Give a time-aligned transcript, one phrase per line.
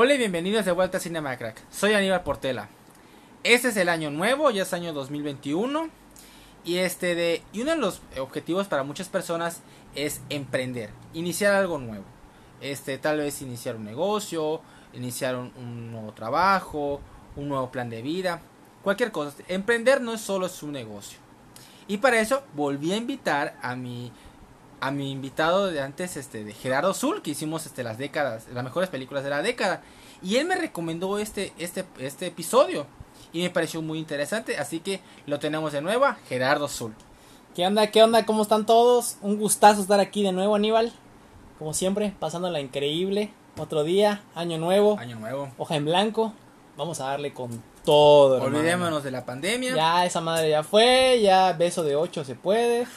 [0.00, 1.60] Hola y bienvenidos de vuelta a Cinema Crack.
[1.72, 2.68] Soy Aníbal Portela.
[3.42, 5.88] Este es el año nuevo, ya es año 2021.
[6.64, 9.60] Y este de y uno de los objetivos para muchas personas
[9.96, 12.04] es emprender, iniciar algo nuevo.
[12.60, 14.60] Este, tal vez iniciar un negocio,
[14.92, 17.00] iniciar un, nuevo trabajo,
[17.34, 18.40] un nuevo plan de vida,
[18.84, 19.36] cualquier cosa.
[19.48, 21.18] Emprender no es solo su negocio.
[21.88, 24.12] Y para eso volví a invitar a mi
[24.80, 28.64] a mi invitado de antes, este, de Gerardo Zul, que hicimos este, las décadas, las
[28.64, 29.82] mejores películas de la década.
[30.22, 32.86] Y él me recomendó este, este, este episodio.
[33.32, 34.56] Y me pareció muy interesante.
[34.58, 36.94] Así que lo tenemos de nuevo, Gerardo Zul.
[37.54, 37.88] ¿Qué onda?
[37.88, 38.24] ¿Qué onda?
[38.26, 39.16] ¿Cómo están todos?
[39.20, 40.92] Un gustazo estar aquí de nuevo, Aníbal.
[41.58, 43.32] Como siempre, pasándola increíble.
[43.56, 45.50] Otro día, año nuevo, Año nuevo.
[45.58, 46.32] hoja en blanco.
[46.76, 48.56] Vamos a darle con todo, hermano.
[48.58, 49.74] Olvidémonos de la pandemia.
[49.74, 52.82] Ya esa madre ya fue, ya beso de 8 se puede.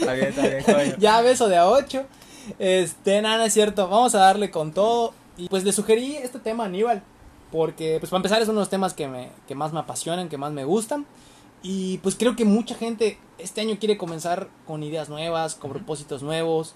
[0.00, 0.94] Está bien, está bien, coño.
[0.98, 2.04] ya beso de a 8.
[2.58, 3.88] Este, nada, es cierto.
[3.88, 5.12] Vamos a darle con todo.
[5.36, 7.02] Y pues le sugerí este tema a Aníbal.
[7.52, 10.28] Porque, pues para empezar, es uno de los temas que, me, que más me apasionan,
[10.28, 11.06] que más me gustan.
[11.62, 16.22] Y pues creo que mucha gente este año quiere comenzar con ideas nuevas, con propósitos
[16.22, 16.74] nuevos.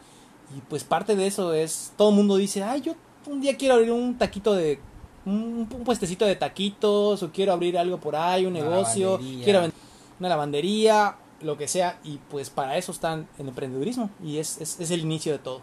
[0.57, 2.95] Y pues parte de eso es, todo el mundo dice, ay, yo
[3.27, 4.81] un día quiero abrir un taquito de,
[5.25, 9.45] un, un puestecito de taquitos, o quiero abrir algo por ahí, un Una negocio, lavandería.
[9.45, 9.79] quiero vender
[10.19, 11.99] una lavandería, lo que sea.
[12.05, 14.11] Y pues para eso están el emprendedurismo.
[14.23, 15.61] Y es, es, es el inicio de todo.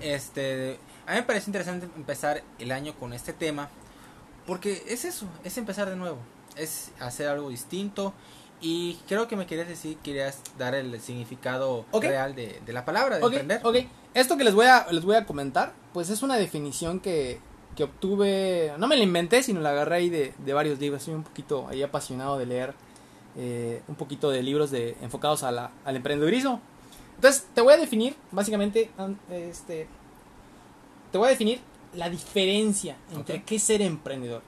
[0.00, 3.68] Este, a mí me parece interesante empezar el año con este tema.
[4.46, 6.18] Porque es eso, es empezar de nuevo.
[6.56, 8.14] Es hacer algo distinto.
[8.62, 13.18] Y creo que me querías decir, querías dar el significado real de, de la palabra,
[13.18, 13.60] de emprender.
[13.64, 13.76] ok.
[14.12, 17.40] Esto que les voy a, les voy a comentar, pues es una definición que,
[17.76, 21.04] que obtuve, no me la inventé, sino la agarré ahí de, de varios libros.
[21.04, 22.74] Soy un poquito ahí apasionado de leer
[23.36, 26.60] eh, un poquito de libros de, enfocados a la- al emprendedurismo.
[27.16, 28.90] Entonces, te voy a definir, básicamente,
[29.30, 29.86] este,
[31.12, 31.60] te voy a definir
[31.94, 34.42] la diferencia entre qué es ser emprendedor.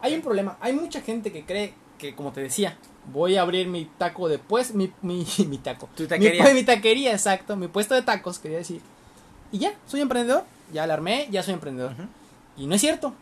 [0.00, 2.76] Hay un problema, hay mucha gente que cree que, como te decía,
[3.12, 5.88] voy a abrir mi taco de pues, mi, mi, mi taco.
[5.96, 6.54] Tu Mi, taquería.
[6.54, 8.80] mi taquería, exacto, mi puesto de tacos, quería decir.
[9.50, 11.92] Y ya, soy emprendedor, ya la armé, ya soy emprendedor.
[12.56, 13.14] Y no es cierto.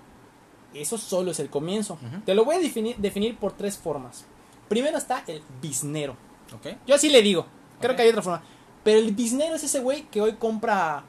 [0.74, 1.98] Eso solo es el comienzo.
[2.26, 4.24] Te lo voy a definir, definir por tres formas.
[4.68, 6.16] Primero está el biznero.
[6.54, 6.76] Ok.
[6.86, 7.46] Yo así le digo.
[7.80, 8.42] Creo que hay otra forma.
[8.84, 11.04] Pero el biznero es ese güey que hoy compra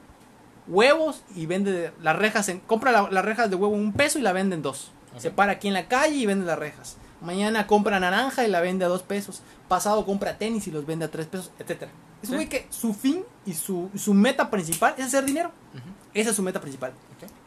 [0.66, 4.18] huevos y vende las rejas en compra la- las rejas de huevo en un peso
[4.18, 4.90] y la vende en dos.
[5.16, 6.96] Se para aquí en la calle y vende las rejas.
[7.20, 9.42] Mañana compra naranja y la vende a dos pesos.
[9.66, 11.90] Pasado compra tenis y los vende a tres pesos, etcétera.
[12.22, 15.50] Es un güey que su fin y su, su meta principal es hacer dinero.
[16.14, 16.92] Esa es su meta principal.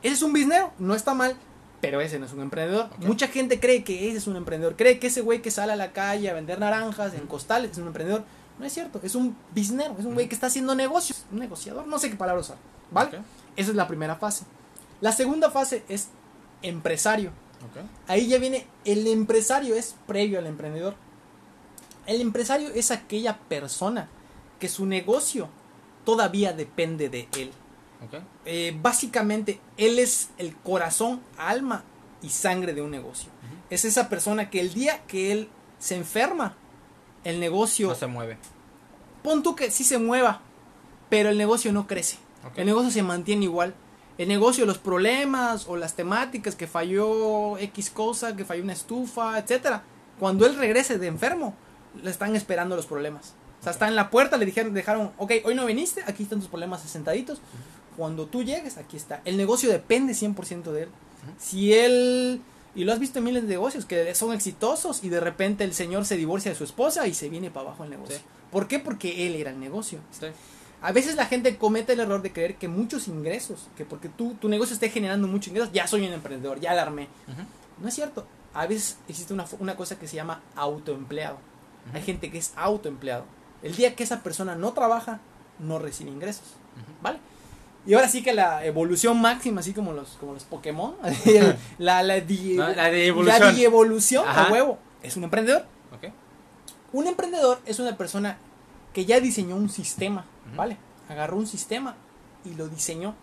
[0.02, 1.36] Ese es un biznero, no está mal,
[1.82, 2.90] pero ese no es un emprendedor.
[3.00, 5.76] Mucha gente cree que ese es un emprendedor, cree que ese güey que sale a
[5.76, 8.24] la calle a vender naranjas en costales es un emprendedor.
[8.60, 11.88] No es cierto, es un biznero, es un güey que está haciendo negocios, un negociador,
[11.88, 12.58] no sé qué palabra usar,
[12.92, 13.20] ¿vale?
[13.56, 14.46] Esa es la primera fase.
[15.02, 16.10] La segunda fase es
[16.62, 17.32] empresario.
[18.08, 20.96] Ahí ya viene, el empresario es previo al emprendedor.
[22.06, 24.10] El empresario es aquella persona
[24.60, 25.50] que su negocio
[26.06, 27.52] todavía depende de él.
[28.46, 31.84] Eh, básicamente, él es el corazón, alma
[32.22, 33.30] y sangre de un negocio.
[33.70, 36.56] Es esa persona que el día que él se enferma,
[37.24, 38.38] el negocio, No se mueve.
[39.24, 40.42] pon tú que sí se mueva,
[41.10, 42.18] pero el negocio no crece.
[42.56, 43.76] El negocio se mantiene igual.
[44.18, 49.38] El negocio, los problemas o las temáticas que falló X cosa, que falló una estufa,
[49.40, 49.84] etcétera.
[50.20, 51.56] Cuando él regrese de enfermo,
[52.04, 53.34] le están esperando los problemas.
[53.60, 56.40] O sea, está en la puerta, le dijeron, dejaron, ok, hoy no viniste, aquí están
[56.40, 57.42] tus problemas sentaditos.
[57.98, 59.22] Cuando tú llegues, aquí está.
[59.26, 60.90] El negocio depende 100% de él.
[61.38, 62.42] Si él,
[62.74, 65.74] y lo has visto en miles de negocios, que son exitosos y de repente el
[65.74, 68.18] señor se divorcia de su esposa y se viene para abajo el negocio.
[68.18, 68.24] Sí.
[68.52, 68.80] ¿Por qué?
[68.80, 70.00] Porque él era el negocio.
[70.12, 70.28] Sí.
[70.82, 74.34] A veces la gente comete el error de creer que muchos ingresos, que porque tú,
[74.34, 77.08] tu negocio esté generando muchos ingresos, ya soy un emprendedor, ya la armé.
[77.28, 77.42] Ujú.
[77.84, 78.26] No es cierto.
[78.54, 81.38] A veces existe una, una cosa que se llama autoempleado.
[81.94, 83.26] Hay gente que es autoempleado.
[83.64, 85.20] El día que esa persona no trabaja,
[85.60, 86.46] no recibe ingresos.
[87.02, 87.20] ¿Vale?
[87.86, 90.96] Y ahora sí que la evolución máxima, así como los, como los Pokémon,
[91.78, 92.20] la, la,
[92.56, 93.40] No, la de evolución.
[93.40, 95.66] la evolución a huevo, es un emprendedor.
[96.94, 98.38] Un emprendedor es una persona
[98.94, 100.26] que ya diseñó un sistema.
[100.56, 100.78] ¿vale?
[101.10, 101.96] Agarró un sistema
[102.44, 103.16] y lo diseñó.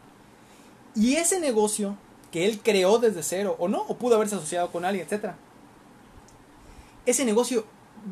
[0.94, 1.96] Y ese negocio
[2.32, 5.36] que él creó desde cero, o no, o pudo haberse asociado con alguien, etcétera.
[7.06, 7.64] Ese negocio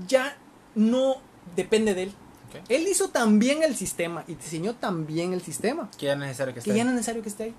[0.07, 0.37] ya
[0.75, 1.17] no
[1.55, 2.13] depende de él.
[2.49, 2.63] Ok.
[2.69, 5.91] Él hizo también el sistema y diseñó también el sistema.
[5.99, 6.71] Que ya no es necesario que esté.
[6.71, 7.55] Que ya no es necesario que esté ahí.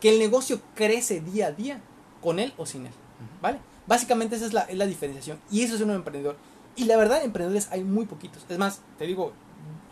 [0.00, 1.80] Que el negocio crece día a día,
[2.20, 2.92] con él o sin él.
[2.92, 3.40] Ujú.
[3.42, 3.58] ¿Vale?
[3.86, 5.38] Básicamente esa es la, es la diferenciación.
[5.50, 6.36] Y eso es un emprendedor.
[6.76, 8.44] Y la verdad, emprendedores hay muy poquitos.
[8.48, 9.32] Es más, te digo,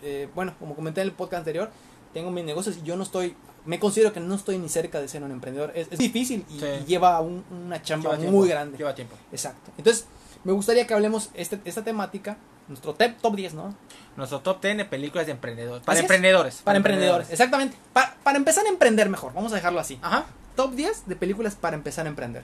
[0.03, 1.71] eh, bueno, como comenté en el podcast anterior,
[2.15, 3.35] tengo mis negocios y yo no estoy
[3.67, 5.73] me considero que no estoy ni cerca de ser un emprendedor.
[5.75, 6.67] Es, es difícil y, Sí.
[6.83, 8.79] y lleva un- una chamba Lleva muy tiempo, grande.
[8.79, 9.15] Lleva tiempo.
[9.31, 9.73] Exacto.
[9.77, 10.07] Entonces,
[10.45, 12.39] me gustaría que hablemos este, esta temática,
[12.69, 13.75] nuestro top 10, ¿no?
[14.19, 15.83] Nuestro top 10 de películas de emprendedores.
[15.85, 16.61] Para Así emprendedores.
[16.65, 17.77] Para emprendedores, exactamente.
[17.95, 19.99] Pa- para empezar a emprender mejor, vamos a dejarlo así.
[20.03, 20.27] Ajá.
[20.57, 22.43] Top 10 de películas para empezar a emprender.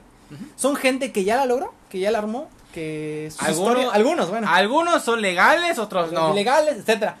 [0.55, 4.29] Son gente que ya la logró, que ya la armó, que sus Algunos- historias- algunos,
[4.31, 6.33] bueno, Algunos son legales, otros no.
[6.33, 7.17] legales, etcétera,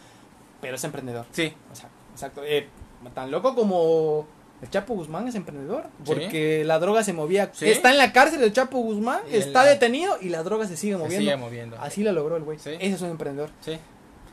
[0.61, 1.25] pero es emprendedor.
[1.31, 1.53] Sí.
[1.69, 1.95] Exacto.
[2.13, 2.41] exacto.
[2.45, 2.67] Eh,
[3.13, 4.25] tan loco como
[4.61, 7.51] el Chapo Guzmán es emprendedor, porque la droga se movía.
[7.53, 7.69] Sí.
[7.69, 10.75] Está en la cárcel el Chapo Guzmán, Y está la- detenido y la droga se
[10.77, 11.19] sigue Se moviendo.
[11.19, 11.77] sigue moviendo.
[11.79, 12.57] Así la logró el güey.
[12.57, 12.71] Sí.
[12.79, 13.49] Ese es un emprendedor.
[13.61, 13.77] Sí.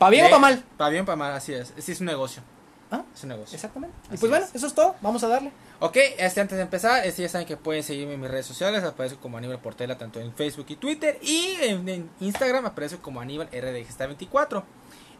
[0.03, 0.63] ¿Para bien o para mal?
[0.77, 1.73] Para bien, para mal, así es.
[1.77, 2.43] Sí, es un negocio.
[2.91, 3.03] ¿Ah?
[3.15, 3.55] Es un negocio.
[3.55, 3.95] Exactamente.
[4.07, 4.53] Y pues bueno, es.
[4.53, 4.95] eso es todo.
[5.01, 5.51] Vamos a darle.
[5.79, 8.83] Ok, este, antes de empezar, este, ya saben que pueden seguirme en mis redes sociales.
[8.83, 11.17] Aparezco como Aníbal Portela tanto en Facebook y Twitter.
[11.21, 14.63] Y en, en Instagram aparezco como Aníbal RDGesta24.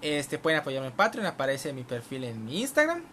[0.01, 1.25] Este, pueden apoyarme en Patreon.
[1.27, 3.03] Aparece mi perfil en mi Instagram.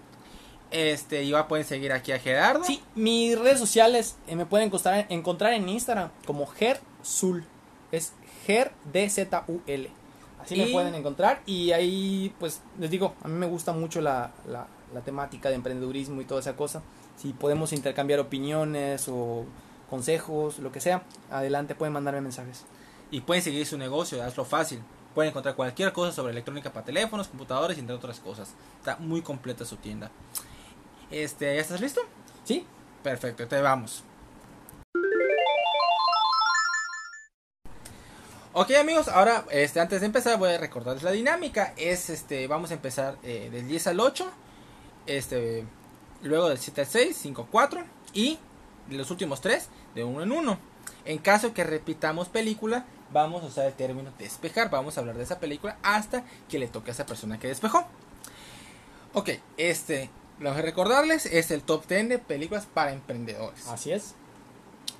[0.72, 2.64] Este, igual pueden seguir aquí a Gerardo.
[2.64, 7.44] Sí, mis redes sociales eh, me pueden encontrar, encontrar en Instagram como Gerzul.
[7.92, 8.12] Es
[8.46, 9.99] G-D-Z-U-L.
[10.42, 11.42] Así me Y- pueden encontrar.
[11.46, 15.54] Y ahí, pues, les digo, a mí me gusta mucho la, la, la temática de
[15.56, 16.82] emprendedurismo y toda esa cosa.
[17.16, 19.44] Si podemos intercambiar opiniones o
[19.90, 22.64] consejos, lo que sea, adelante, pueden mandarme mensajes.
[23.10, 24.80] Y pueden seguir su negocio, hazlo fácil.
[25.14, 28.54] Pueden encontrar cualquier cosa sobre electrónica para teléfonos, computadores y entre otras cosas.
[28.78, 30.10] Está muy completa su tienda.
[31.10, 32.00] Este, ¿ya estás listo?
[32.44, 32.64] ¿Sí?
[33.02, 34.04] Perfecto, entonces vamos.
[38.52, 41.72] Ok amigos, ahora este, antes de empezar voy a recordarles la dinámica.
[41.76, 44.28] Es este, vamos a empezar eh, del 10 al 8,
[45.06, 45.64] este,
[46.22, 48.40] luego del 7 al 6, 5 4 y
[48.88, 50.58] los últimos 3 de 1 en 1.
[51.04, 54.68] En caso que repitamos película, vamos a usar el término despejar.
[54.68, 57.86] Vamos a hablar de esa película hasta que le toque a esa persona que despejó.
[59.12, 60.10] Ok, este,
[60.40, 63.68] lo que recordarles es el top 10 de películas para emprendedores.
[63.68, 64.16] Así es.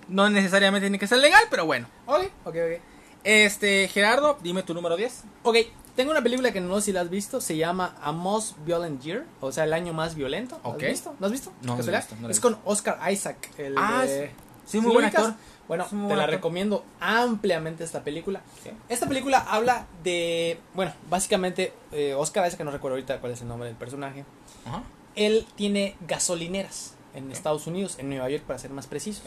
[0.07, 1.89] No necesariamente tiene que ser legal, pero bueno.
[2.07, 3.00] Ok, ok, ok.
[3.25, 5.25] Este, Gerardo, dime tu número 10.
[5.43, 5.57] Ok,
[5.97, 9.03] tengo una película que no sé si la has visto, se llama A Most Violent
[9.03, 10.59] Year, o sea, el año más violento.
[10.65, 10.83] ¿La Ok.
[10.83, 11.15] ¿Has visto?
[11.21, 11.53] ¿No has visto?
[11.63, 12.43] No, no la visto, no la he es visto.
[12.43, 13.51] con Oscar Isaac.
[13.59, 14.31] El Ah, de-
[14.65, 15.35] Sí, ¿Sí muy buen actor.
[15.67, 16.35] Bueno, muy te buen la actor.
[16.37, 18.41] recomiendo ampliamente esta película.
[18.63, 18.71] Sí.
[18.89, 23.43] Esta película habla de, bueno, básicamente eh, Oscar Isaac, que no recuerdo ahorita cuál es
[23.43, 24.25] el nombre del personaje,
[24.65, 24.83] Ajá.
[25.17, 29.25] él tiene gasolineras en Estados Unidos, en Nueva York para ser más precisos.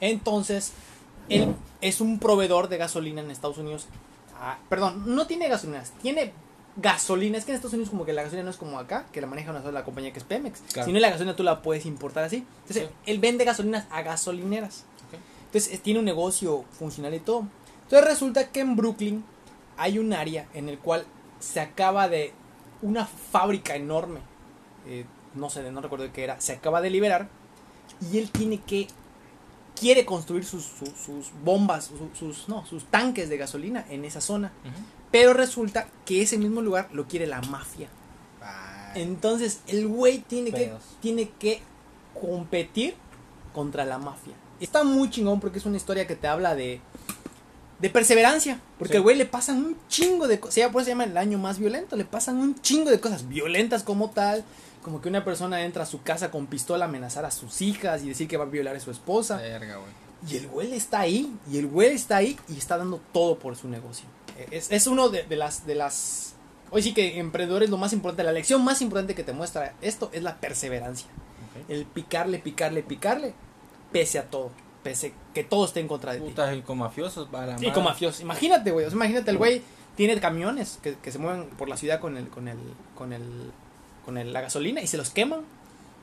[0.00, 0.72] Entonces,
[1.28, 3.86] él es un proveedor de gasolina en Estados Unidos.
[4.40, 6.32] Ah, perdón, no tiene gasolineras, tiene
[6.76, 7.38] gasolina.
[7.38, 9.26] Es que en Estados Unidos como que la gasolina no es como acá, que la
[9.26, 10.60] maneja una sola compañía que es Pemex.
[10.72, 10.86] Claro.
[10.86, 12.46] Sino la gasolina tú la puedes importar así.
[12.62, 12.94] Entonces, Sí.
[13.06, 14.84] él vende gasolinas a gasolineras.
[15.46, 17.46] Entonces, tiene un negocio funcional y todo.
[17.84, 19.24] Entonces, resulta que en Brooklyn
[19.78, 21.06] hay un área en el cual
[21.40, 22.32] se acaba de
[22.82, 24.20] una fábrica enorme,
[24.86, 25.04] eh,
[25.34, 27.28] no sé, no recuerdo qué era, se acaba de liberar
[28.12, 28.88] y él tiene que
[29.78, 34.20] quiere construir sus, sus, sus bombas, su- sus no, sus tanques de gasolina en esa
[34.20, 34.52] zona,
[35.10, 37.88] pero resulta que ese mismo lugar lo quiere la mafia.
[38.94, 40.82] Entonces, el güey tiene que Pedos.
[41.00, 41.60] tiene que
[42.20, 42.94] competir
[43.52, 44.34] contra la mafia.
[44.60, 46.80] Está muy chingón porque es una historia que te habla de
[47.80, 48.96] de perseverancia, porque Sí.
[48.96, 51.60] al güey le pasan un chingo de cosas, por eso se llama el año más
[51.60, 54.42] violento, le pasan un chingo de cosas violentas como tal,
[54.82, 58.02] como que una persona entra a su casa con pistola a amenazar a sus hijas
[58.02, 59.90] y decir que va a violar a su esposa, verga, güey.
[60.32, 63.56] y el güey está ahí, y el güey está ahí y está dando todo por
[63.56, 64.06] su negocio.
[64.50, 66.34] Es, es uno de, de las de las
[66.70, 70.10] hoy sí que emprendedores lo más importante, la lección más importante que te muestra esto
[70.12, 71.08] es la perseverancia
[71.68, 73.34] el picarle, picarle, picarle,
[73.92, 74.50] pese a todo,
[74.82, 76.28] pese que todo esté en contra de ti.
[76.28, 79.38] Puta, y con mafiosos, va la Y con mafiosos, imagínate, güey, o sea, imagínate, el
[79.38, 79.62] güey
[79.96, 82.58] tiene camiones que, que se mueven por la ciudad con el, con el,
[82.94, 83.52] con el,
[84.08, 85.40] con el- la gasolina y se los queman.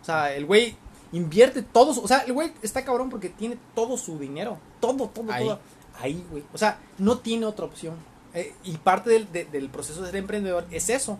[0.04, 0.76] O sea, el güey
[1.12, 5.10] invierte todo, su- o sea, el güey está cabrón porque tiene todo su dinero, todo,
[5.10, 5.44] todo, Ahí.
[5.44, 5.60] todo,
[6.00, 6.44] ahí, güey.
[6.54, 7.96] O sea, no tiene otra opción.
[8.36, 11.18] Eh, y parte del, de- del proceso de ser emprendedor es eso.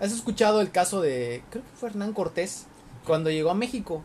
[0.00, 2.64] ¿Has escuchado el caso de, creo que fue Hernán Cortés,
[3.06, 4.02] cuando llegó a México?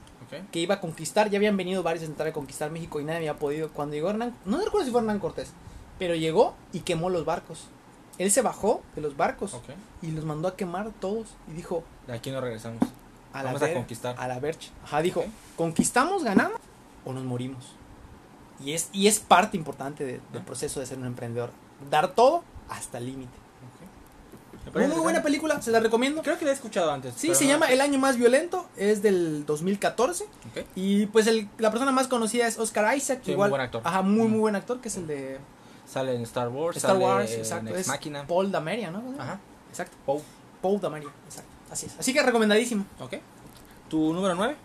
[0.51, 3.19] Que iba a conquistar, ya habían venido varios a intentar a conquistar México y nadie
[3.19, 3.69] había podido.
[3.69, 5.51] Cuando llegó Hernán, no recuerdo si fue Hernán Cortés,
[5.97, 7.67] pero llegó y quemó los barcos.
[8.17, 9.55] Él se bajó de los barcos
[10.01, 12.81] y los mandó a quemar todos y dijo De aquí no regresamos.
[13.33, 14.15] a Vamos la a conquistar.
[14.17, 14.69] a la vercha.
[14.83, 15.23] Ajá, dijo,
[15.55, 16.59] conquistamos, ganamos
[17.05, 17.63] o nos morimos.
[18.63, 20.45] Y es y es parte importante de- del Ah.
[20.45, 21.51] proceso de ser un emprendedor,
[21.91, 23.31] dar todo hasta el límite.
[24.73, 26.21] Muy, muy buena película, se la recomiendo.
[26.21, 27.13] Creo que la he escuchado antes.
[27.15, 30.25] Sí, se no- llama El año más violento, es del 2014.
[30.25, 30.65] Ok.
[30.75, 33.49] Y pues el, la persona más conocida es Oscar Isaac, Sí, muy igual.
[33.51, 33.81] buen actor.
[33.85, 34.41] Ajá, muy, muy Mm.
[34.41, 35.37] buen actor, que es el de
[35.87, 36.77] Sale en Star Wars.
[36.77, 37.75] Star sale Wars, en exacto.
[37.75, 38.27] Es Machina.
[38.27, 39.03] Paul Dameria, ¿no?
[39.17, 39.39] Ajá.
[39.69, 39.95] Exacto.
[40.05, 40.21] Poe.
[40.61, 41.49] Paul Dameria, exacto.
[41.71, 41.97] Así es.
[41.99, 42.85] Así que recomendadísimo.
[42.99, 43.15] Ok.
[43.89, 44.55] ¿Tu número 9?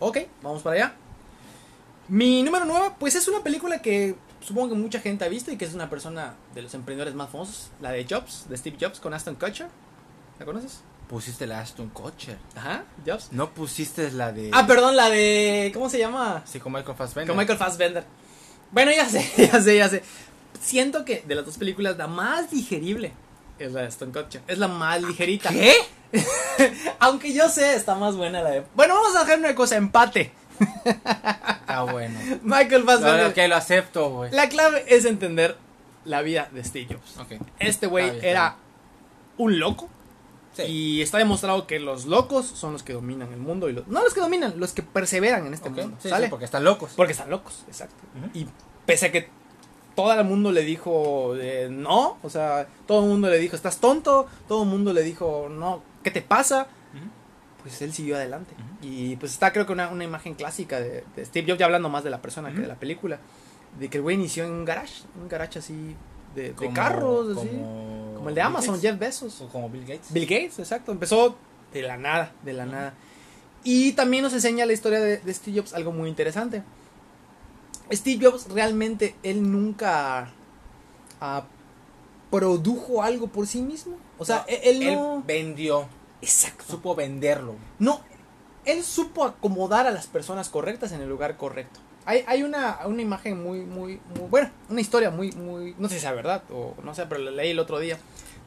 [0.00, 0.94] Ok, vamos para allá.
[2.08, 5.56] Mi número 9, pues es una película que supongo que mucha gente ha visto y
[5.56, 9.00] que es una persona de los emprendedores más famosos, la de Jobs, de Steve Jobs
[9.00, 9.68] con Aston Kutcher.
[10.38, 10.80] ¿La conoces?
[11.08, 12.38] Pusiste la Aston Kutcher.
[12.56, 13.32] Ajá, Jobs.
[13.32, 14.50] No pusiste la de...
[14.52, 15.70] Ah, perdón, la de...
[15.72, 16.42] ¿Cómo se llama?
[16.44, 17.28] Sí, con Michael Fassbender.
[17.28, 18.04] Con Michael Fassbender.
[18.70, 20.02] Bueno, ya sé, ya sé, ya sé.
[20.60, 23.12] Siento que de las dos películas la más digerible
[23.58, 24.42] es la de Aston Kutcher.
[24.46, 25.50] Es la más ligerita.
[25.50, 25.74] ¿Qué?
[27.00, 28.64] Aunque yo sé, está más buena la de...
[28.74, 30.32] Bueno, vamos a hacer una cosa, empate.
[31.66, 32.18] Ah, bueno.
[32.42, 33.26] Michael Fassbender.
[33.26, 34.30] ok, lo acepto, güey.
[34.32, 35.56] La clave es entender
[36.04, 37.18] la vida de Steve Jobs.
[37.18, 37.40] Ok.
[37.58, 38.56] Este güey Está está era
[39.38, 39.88] un loco
[40.52, 40.62] Sí.
[40.62, 44.04] y está demostrado que los locos son los que dominan el mundo y los no
[44.04, 46.26] los que dominan, los que perseveran en este mundo, sí, ¿sale?
[46.26, 46.92] sí, porque están locos.
[46.94, 47.96] Porque están locos, exacto.
[48.34, 48.46] Y
[48.86, 49.28] pese a que
[49.94, 53.78] todo el mundo le dijo eh, no, o sea, todo el mundo le dijo estás
[53.78, 56.68] tonto, todo el mundo le dijo no, ¿qué te pasa?
[57.62, 58.54] Pues él siguió adelante.
[58.82, 61.88] Y pues está creo que una, una imagen clásica de, de Steve Jobs, ya hablando
[61.88, 63.20] más de la persona que de la película,
[63.78, 65.96] de que el güey inició en un garage, un garage así
[66.34, 68.90] de, carros, así, como, como el de Bill Amazon, Gates.
[68.90, 69.40] Jeff Bezos.
[69.40, 70.12] O como Bill Gates.
[70.12, 70.92] Bill Gates, exacto.
[70.92, 71.36] Empezó
[71.72, 72.94] de la nada, de la nada.
[73.62, 76.62] Y también nos enseña la historia de, de Steve Jobs algo muy interesante.
[77.92, 80.32] Steve Jobs realmente, él nunca
[81.20, 81.44] ah,
[82.30, 83.96] produjo algo por sí mismo.
[84.18, 85.22] O sea, No, él, él Él no...
[85.26, 85.86] vendió,
[86.22, 86.64] Exacto.
[86.68, 87.54] supo venderlo.
[87.78, 88.00] No,
[88.64, 91.80] él supo acomodar a las personas correctas en el lugar correcto.
[92.06, 95.94] Hay, hay una, una imagen muy, muy, muy, bueno, una historia muy, muy, no sé
[95.94, 97.98] si sea verdad o no sé, pero la leí el otro día.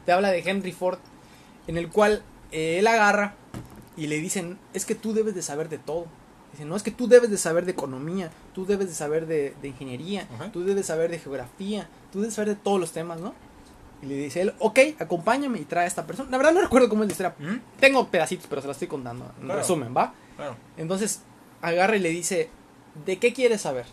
[0.06, 0.98] Te habla de Henry Ford,
[1.66, 3.34] en el cual eh, él agarra
[3.96, 6.06] y le dicen, es que tú debes de saber de todo.
[6.58, 9.54] Dicen, no, es que tú debes de saber de economía, tú debes de saber de,
[9.62, 10.50] de ingeniería, Ajá.
[10.50, 13.32] tú debes de saber de geografía, tú debes saber de todos los temas, ¿no?
[14.02, 16.28] Y le dice él, ok, acompáñame y trae a esta persona.
[16.30, 17.60] La verdad no recuerdo cómo es la historia.
[17.78, 19.24] Tengo pedacitos, pero se la estoy contando.
[19.38, 19.60] En Claro.
[19.60, 20.14] resumen, ¿va?
[20.36, 20.56] Claro.
[20.76, 21.20] Entonces
[21.62, 22.50] agarra y le dice,
[23.06, 23.86] ¿de qué quieres saber?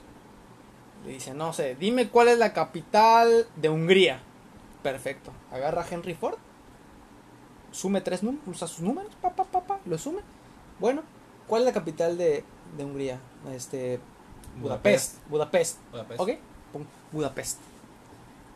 [1.05, 4.22] Le dice, no sé, dime cuál es la capital de Hungría.
[4.81, 5.31] Perfecto.
[5.51, 6.38] Agarra a Henry Ford,
[7.72, 10.19] sume tres números, usa sus números, pa, pa, pa, pa, lo sume.
[10.79, 11.01] Bueno,
[11.48, 12.43] ¿cuál es la capital de,
[12.77, 13.19] de Hungría?
[13.53, 14.00] Este,
[14.62, 15.15] Budapest.
[15.29, 15.77] Budapest.
[15.91, 16.19] Budapest.
[16.19, 16.29] ¿Ok?
[17.12, 17.60] Budapest.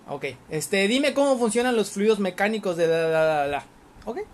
[0.10, 0.26] Ok.
[0.50, 3.64] Este, dime cómo funcionan los fluidos mecánicos de la, la, la, la.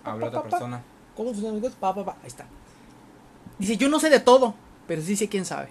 [0.03, 0.83] Habla otra persona.
[1.15, 1.79] ¿Cómo funcionan los fluidos?
[1.79, 2.17] Pa, pa, pa.
[2.21, 2.45] Ahí está.
[3.59, 4.53] Dice, yo no sé de todo,
[4.87, 5.69] pero sí sé quién sabe.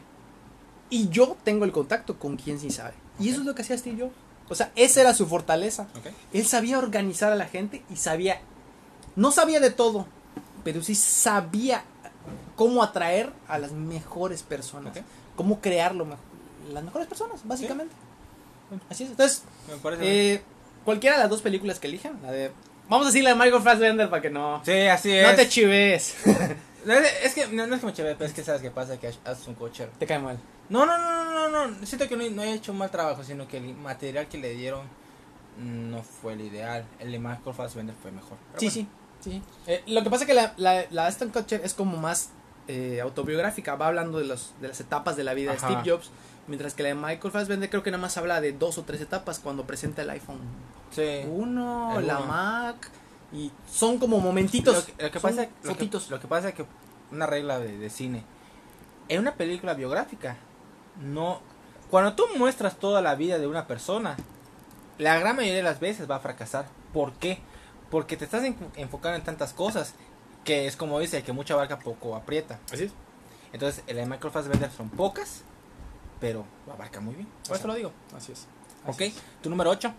[0.90, 2.94] Y yo tengo el contacto con quien sí sabe.
[3.18, 4.14] Y eso es lo que hacía Steve Jobs.
[4.48, 5.88] O sea, esa era su fortaleza.
[5.98, 6.12] Ok.
[6.32, 8.40] Él sabía organizar a la gente y sabía,
[9.16, 10.06] no sabía de todo,
[10.64, 11.84] pero sí sabía
[12.56, 14.96] cómo atraer a las mejores personas,
[15.36, 16.24] cómo crear lo mejor,
[16.72, 17.94] las mejores personas, básicamente.
[18.88, 19.10] Así es.
[19.10, 20.02] Entonces, Me parece.
[20.02, 20.14] bien.
[20.36, 20.42] eh,
[20.84, 22.50] cualquiera de las dos películas que elijan, la de,
[22.88, 25.26] vamos a decir la de Michael Fassbender para que no, sí, así es.
[25.28, 26.16] no te chives,
[26.84, 29.08] No, es, que no, no es que me pero es que sabes qué pasa que
[29.08, 29.56] haces un
[29.98, 30.38] te cae mal.
[30.68, 31.86] No, no, no, no, no.
[31.86, 34.50] Siento que no, no he hecho un mal trabajo, sino que el material que le
[34.50, 34.82] dieron
[35.58, 36.84] no fue el ideal.
[36.98, 38.36] El de Michael Fassbender fue mejor.
[38.52, 38.90] Pero Sí, bueno.
[39.20, 39.42] sí, sí.
[39.66, 42.30] Eh, lo que pasa es que la, la, la Aston Kutcher es como más
[42.68, 45.66] eh, autobiográfica, va hablando de, los, de las etapas de la vida Ajá.
[45.68, 46.10] de Steve Jobs,
[46.46, 49.00] mientras que la de Michael Fassbender creo que nada más habla de dos o tres
[49.00, 50.38] etapas cuando presenta el iPhone
[50.90, 51.22] Sí.
[51.28, 52.26] 1, El la uno.
[52.26, 52.90] Mac,
[53.32, 56.54] y son como momentitos, Lo que, lo que pasa, lo que, lo que pasa es
[56.54, 56.64] que
[57.10, 58.22] una regla de, de cine.
[59.08, 60.36] En una película biográfica,
[61.02, 61.40] no.
[61.90, 64.16] Cuando tú muestras toda la vida de una persona,
[64.98, 66.66] la gran mayoría de las veces va a fracasar.
[66.92, 67.40] ¿Por qué?
[67.90, 69.94] Porque te estás en- enfocando en tantas cosas
[70.44, 72.58] que es como dice, que mucha abarca poco aprieta.
[72.72, 72.92] Así es.
[73.52, 75.42] Entonces, el de Michael Fassbender son pocas,
[76.20, 77.28] pero abarca muy bien.
[77.46, 77.92] Por eso lo digo.
[78.16, 78.46] Así es.
[78.86, 79.14] Ok, Así es.
[79.42, 79.92] tu número 8.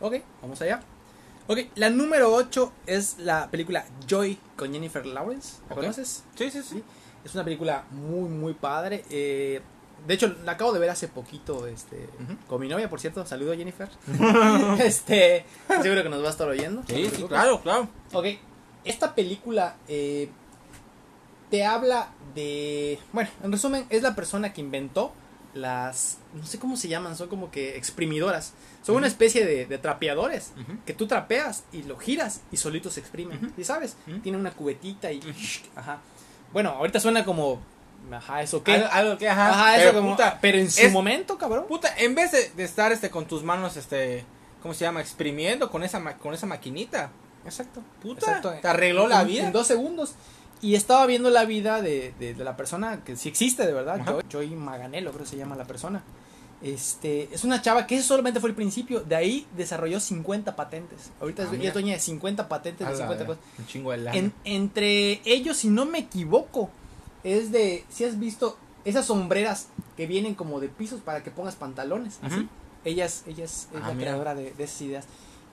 [0.00, 0.80] Ok, vamos allá.
[1.46, 5.58] Ok, la número 8 es la película Joy con Jennifer Lawrence.
[5.68, 5.80] ¿La Ok.
[5.82, 6.24] conoces?
[6.36, 6.82] Sí, sí, sí.
[7.24, 9.04] Es una película muy, muy padre.
[9.10, 9.60] eh,
[10.06, 12.08] de hecho, la acabo de ver hace poquito este,
[12.46, 13.24] con mi novia, por cierto.
[13.24, 13.88] Saludo, Jennifer.
[14.80, 15.46] este,
[15.82, 16.82] seguro que nos va a estar oyendo.
[16.86, 17.88] Sí, sí, claro, claro.
[18.12, 18.26] Ok,
[18.84, 20.28] esta película eh,
[21.50, 22.98] te habla de...
[23.12, 25.12] Bueno, en resumen, es la persona que inventó
[25.54, 26.18] las...
[26.34, 28.52] No sé cómo se llaman, son como que exprimidoras.
[28.82, 30.52] Son una especie de, de trapeadores
[30.84, 33.36] que tú trapeas y lo giras y solito se exprime.
[33.36, 33.48] Ujú.
[33.56, 33.96] ¿Y sabes?
[34.22, 35.20] Tiene una cubetita y...
[35.76, 36.00] Ajá.
[36.52, 37.60] Bueno, ahorita suena como...
[38.12, 38.74] Ajá, ¿eso qué?
[38.74, 39.48] Algo, algo que, ajá.
[39.50, 40.10] Ajá, eso pero, como...
[40.10, 41.64] puta, pero en su es- momento, cabrón.
[41.66, 44.26] Puta, en vez de, de estar este con tus manos este
[44.60, 45.00] ¿cómo se llama?
[45.00, 47.10] exprimiendo con esa ma- con esa maquinita.
[47.44, 47.82] Exacto.
[48.02, 48.52] Puta, Exacto.
[48.60, 49.46] te arregló la En- vida.
[49.46, 50.14] En dos segundos.
[50.62, 54.00] Y estaba viendo la vida de, de- de la persona que sí existe de verdad.
[54.04, 56.02] Joy, Joy Maganello, creo que se llama la persona.
[56.62, 59.00] Este, es una chava que eso solamente fue el principio.
[59.00, 61.10] De ahí desarrolló 50 patentes.
[61.20, 61.68] Ahorita Ah, es, ella mira.
[61.68, 63.58] es dueña de 50 patentes de A la 50 verga, cosas.
[63.58, 64.16] Un chingo de lana.
[64.16, 66.70] En- entre ellos, si no me equivoco,
[67.24, 71.56] es de, si has visto esas sombreras que vienen como de pisos para que pongas
[71.56, 72.48] pantalones, así.
[72.86, 74.10] Ella es, ella es, es Ah, la mira.
[74.10, 75.04] creadora de, de esas ideas.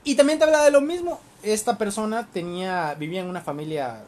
[0.03, 1.19] Y también te habla de lo mismo.
[1.43, 4.03] Esta persona tenía, vivía en una familia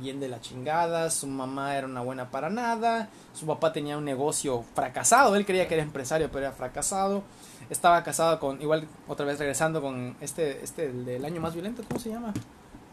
[0.00, 4.04] bien de la chingada, su mamá era una buena para nada, su papá tenía un
[4.04, 7.22] negocio fracasado, él creía que era empresario, pero era fracasado.
[7.70, 11.82] Estaba casado con, igual otra vez regresando con este, este el del año más violento,
[11.86, 12.32] ¿cómo se llama?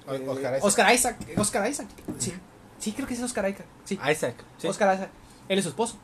[0.08, 0.64] Eh, Oscar Isaac.
[0.64, 1.18] Oscar Isaac.
[1.38, 1.88] Oscar Isaac.
[2.20, 2.34] Sí.
[2.78, 3.66] Sí, creo que es Oscar Isaac.
[3.86, 4.00] Sí.
[4.12, 4.36] Isaac.
[4.58, 4.68] ¿sí?
[4.68, 5.10] Oscar Isaac.
[5.48, 5.96] Él es su esposo.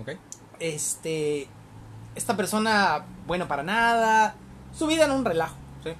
[0.00, 0.10] Ok.
[0.60, 1.48] Este.
[2.14, 4.36] Esta persona, bueno, para nada.
[4.76, 5.56] Su vida era un relajo.
[5.84, 5.90] Sí.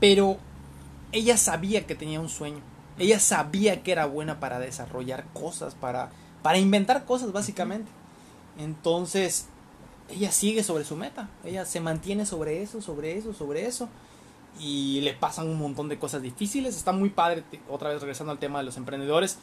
[0.00, 0.38] Pero
[1.12, 2.60] ella sabía que tenía un sueño.
[2.98, 6.10] Ella sabía que era buena para desarrollar cosas, para,
[6.42, 7.90] para inventar cosas, básicamente.
[8.58, 9.46] Entonces,
[10.10, 11.28] ella sigue sobre su meta.
[11.44, 13.88] Ella se mantiene sobre eso, sobre eso, sobre eso.
[14.58, 16.76] Y le pasan un montón de cosas difíciles.
[16.76, 19.38] Está muy padre, otra vez regresando al tema de los emprendedores.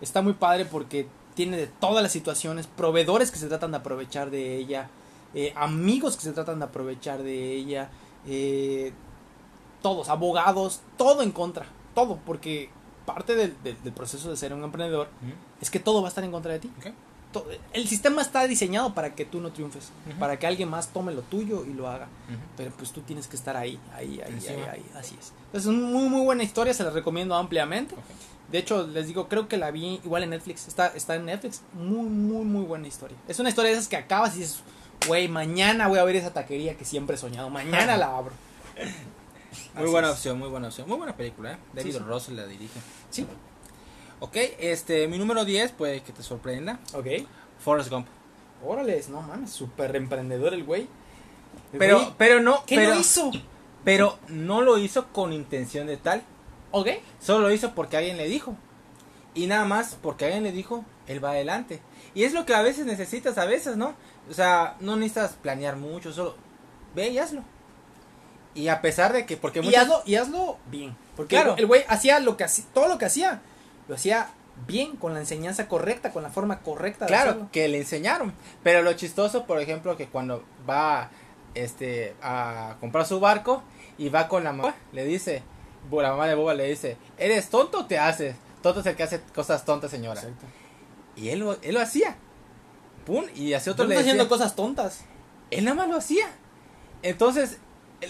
[0.00, 4.30] Está muy padre porque tiene de todas las situaciones, proveedores que se tratan de aprovechar
[4.30, 4.90] de ella,
[5.34, 7.90] eh, amigos que se tratan de aprovechar de ella,
[8.26, 8.92] eh,
[9.82, 12.68] todos, abogados, todo en contra, todo, porque
[13.06, 15.08] parte del, del- del proceso de ser un emprendedor
[15.60, 16.70] es que todo va a estar en contra de ti.
[17.72, 21.22] El sistema está diseñado para que tú no triunfes, para que alguien más tome lo
[21.22, 22.08] tuyo y lo haga.
[22.56, 25.32] Pero pues tú tienes que estar ahí, ahí, ahí, ahí, ahí, así es.
[25.46, 27.94] Entonces es una muy, muy buena historia, se la recomiendo ampliamente.
[28.50, 30.66] De hecho, les digo, creo que la vi igual en Netflix.
[30.66, 31.62] Está, está en Netflix.
[31.72, 33.16] Muy, muy, muy buena historia.
[33.28, 34.60] Es una historia de esas que acabas y dices,
[35.06, 37.50] güey, mañana voy a ver esa taquería que siempre he soñado.
[37.50, 38.32] Mañana la abro.
[39.74, 40.14] Muy Así buena es.
[40.14, 40.88] opción, muy buena opción.
[40.88, 41.58] Muy buena película, ¿eh?
[41.72, 42.04] David Sí, sí.
[42.04, 42.80] Russell la dirige.
[43.10, 43.26] Sí.
[44.20, 46.78] Ok, este, mi número 10 puede que te sorprenda.
[46.94, 47.06] Ok.
[47.58, 48.06] Forrest Gump.
[48.64, 50.82] Órale, no mames, súper emprendedor el güey.
[51.72, 53.30] El Pero, güey, pero no, ¿Qué pero, lo hizo?
[53.84, 56.22] pero no lo hizo con intención de tal.
[56.70, 56.88] Ok.
[57.20, 58.54] Solo lo hizo porque alguien le dijo.
[59.34, 61.80] Y nada más porque alguien le dijo, él va adelante.
[62.14, 63.94] Y es lo que a veces necesitas, a veces, ¿no?
[64.28, 66.36] O sea, no necesitas planear mucho, solo
[66.94, 67.42] ve y hazlo.
[68.54, 70.96] Y a pesar de que, porque Y hazlo, y hazlo bien.
[71.16, 71.54] Porque Claro.
[71.56, 73.40] el güey hacía lo que hacía, todo lo que hacía,
[73.88, 74.28] lo hacía
[74.66, 77.48] bien, con la enseñanza correcta, con la forma correcta de Claro, hacerlo.
[77.52, 78.32] que le enseñaron.
[78.62, 81.10] Pero lo chistoso, por ejemplo, que cuando va
[81.54, 83.62] este a comprar su barco
[83.98, 85.42] y va con la mamá, le dice,
[85.90, 88.36] la mamá de Boba le dice, ¿eres tonto o te haces?
[88.62, 90.20] Tonto es el que hace cosas tontas, señora.
[90.20, 90.46] Exacto.
[91.20, 92.16] Y él lo, él lo hacía.
[93.04, 95.04] Pum, y hacia otro le decía, haciendo cosas tontas.
[95.50, 96.26] él nada más lo hacía.
[97.02, 97.58] Entonces,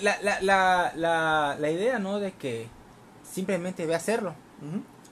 [0.03, 2.20] la, la, la, la, la idea, ¿no?
[2.20, 2.68] De que
[3.23, 4.35] simplemente ve a hacerlo.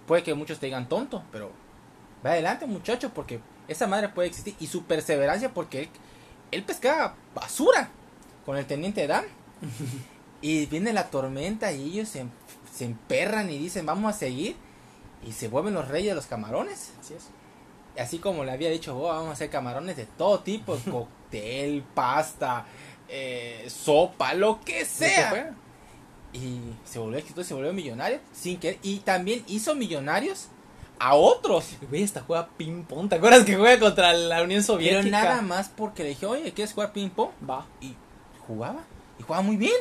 [0.07, 1.51] Puede que muchos te digan tonto, pero
[2.25, 4.55] va adelante, muchacho, porque esa madre puede existir.
[4.61, 5.89] Y su perseverancia, porque él,
[6.51, 7.91] él pescaba basura
[8.47, 9.25] con el teniente Dan.
[10.41, 12.27] y viene la tormenta y ellos se,
[12.73, 14.57] se emperran y dicen, vamos a seguir.
[15.27, 16.93] Y se vuelven los reyes de los camarones.
[17.01, 17.29] Así es.
[17.99, 22.67] Así como le había dicho, "Oh, vamos a hacer camarones de todo tipo, cóctel, pasta,
[23.09, 25.55] eh, sopa, lo que sea.
[26.33, 28.79] Y se volvió exitoso, se volvió millonario sin querer.
[28.83, 30.49] Y también hizo millonarios
[30.99, 31.77] a otros.
[31.89, 33.09] Güey hasta juega ping pong.
[33.09, 35.01] ¿Te acuerdas que juega contra la Unión Soviética?
[35.03, 37.31] Pero nada más porque le dije, oye, ¿quieres jugar ping pong?
[37.49, 37.67] Va.
[37.81, 37.95] Y
[38.47, 38.81] jugaba.
[39.19, 39.75] Y jugaba muy bien.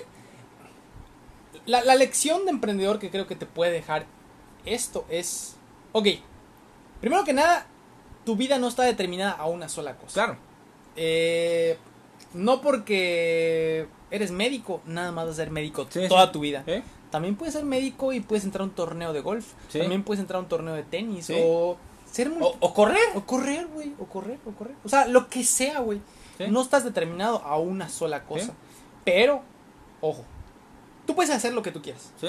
[1.66, 4.06] La, la lección de emprendedor que creo que te puede dejar
[4.66, 5.56] esto es...
[5.92, 6.08] Ok.
[7.02, 7.68] Primero que nada,
[8.28, 10.14] tu vida no está determinada a una sola cosa.
[10.14, 10.38] Claro.
[10.98, 11.78] Eh,
[12.34, 16.32] no porque eres médico, nada más vas a ser médico Sí, toda sí.
[16.34, 16.62] tu vida.
[16.68, 16.84] ¿Eh?
[17.10, 19.54] También puedes ser médico y puedes entrar a un torneo de golf.
[19.70, 19.80] Sí.
[19.80, 21.32] También puedes entrar a un torneo de tenis.
[21.34, 21.78] O
[22.12, 22.44] ser muy...
[22.44, 23.00] O, o correr.
[23.16, 23.94] O correr, güey.
[23.98, 24.76] O correr, o correr.
[24.84, 26.02] O sea, lo que sea, güey.
[26.50, 28.54] No estás determinado a una sola cosa.
[29.06, 29.42] Pero,
[30.02, 30.26] ojo.
[31.06, 32.12] Tú puedes hacer lo que tú quieras.
[32.20, 32.28] Sí.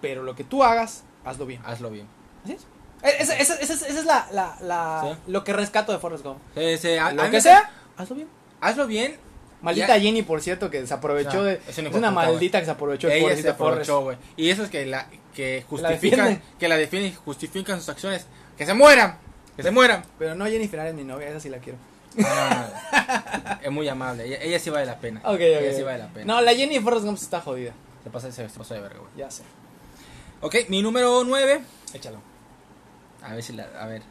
[0.00, 1.60] Pero lo que tú hagas, hazlo bien.
[1.64, 2.06] Hazlo bien.
[2.44, 2.64] Así es.
[3.02, 5.18] Esa, esa- esa es- esa es la, la- la- Sí.
[5.32, 6.38] lo que rescato de Forrest Gump.
[6.56, 8.28] Sí, sí, a- Lo a que sea, hazlo bien.
[8.60, 9.16] Hazlo bien.
[9.60, 11.60] Maldita Ya- Jenny, por cierto, que se aprovechó No, de.
[11.68, 14.16] es de una puta, maldita que se aprovechó el Ella se aprovechó, güey.
[14.36, 18.26] Y eso es que la que justifican, que la defienden y justifican sus acciones.
[18.58, 19.18] Que se mueran.
[19.56, 20.04] Que se mueran.
[20.18, 21.78] Pero no, Jennifer es mi novia, esa sí la quiero.
[22.24, 24.26] Ah, es muy amable.
[24.26, 25.20] Ella, ella sí vale la pena.
[25.24, 25.40] Ok, ok.
[25.40, 26.26] Ella sí vale la pena.
[26.34, 27.72] No, la Jenny de Forrest Gump está jodida.
[28.04, 29.10] Se pasa, se, se pasó de verga, güey.
[29.16, 29.42] Ya sé.
[30.40, 31.62] Ok, mi número 9.
[31.94, 32.18] Échalo.
[33.22, 33.64] A ver si la.
[33.80, 34.02] A ver.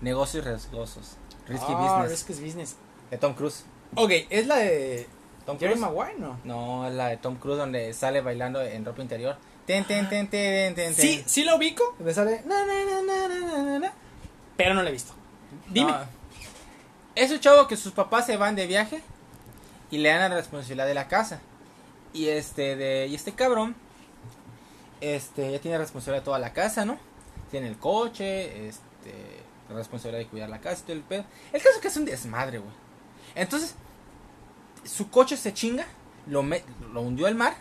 [0.00, 1.16] Negocios riesgosos.
[1.46, 2.10] Risky ah, Business.
[2.10, 2.76] Risky Business.
[3.10, 3.64] De Tom Cruise.
[3.94, 5.08] Ok, ¿es la de.
[5.46, 6.38] Tom Jerry Maguire, no?
[6.44, 9.36] No, es la de Tom Cruise donde sale bailando en ropa interior.
[9.66, 11.96] Ten, ten, ten, ten, ten, Sí, sí la ubico.
[11.98, 12.42] Me sale.
[12.44, 13.92] Na, na, na, na, na, na,
[14.56, 15.14] pero no la he visto.
[15.70, 15.92] Dime.
[17.14, 19.02] Es un chavo que sus papás se van de viaje
[19.90, 21.40] y le dan la responsabilidad de la casa.
[22.12, 23.76] Y este, de, y este cabrón,
[25.00, 26.98] este, ya tiene responsabilidad de toda la casa, ¿no?
[27.50, 31.24] Tiene el coche, este la responsabilidad de cuidar la casa y todo el pedo.
[31.52, 32.72] El caso es que es un desmadre, güey.
[33.34, 33.74] Entonces,
[34.84, 35.84] su coche se chinga,
[36.26, 37.54] lo, me- lo hundió al mar,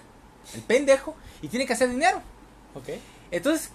[0.53, 2.21] el pendejo, y tiene que hacer dinero.
[2.75, 2.89] Ok.
[3.31, 3.71] Entonces,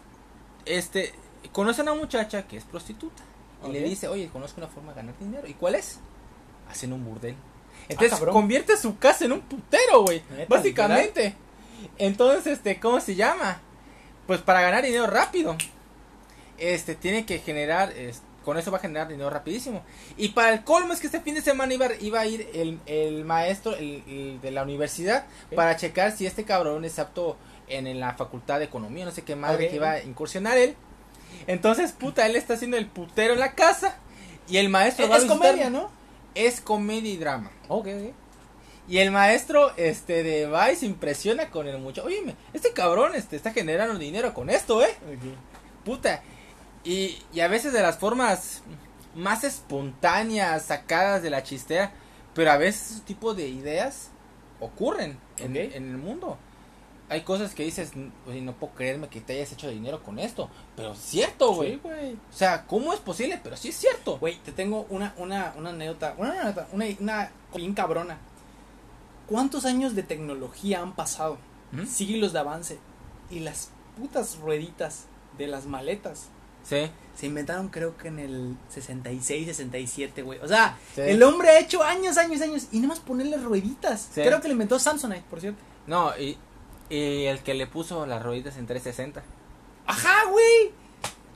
[0.64, 1.12] este,
[1.52, 3.22] conoce a una muchacha que es prostituta.
[3.66, 5.46] Y le dice, oye, conozco una forma de ganar dinero.
[5.46, 6.00] ¿Y cuál es?
[6.70, 7.36] Haciendo un burdel.
[7.88, 8.32] Entonces, Ah, cabrón.
[8.32, 10.22] convierte su casa en un putero, güey.
[10.48, 11.34] Básicamente.
[11.98, 13.60] Entonces, este, ¿cómo se llama?
[14.26, 15.56] Pues para ganar dinero rápido.
[16.62, 19.82] Este, tiene que generar, es- con eso va a generar dinero rapidísimo.
[20.16, 22.78] Y para el colmo es que este fin de semana iba, iba a ir el,
[22.86, 27.36] el maestro el- el de la universidad para checar si este cabrón es apto
[27.68, 30.74] en, en la facultad de economía, no sé qué madre que iba a incursionar él.
[31.46, 33.96] Entonces, puta, él está haciendo el putero en la casa
[34.48, 35.90] y el maestro Es, va a es comedia, ¿no?
[36.34, 37.50] Es comedia y drama.
[37.68, 38.14] Ok, ok.
[38.88, 42.06] Y el maestro este de va se impresiona con el muchacho.
[42.08, 44.94] Oye, este cabrón este está generando dinero con esto, ¿eh?
[45.84, 46.22] Puta.
[46.84, 48.62] Y, y a veces de las formas
[49.14, 51.92] más espontáneas, sacadas de la chistera,
[52.34, 54.10] pero a veces ese tipo de ideas
[54.60, 56.38] ocurren en, en el mundo.
[57.08, 60.92] Hay cosas que dices, no puedo creerme que te hayas hecho dinero con esto, pero
[60.92, 61.72] es cierto, güey.
[61.72, 62.12] Sí, güey.
[62.14, 63.38] O sea, ¿cómo es posible?
[63.42, 64.18] Pero sí es cierto.
[64.18, 68.18] Güey, te tengo una, una, una anécdota, una anécdota, una, una bien cabrona.
[69.26, 71.36] ¿Cuántos años de tecnología han pasado?
[71.72, 71.84] ¿Mm?
[71.84, 72.78] Siglos de avance.
[73.30, 75.04] Y las putas rueditas
[75.36, 76.28] de las maletas
[76.68, 76.90] Sí.
[77.18, 80.38] se inventaron creo que en el 66, 67, güey.
[80.40, 81.02] O sea, Sí.
[81.02, 82.66] el hombre ha hecho años, años, años.
[82.72, 84.08] Y nada más ponerle rueditas.
[84.14, 84.22] Sí.
[84.22, 85.60] Creo que le inventó Samsonite, por cierto.
[85.86, 86.36] No, y,
[86.90, 89.22] y el que le puso las rueditas en 360.
[89.86, 90.70] Ajá, güey.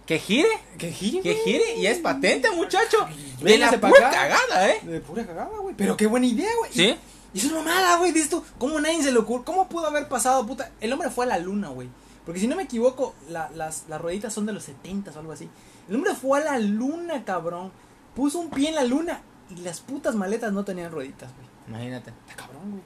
[0.07, 1.77] Que gire, Que gire, que gire.
[1.77, 3.07] Y es patente, muchacho.
[3.41, 4.11] De la pura acá.
[4.11, 4.81] cagada, ¿eh?
[4.85, 5.75] De pura cagada, güey.
[5.77, 6.73] Pero qué buena idea, güey.
[6.73, 6.97] ¿Sí?
[7.35, 9.45] Y es una mamada, güey, dices tú, ¿cómo nadie se le ocurre?
[9.45, 10.71] ¿Cómo pudo haber pasado, puta?
[10.81, 11.89] El hombre fue a la luna, güey.
[12.27, 15.33] Porque si no me equivoco, la- las, las rueditas son de los 70 o algo
[15.33, 15.49] así.
[15.89, 17.73] El hombre fue a la luna, cabrón.
[18.15, 21.47] Puso un pie en la luna y las putas maletas no tenían rueditas, güey.
[21.69, 22.11] Imagínate.
[22.29, 22.83] Está cabrón, güey.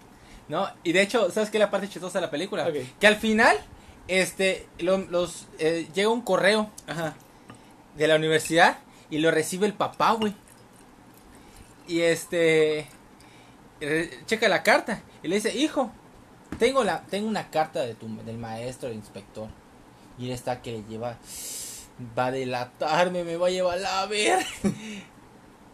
[0.48, 2.68] No, y de hecho, ¿sabes qué es la parte chistosa de la película?
[3.00, 3.56] Que al final,
[4.08, 7.14] este, lo- los, eh, llega un correo Ajá.
[7.96, 10.34] de la universidad y lo recibe el papá, güey.
[11.86, 12.86] Y este,
[14.26, 15.90] checa la carta y le dice, hijo,
[16.58, 19.48] tengo la, tengo una carta de tu, del maestro, del inspector.
[20.18, 21.16] Y él está que le lleva,
[22.18, 24.44] va a delatarme, me va a llevar a ver.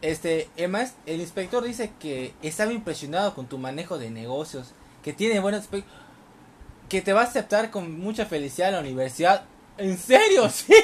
[0.03, 5.41] Este, además, el inspector dice que estaba impresionado con tu manejo de negocios, que tiene
[5.41, 5.85] buenos aspec-
[6.91, 9.45] que te va a aceptar con mucha felicidad a la universidad.
[9.79, 10.49] ¿En serio?
[10.51, 10.75] Sí.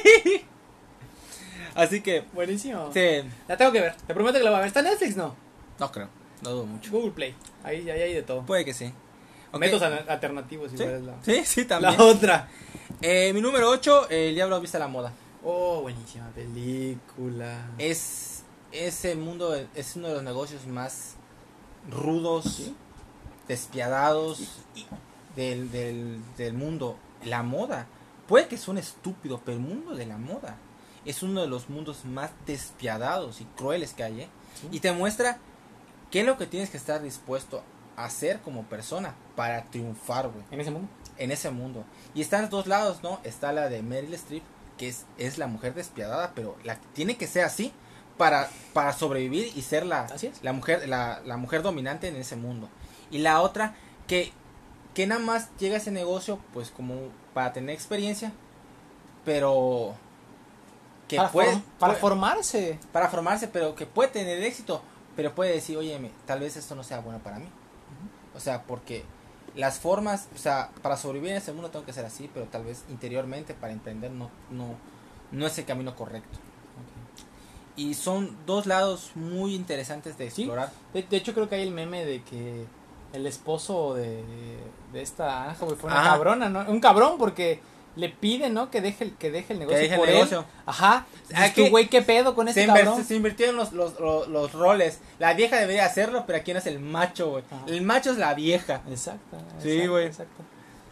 [1.75, 2.91] Así que, Buenísimo.
[2.93, 3.95] sí, La tengo que ver.
[4.07, 4.69] Te prometo que la voy a ver.
[4.69, 5.15] ¿Está en Netflix?
[5.17, 5.35] No.
[5.79, 6.09] no creo,
[6.43, 6.91] no dudo mucho.
[6.91, 7.35] Google Play.
[7.63, 8.43] Ahí, ahí hay de todo.
[8.45, 8.93] Puede que sí.
[9.53, 9.59] Ok.
[9.61, 11.97] Métodos al- alternativos, igual es la, sí, sí, también.
[11.97, 12.49] la otra.
[13.01, 15.13] Eh, mi número 8, El Diablo Viste a la Moda.
[15.45, 17.71] Oh, buenísima película.
[17.79, 21.15] Es ese mundo, es uno de los negocios más
[21.91, 22.75] rudos, Sí.
[23.49, 24.63] despiadados
[25.37, 26.97] del, del, del mundo.
[27.25, 27.87] La moda.
[28.27, 30.57] Puede que suene estúpido, pero el mundo de la moda
[31.05, 34.21] es uno de los mundos más despiadados y crueles que hay.
[34.23, 34.29] ¿eh?
[34.61, 34.69] Sí.
[34.73, 35.39] Y te muestra
[36.11, 37.63] qué es lo que tienes que estar dispuesto
[37.97, 40.89] a hacer como persona para triunfar, güey En ese mundo.
[41.19, 41.85] en ese mundo.
[42.15, 43.19] Y están los dos lados, ¿no?
[43.25, 44.43] Está la de Meryl Streep,
[44.79, 47.73] que es, es la mujer despiadada, pero la tiene que ser así
[48.19, 50.07] para, para sobrevivir y ser la,
[50.43, 52.69] la mujer la, la mujer dominante en ese mundo.
[53.11, 53.75] Y la otra
[54.07, 54.33] que
[54.95, 56.95] que nada más llega a ese negocio pues como
[57.33, 58.31] para tener experiencia,
[59.25, 59.95] pero
[61.09, 62.79] que para, puede, form- para puede- formarse.
[62.93, 64.83] para formarse, pero que puede tener éxito,
[65.17, 67.47] pero puede decir, oye, tal vez esto no sea bueno para mí.
[68.35, 69.05] O sea, porque
[69.55, 72.65] las formas, o sea, para sobrevivir en ese mundo tengo que ser así, pero tal
[72.65, 74.75] vez interiormente para emprender no, no,
[75.31, 76.39] no es el camino correcto.
[77.75, 80.43] Y son dos lados muy interesantes de Sí.
[80.43, 80.71] explorar.
[80.93, 82.67] De, de hecho, creo que hay el meme de que
[83.15, 84.23] el esposo de,
[84.93, 86.11] de esta Anja güey, fue una Ajá.
[86.13, 86.71] cabrona, ¿no?
[86.71, 87.61] Un cabrón porque
[87.97, 88.71] le pide, ¿no?
[88.71, 90.15] Que deje el, que deje el negocio deje el por él.
[90.15, 90.45] negocio.
[90.67, 91.07] Ajá.
[91.29, 93.05] Dices tú, que güey, ¿qué pedo con Se, ese cabrón?
[93.05, 95.01] se invirtieron los, los, los, los roles.
[95.19, 97.45] La vieja debería hacerlo, pero aquí no es el macho, güey.
[97.51, 97.65] Ajá.
[97.67, 98.83] El macho es la vieja.
[98.89, 99.37] Exacto.
[99.63, 100.07] Sí, güey.
[100.07, 100.43] Exacto.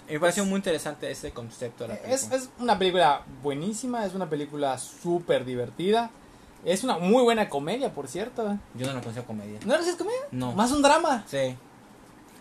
[0.08, 2.36] Me pareció muy interesante ese concepto de la película.
[2.36, 6.10] Es, es una película buenísima, es una película súper divertida.
[6.64, 8.58] Es una muy buena comedia, por cierto.
[8.74, 9.58] Yo no lo considero comedia.
[9.64, 10.20] ¿No es comedia?
[10.30, 10.52] No.
[10.52, 11.24] Más un drama.
[11.26, 11.56] Sí.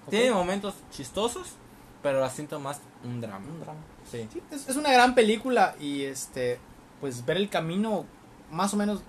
[0.09, 1.49] Tiene momentos chistosos,
[2.01, 3.45] pero la siento más un drama.
[3.47, 3.79] Un drama.
[4.11, 4.27] Sí.
[4.31, 6.59] Sí, es, es una gran película y este,
[7.01, 8.05] pues ver el camino,
[8.51, 9.01] más o menos,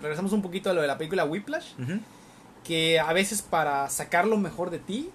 [0.00, 1.72] regresamos un poquito a lo de la película Whiplash,
[2.64, 5.10] que a veces para sacar lo mejor de ti,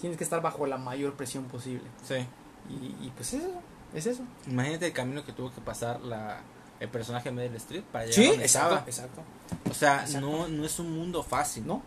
[0.00, 1.84] tienes que estar bajo la mayor presión posible.
[2.06, 2.16] Sí.
[2.70, 3.50] Y, y pues eso,
[3.94, 4.22] es eso.
[4.48, 6.40] Imagínate el camino que tuvo que pasar la,
[6.80, 9.12] el personaje de Meryl Streep para llegar Sí, a donde exacto, estaba.
[9.16, 9.70] exacto.
[9.70, 10.20] O sea, Exacto.
[10.26, 11.66] no, no es un mundo fácil.
[11.66, 11.82] ¿No?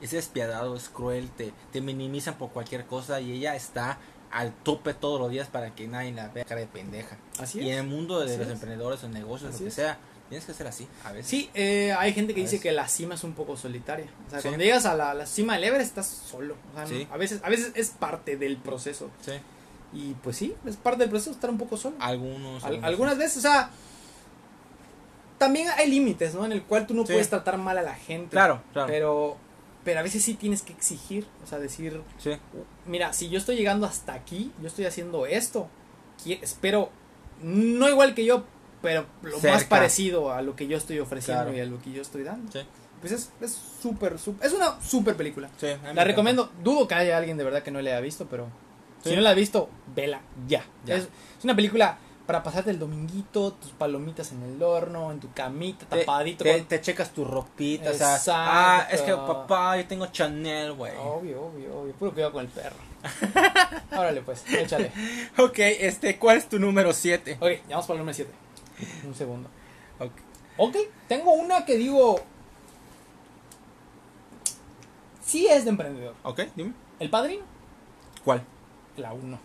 [0.00, 3.98] Es despiadado, es cruel, te, te minimizan por cualquier cosa y ella está
[4.30, 7.16] al tope todos los días para que nadie la vea cara de pendeja.
[7.40, 7.80] Así Y en es.
[7.80, 8.52] el mundo de Así los es.
[8.52, 9.74] emprendedores o negocios, Así lo que es.
[9.74, 11.26] sea, tienes que ser así a veces.
[11.28, 12.62] Sí, eh, hay gente que A dice veces.
[12.62, 14.06] que la cima es un poco solitaria.
[14.26, 14.48] O sea, Sí.
[14.48, 16.56] cuando llegas a la, la cima del Everest estás solo.
[16.72, 17.06] O sea, Sí.
[17.10, 19.10] a, veces, a veces es parte del proceso.
[19.24, 19.32] Sí.
[19.92, 21.96] Y pues sí, es parte del proceso estar un poco solo.
[22.00, 22.64] Algunos.
[22.64, 23.70] Al- algunos algunas veces, o sea,
[25.38, 26.44] también hay límites, ¿no?
[26.44, 28.30] En el cual tú no puedes tratar mal a la gente.
[28.30, 28.88] Claro, claro.
[28.88, 29.36] Pero,
[29.86, 32.32] pero a veces sí tienes que exigir, o sea, decir, Sí.
[32.86, 35.68] mira, si yo estoy llegando hasta aquí, yo estoy haciendo esto,
[36.26, 36.90] espero,
[37.42, 38.44] no igual que yo,
[38.82, 41.56] pero lo más parecido a lo que yo estoy ofreciendo Claro.
[41.56, 42.50] y a lo que yo estoy dando.
[42.52, 42.60] Sí.
[43.00, 45.48] Pues es es súper, súper- es una súper película.
[45.58, 46.04] Sí, La encanta.
[46.04, 48.48] recomiendo, dudo que haya alguien de verdad que no la haya visto, pero
[49.04, 50.64] si no la has visto, vela ya.
[50.84, 50.96] Ya.
[50.96, 51.04] Es,
[51.38, 55.86] es una película para pasarte el dominguito, tus palomitas en el horno, en tu camita,
[55.86, 56.42] tapadito.
[56.44, 58.42] Te, con- te checas tu ropita, o sea, Exacto.
[58.52, 60.92] ah, es que papá, yo tengo Chanel, güey.
[60.98, 61.92] Obvio, obvio, obvio.
[61.94, 62.76] Puro cuidado con el perro.
[63.92, 64.90] Órale, pues, échale.
[65.38, 67.38] Ok, este, ¿cuál es tu número 7?
[67.40, 68.30] Ok, ya vamos para el número 7.
[69.06, 69.48] Un segundo.
[70.00, 70.10] Ok.
[70.58, 70.76] Ok,
[71.08, 72.20] tengo una que digo.
[75.22, 76.14] Sí es de emprendedor.
[76.22, 76.72] ok, dime.
[76.98, 77.44] El padrino,
[78.24, 78.42] ¿Cuál?
[78.96, 79.38] la 1.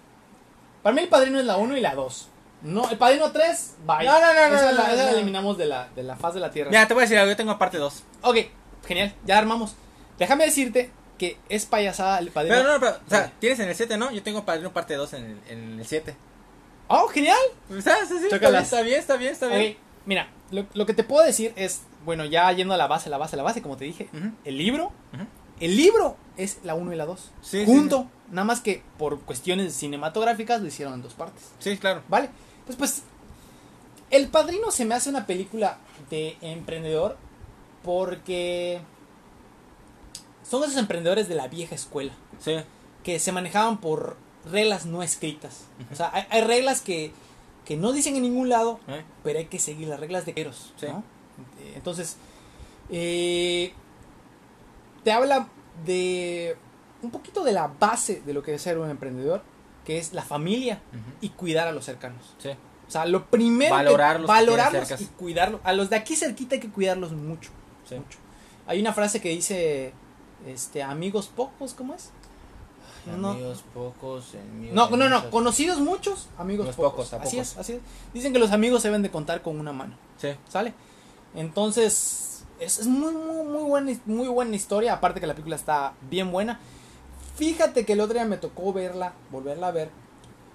[0.84, 2.30] Para mí el padrino es la 1 y la 2.
[2.62, 4.06] No, el padrino 3, bye.
[4.06, 6.39] No, no, no, no, Esa no, la, no, eliminamos de la, de la faz de
[6.39, 6.69] la tierra.
[6.69, 8.04] Mira, te voy a decir algo, yo tengo parte 2.
[8.21, 8.38] Ok,
[8.86, 9.76] genial, ya armamos.
[10.19, 12.56] Déjame decirte que es payasada el padrino.
[12.56, 14.12] Pero no, pero, o sea, tienes en el 7, ¿no?
[14.12, 16.15] Yo tengo Padrino parte 2 en el, en el 7.
[16.88, 17.38] Oh, genial.
[17.82, 18.10] ¿Sabes?
[18.10, 19.78] Sí, sí, está bien, está bien, está bien, está bien.
[20.06, 23.17] Mira, lo, lo que te puedo decir es, bueno, ya yendo a la base, la
[23.17, 24.10] base, la base, como te dije,
[24.45, 24.91] el libro,
[25.60, 27.19] el libro es la 1 y la 2.
[27.19, 31.52] Sí, sí, junto, nada más que por cuestiones cinematográficas lo hicieron en dos partes.
[31.60, 32.02] Sí, claro.
[32.08, 32.30] ¿Vale?
[32.77, 33.03] Pues pues
[34.10, 35.77] El Padrino se me hace una película
[36.10, 37.17] de emprendedor
[37.84, 38.81] porque
[40.47, 42.55] son esos emprendedores de la vieja escuela Sí,
[43.03, 44.17] que se manejaban por
[44.49, 45.65] reglas no escritas.
[45.91, 47.12] O sea, hay, hay reglas que,
[47.65, 49.03] que no dicen en ningún lado, ¿eh?
[49.23, 50.73] pero hay que seguir las reglas de Eros.
[50.77, 50.88] Sí.
[50.88, 51.03] ¿no?
[51.60, 52.17] Eh, Entonces,
[52.89, 53.73] eh,
[55.03, 55.47] te habla
[55.86, 56.57] de
[57.01, 59.41] un poquito de la base de lo que es ser un emprendedor,
[59.91, 60.80] que es la familia
[61.19, 62.34] y cuidar a los cercanos.
[62.38, 62.49] Sí.
[62.88, 65.60] O sea, lo primero Valorarlos que valorarlos tienes y cuidarlos.
[65.65, 67.49] A los de aquí cerquita hay que cuidarlos mucho,
[67.88, 67.95] Sí.
[67.95, 68.17] mucho.
[68.67, 69.91] Hay una frase que dice,
[70.47, 72.10] este, amigos pocos, ¿cómo es?
[73.17, 73.32] No.
[73.32, 74.34] Amigos pocos,
[74.71, 75.32] No, no, no, muchos.
[75.32, 77.10] conocidos muchos, amigos Los pocos.
[77.10, 77.80] pocos, así es, así es.
[78.13, 80.30] Dicen que los amigos se deben de contar con una mano, Sí.
[80.47, 80.73] ¿sale?
[81.36, 85.93] Entonces, es, es muy, muy, muy buena, muy buena historia, aparte que la película está
[86.10, 86.60] bien buena.
[87.36, 89.89] Fíjate que el otro día me tocó verla, volverla a ver,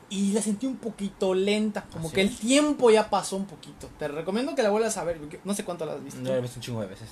[0.09, 3.89] y la sentí un poquito lenta, como ¿Ah, que el tiempo ya pasó un poquito.
[3.99, 6.21] Te recomiendo que la vuelvas a ver, porque no sé cuánto la has visto.
[6.21, 7.11] No lo he visto un chingo de veces.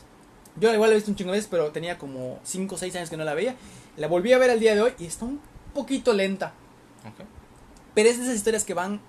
[0.56, 2.94] Yo igual la he visto un chingo de veces, pero tenía como 5 o 6
[2.96, 3.56] años que no la veía.
[3.96, 5.40] La volví a ver al día de hoy y está un
[5.72, 6.52] poquito lenta.
[7.00, 7.26] Ok.
[7.94, 9.00] Pero es de esas historias que van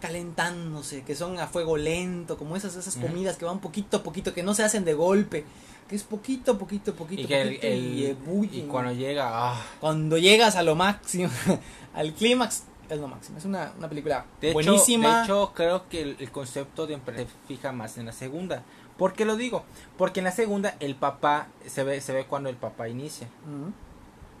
[0.00, 4.32] calentándose, que son a fuego lento, como esas, esas comidas que van poquito a poquito,
[4.32, 5.44] que no se hacen de golpe,
[5.88, 8.54] que es poquito, poquito, poquito, Y que poquito el- y ebullen.
[8.54, 11.30] y cuando llega, ah, Cuando llegas a lo máximo,
[11.94, 13.38] al clímax, es lo máximo.
[13.38, 15.24] Es una, una película De buenísima.
[15.24, 18.62] Hecho, de hecho, creo que el, el concepto de se fija más en la segunda.
[18.96, 19.64] ¿Por qué lo digo?
[19.96, 23.28] Porque en la segunda el papá se ve se ve cuando el papá inicia,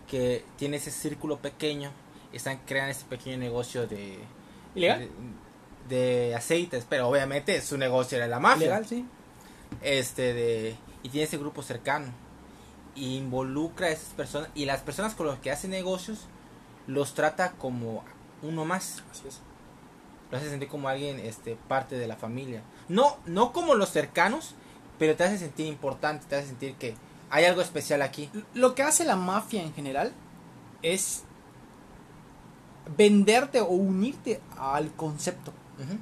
[0.06, 1.90] que tiene ese círculo pequeño,
[2.32, 4.18] están creando ese pequeño negocio de
[4.74, 5.08] ¿Ilegal?
[5.88, 5.96] de,
[6.28, 8.66] de aceites, pero obviamente su negocio era la mafia.
[8.66, 9.04] Ilegal, sí.
[9.82, 12.06] Este de y tiene ese grupo cercano
[12.94, 16.26] y involucra a esas personas y las personas con las que hace negocios
[16.86, 18.02] los trata como
[18.42, 19.02] uno más.
[19.10, 19.40] Así es.
[20.30, 24.54] lo hace sentir como alguien este parte de la familia no no como los cercanos
[24.98, 26.94] pero te hace sentir importante te hace sentir que
[27.30, 30.12] hay algo especial aquí Lo que hace la mafia en general
[30.82, 31.24] es
[32.96, 35.52] venderte o unirte al concepto.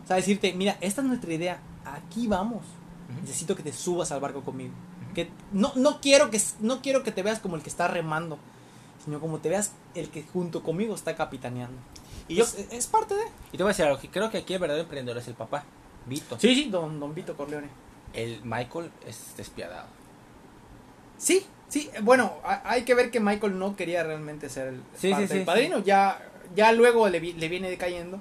[0.05, 2.63] O sea, decirte, mira, esta es nuestra idea, aquí vamos.
[3.23, 4.73] Necesito que te subas al barco conmigo.
[5.15, 8.39] Que no, no quiero que no quiero que te veas como el que está remando,
[9.05, 11.79] sino como te veas el que junto conmigo está capitaneando.
[12.29, 13.23] y yo es, es parte de.
[13.53, 15.35] y te voy a decir algo que creo que aquí el verdadero emprendedor es el
[15.35, 15.65] papá
[16.07, 17.69] Vito Sí, sí, don, don Vito Corleone.
[18.13, 19.87] el Michael es despiadado
[21.19, 25.11] Sí, sí, bueno, ha- hay que ver que Michael no quería realmente ser el Sí,
[25.11, 26.21] parte sí, del sí, padrino, ya,
[26.55, 28.21] ya luego le, le viene decayendo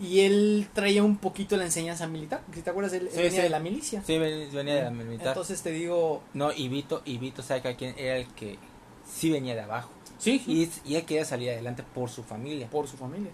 [0.00, 3.36] y él traía un poquito la enseñanza militar, si te acuerdas, él, Sí, venía sí.
[3.42, 4.02] de la milicia.
[4.04, 7.62] sí ven- venía de la militar Entonces te digo, no y Vito y Vito sabe
[7.76, 8.58] que era el que
[9.08, 12.88] sí venía de abajo sí, y, y él quería salir adelante por su familia por
[12.88, 13.30] su familia.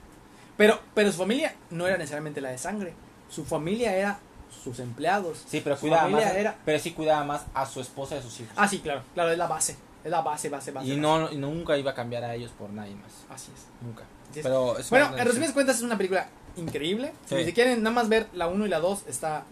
[0.57, 2.93] Pero, pero su familia no era necesariamente la de sangre,
[3.31, 4.19] su familia era
[4.63, 5.43] sus empleados.
[5.47, 6.35] Sí, pero Su cuidaba más.
[6.35, 8.53] era- Pero sí cuidaba más a su esposa y a sus hijos.
[8.57, 9.77] Ah, sí, claro, claro, es la base.
[10.05, 10.87] Es la base, base, base.
[10.87, 11.01] y base.
[11.01, 13.13] no, y nunca iba a cambiar a ellos por nadie más.
[13.31, 13.67] Así es.
[13.81, 14.03] Nunca.
[14.31, 14.43] Así es.
[14.45, 17.13] Pero es Bueno, en resumidas cuentas es una película increíble.
[17.27, 17.45] Sí.
[17.45, 19.45] Si quieren nada más ver la 1 y la 2, está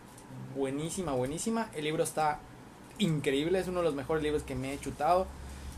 [0.56, 1.70] buenísima, buenísima.
[1.74, 2.40] El libro está
[2.98, 5.26] increíble, es uno de los mejores libros que me he chutado.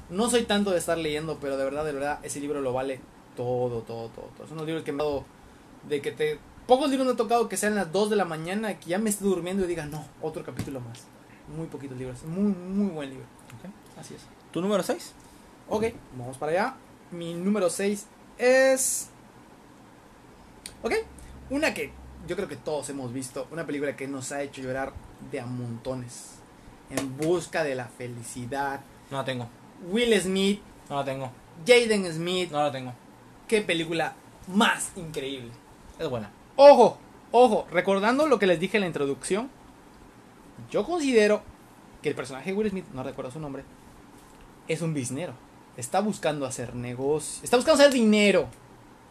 [0.08, 3.00] No soy tanto de estar leyendo, pero de verdad, de verdad, ese libro lo vale
[3.36, 4.26] todo, todo, todo.
[4.36, 4.46] todo.
[4.46, 5.24] Son unos libros que me han dado
[5.88, 6.38] de que te...
[6.66, 9.10] Pocos libros me han tocado que sean las 2 de la mañana, que ya me
[9.10, 11.04] esté durmiendo y diga, no, otro capítulo más.
[11.56, 13.26] Muy poquitos libros, muy, muy buen libro.
[13.98, 14.22] Así es.
[14.52, 15.12] ¿Tu número 6?
[15.68, 15.84] Ok,
[16.16, 16.74] vamos para allá.
[17.10, 18.06] Mi número 6
[18.38, 19.09] es.
[20.82, 20.94] Ok,
[21.50, 21.92] una que
[22.26, 23.46] yo creo que todos hemos visto.
[23.50, 24.92] Una película que nos ha hecho llorar
[25.30, 26.36] de a montones.
[26.90, 28.80] En busca de la felicidad.
[29.10, 29.48] No la tengo.
[29.90, 31.30] Will Smith, No la tengo.
[31.66, 32.50] Jaden Smith.
[32.50, 32.92] No la tengo.
[33.46, 34.14] Qué película
[34.48, 35.50] más increíble.
[35.98, 36.30] Es buena.
[36.56, 36.98] Ojo,
[37.32, 39.50] ojo, recordando lo que les dije en la introducción.
[40.70, 41.42] Yo considero
[42.02, 43.64] que el personaje de Will Smith, no recuerdo su nombre,
[44.68, 45.34] es un biznero.
[45.76, 47.42] Está buscando hacer negocio.
[47.42, 48.48] Está buscando hacer dinero.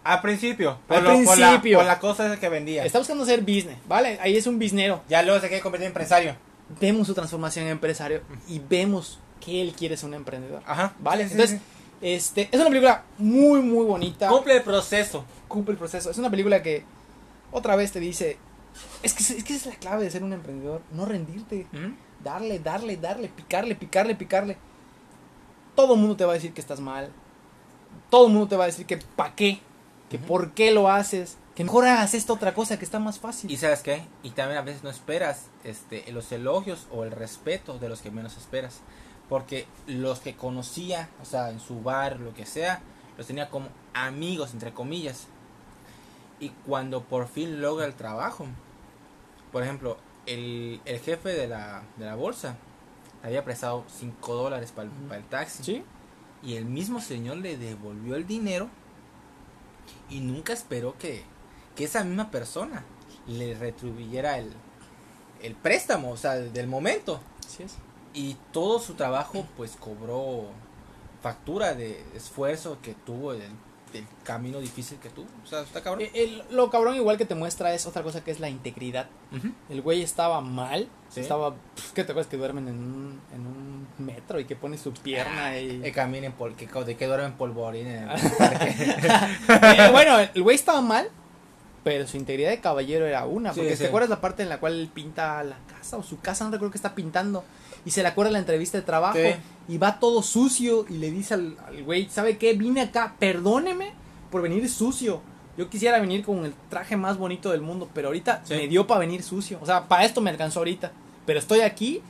[0.03, 0.77] Al principio.
[0.87, 1.77] Al lo- Por la, principio.
[1.79, 2.85] por la cosa esa que vendía.
[2.85, 4.17] Está buscando hacer business, ¿vale?
[4.21, 5.01] Ahí es un biznero.
[5.09, 6.35] Ya luego se quiere convertir en empresario.
[6.79, 10.61] Vemos su transformación en empresario y vemos que él quiere ser un emprendedor.
[10.65, 10.93] Ajá.
[10.99, 11.25] ¿Vale?
[11.27, 11.65] Sí, Entonces, sí.
[12.01, 14.27] este, es una película muy, muy bonita.
[14.29, 15.25] Cumple el proceso.
[15.47, 16.09] Cumple el proceso.
[16.11, 16.83] Es una película que
[17.51, 18.37] otra vez te dice,
[19.03, 21.67] es que, es que es la clave de ser un emprendedor, no rendirte.
[21.73, 21.93] Ujú.
[22.23, 24.57] Darle, darle, darle, picarle, picarle, picarle.
[25.75, 27.09] Todo el mundo te va a decir que estás mal.
[28.09, 29.59] Todo el mundo te va a decir que pa' qué,
[30.09, 33.51] que por qué lo haces, que mejor hagas esta otra cosa que está más fácil.
[33.51, 34.03] Y sabes qué?
[34.23, 38.11] Y también a veces no esperas este, los elogios o el respeto de los que
[38.11, 38.81] menos esperas.
[39.27, 42.81] Porque los que conocía, o sea, en su bar, lo que sea,
[43.17, 45.27] los tenía como amigos, entre comillas.
[46.39, 48.47] Y cuando por fin logra el trabajo,
[49.51, 52.55] por ejemplo, el, el jefe de la, de la bolsa
[53.21, 55.63] le había prestado 5 dólares para el, para el taxi.
[55.63, 55.83] ¿Sí?
[56.41, 58.69] Y el mismo señor le devolvió el dinero
[60.09, 61.23] y nunca esperó que,
[61.75, 62.83] que esa misma persona
[63.27, 64.51] le retribuyera el,
[65.41, 67.19] el préstamo, o sea, del momento.
[67.45, 67.75] Así es.
[68.13, 70.47] Y todo su trabajo pues cobró
[71.21, 73.51] factura de esfuerzo que tuvo, del,
[73.93, 75.27] del camino difícil que tuvo.
[75.43, 76.03] O sea, está cabrón.
[76.03, 79.07] Eh, el- lo cabrón igual que te muestra es otra cosa que es la integridad.
[79.69, 81.21] El güey estaba mal, Sí.
[81.21, 84.77] estaba, pf, ¿qué te acuerdas que duermen en un, en un metro y que pone
[84.77, 85.79] su pierna y...
[85.81, 88.19] Que camina en pol, que, de que duerme en polvorín en el
[89.79, 91.09] Eh, bueno, el güey estaba mal,
[91.83, 93.53] pero su integridad de caballero era una.
[93.53, 93.83] Sí, Porque sí.
[93.83, 96.43] ¿te acuerdas la parte en la cual él pinta la casa o su casa?
[96.45, 97.43] No recuerdo que está pintando.
[97.85, 99.17] Y se le acuerda la entrevista de trabajo.
[99.69, 102.53] Y va todo sucio y le dice al, al güey, ¿sabe qué?
[102.53, 103.93] Vine acá, perdóneme
[104.31, 105.21] por venir sucio.
[105.57, 108.55] Yo quisiera venir con el traje más bonito del mundo, pero ahorita Sí.
[108.55, 109.59] me dio para venir sucio.
[109.61, 110.91] O sea, para esto me alcanzó ahorita.
[111.25, 112.01] Pero estoy aquí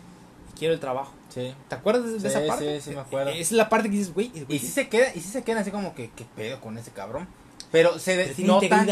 [0.54, 1.12] y quiero el trabajo.
[1.30, 1.54] Sí.
[1.68, 2.80] ¿Te acuerdas de, Sí, esa parte?
[2.80, 3.32] sí, sí me acuerdo.
[3.32, 5.72] Es la parte que dices, güey, Y si se queda, y si se quedan así
[5.72, 7.28] como que, ¿qué pedo con ese cabrón?
[7.72, 8.88] Pero se pero notan,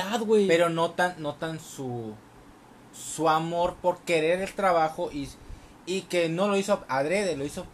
[0.48, 2.14] pero notan, notan su,
[2.94, 5.28] su amor por querer el trabajo y,
[5.86, 7.66] y que no lo hizo adrede, lo hizo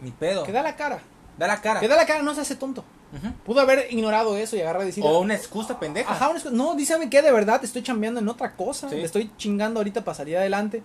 [0.00, 0.44] mi pedo.
[0.44, 1.00] Que da la cara.
[1.38, 1.80] Da la cara.
[1.80, 2.84] Que da la cara, no se hace tonto.
[3.46, 5.02] Pudo haber ignorado eso y agarrar y decir.
[5.06, 6.12] O una excusa pendeja.
[6.12, 6.54] Ajá, una excusa.
[6.54, 7.22] no, ¿saben qué?
[7.22, 8.88] De verdad, estoy chambeando en otra cosa.
[8.90, 8.96] Sí.
[8.96, 10.82] Le estoy chingando ahorita para salir adelante.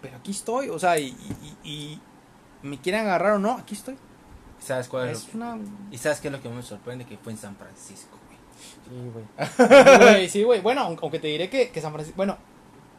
[0.00, 2.00] Pero aquí estoy, o sea, y, y- y- y
[2.66, 3.96] me quieren agarrar o no, aquí estoy.
[4.58, 5.18] ¿Sabes cuál es?
[5.28, 5.58] Es lo- una.
[5.92, 7.04] ¿Y sabes qué es lo que me sorprende?
[7.04, 8.38] Que fue en San Francisco, güey.
[8.88, 10.28] Sí, güey.
[10.28, 10.60] Sí, güey.
[10.60, 12.16] Bueno, aunque aunque te diré que, que San Francisco.
[12.16, 12.36] Bueno,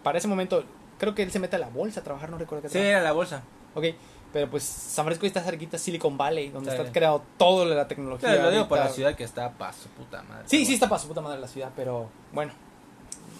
[0.03, 0.63] para ese momento,
[0.99, 2.91] creo que él se mete a la bolsa a trabajar, no recuerdo qué Sí, trabaja.
[2.91, 3.43] era la bolsa.
[3.75, 3.85] Ok,
[4.33, 8.27] pero pues San Francisco está cerquita Silicon Valley, donde está creado todo la tecnología.
[8.29, 8.85] Claro, lo digo ahorita.
[8.85, 10.43] la ciudad que está para su puta madre.
[10.47, 12.51] Sí, sí, está para su puta madre la ciudad, pero bueno.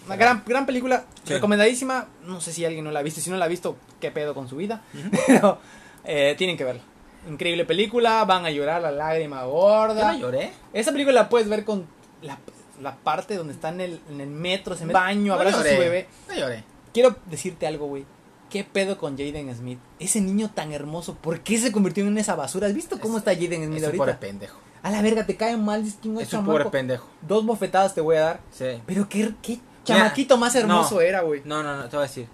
[0.06, 1.34] Una gran, gran película, Sí.
[1.34, 2.08] recomendadísima.
[2.26, 3.22] No sé si alguien no la ha visto.
[3.22, 4.82] Si no la ha visto, qué pedo con su vida.
[5.28, 5.60] Pero
[6.04, 6.82] eh, tienen que verla.
[7.30, 10.12] Increíble película, van a llorar la lágrima gorda.
[10.12, 10.52] No lloré.
[10.74, 11.88] Esa película la puedes ver con
[12.22, 12.38] la,
[12.82, 15.64] la parte donde está en el, en el metro, se al baño, No abraza a
[15.64, 16.08] su bebé.
[16.28, 16.66] No lloré.
[16.94, 18.06] Quiero decirte algo, güey.
[18.54, 19.80] ¿Qué pedo con Jaden Smith?
[20.00, 22.68] Ese niño tan hermoso, ¿por qué se convirtió en esa basura?
[22.68, 24.20] ¿Has visto cómo Es- está Jaden Smith Es ahorita?
[24.20, 24.60] pendejo.
[24.84, 27.10] A la verga, te cae mal, es es Es un pobre pendejo.
[27.24, 28.40] Dos bofetadas te voy a dar.
[28.52, 28.80] Sí.
[28.86, 31.02] Pero qué, qué chamaquito más hermoso no.
[31.02, 31.42] era, güey.
[31.46, 32.28] No, no, no, te voy a decir.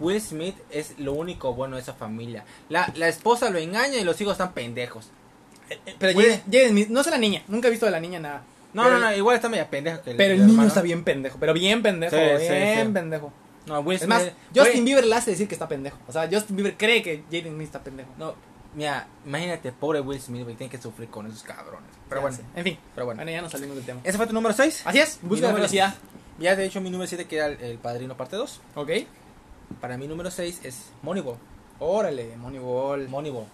[0.00, 2.44] Will Smith es lo único bueno de esa familia.
[2.68, 5.08] La, la esposa lo engaña y los hijos están pendejos.
[6.00, 6.26] Pero Güey.
[6.26, 8.42] Jaden, Jaden Smith, no sé la niña, nunca he visto de la niña nada.
[8.72, 10.68] No, Pero- no, no, igual está media pendeja que Pero el, el niño hermano.
[10.68, 12.92] está bien pendejo, pero bien pendejo, Sí, sí, bien sí.
[12.92, 13.32] pendejo.
[13.66, 14.08] No, Will Es Smith.
[14.08, 15.98] más, güey, Justin Bieber le hace decir que está pendejo.
[16.08, 18.08] O sea, Justin Bieber cree que Jaden Smith está pendejo.
[18.18, 18.34] No,
[18.74, 21.90] mira, imagínate, pobre Will Smith, güey, tiene que sufrir con esos cabrones.
[22.08, 22.42] Pero Ya bueno, sé.
[22.56, 23.18] En fin, pero bueno.
[23.18, 24.00] bueno, ya nos salimos del tema.
[24.02, 24.82] ¿Ese fue tu número 6?
[24.86, 25.94] Así es, busca la felicidad.
[26.38, 28.60] Ya de hecho mi número 7 que era el, el Padrino parte 2.
[28.76, 28.90] Ok.
[29.80, 31.36] Para mi número 6 es Moneyball.
[31.78, 33.08] Órale, Moneyball.
[33.08, 33.46] Moneyball.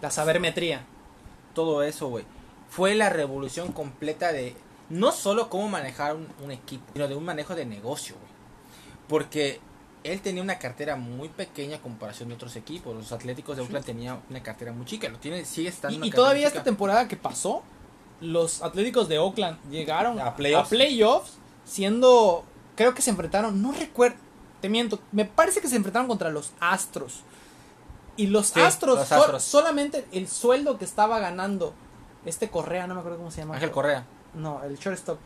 [0.00, 0.84] La sabermetría.
[1.54, 2.24] Todo eso, güey.
[2.70, 4.56] Fue la revolución completa de
[4.92, 8.32] no solo cómo manejar un, un equipo, sino de un manejo de negocio, güey.
[9.08, 9.60] Porque
[10.04, 12.94] él tenía una cartera muy pequeña en comparación de otros equipos.
[12.94, 15.08] Los Atléticos de Oakland tenían una cartera muy chica.
[15.08, 17.62] Lo tiene, sigue estando Y, una y todavía esta temporada que pasó,
[18.20, 20.68] los Atléticos de Oakland llegaron A playoffs.
[20.70, 22.44] playoffs, siendo,
[22.76, 24.16] creo que se enfrentaron, no recuerdo,
[24.60, 27.20] te miento, me parece que se enfrentaron contra los Astros.
[28.16, 29.42] Y los Sí, Astros, los so- Astros.
[29.42, 31.72] solamente el sueldo que estaba ganando
[32.26, 33.54] este Correa, no me acuerdo cómo se llama.
[33.54, 34.04] Ángel Correa.
[34.34, 35.18] No, el shortstop.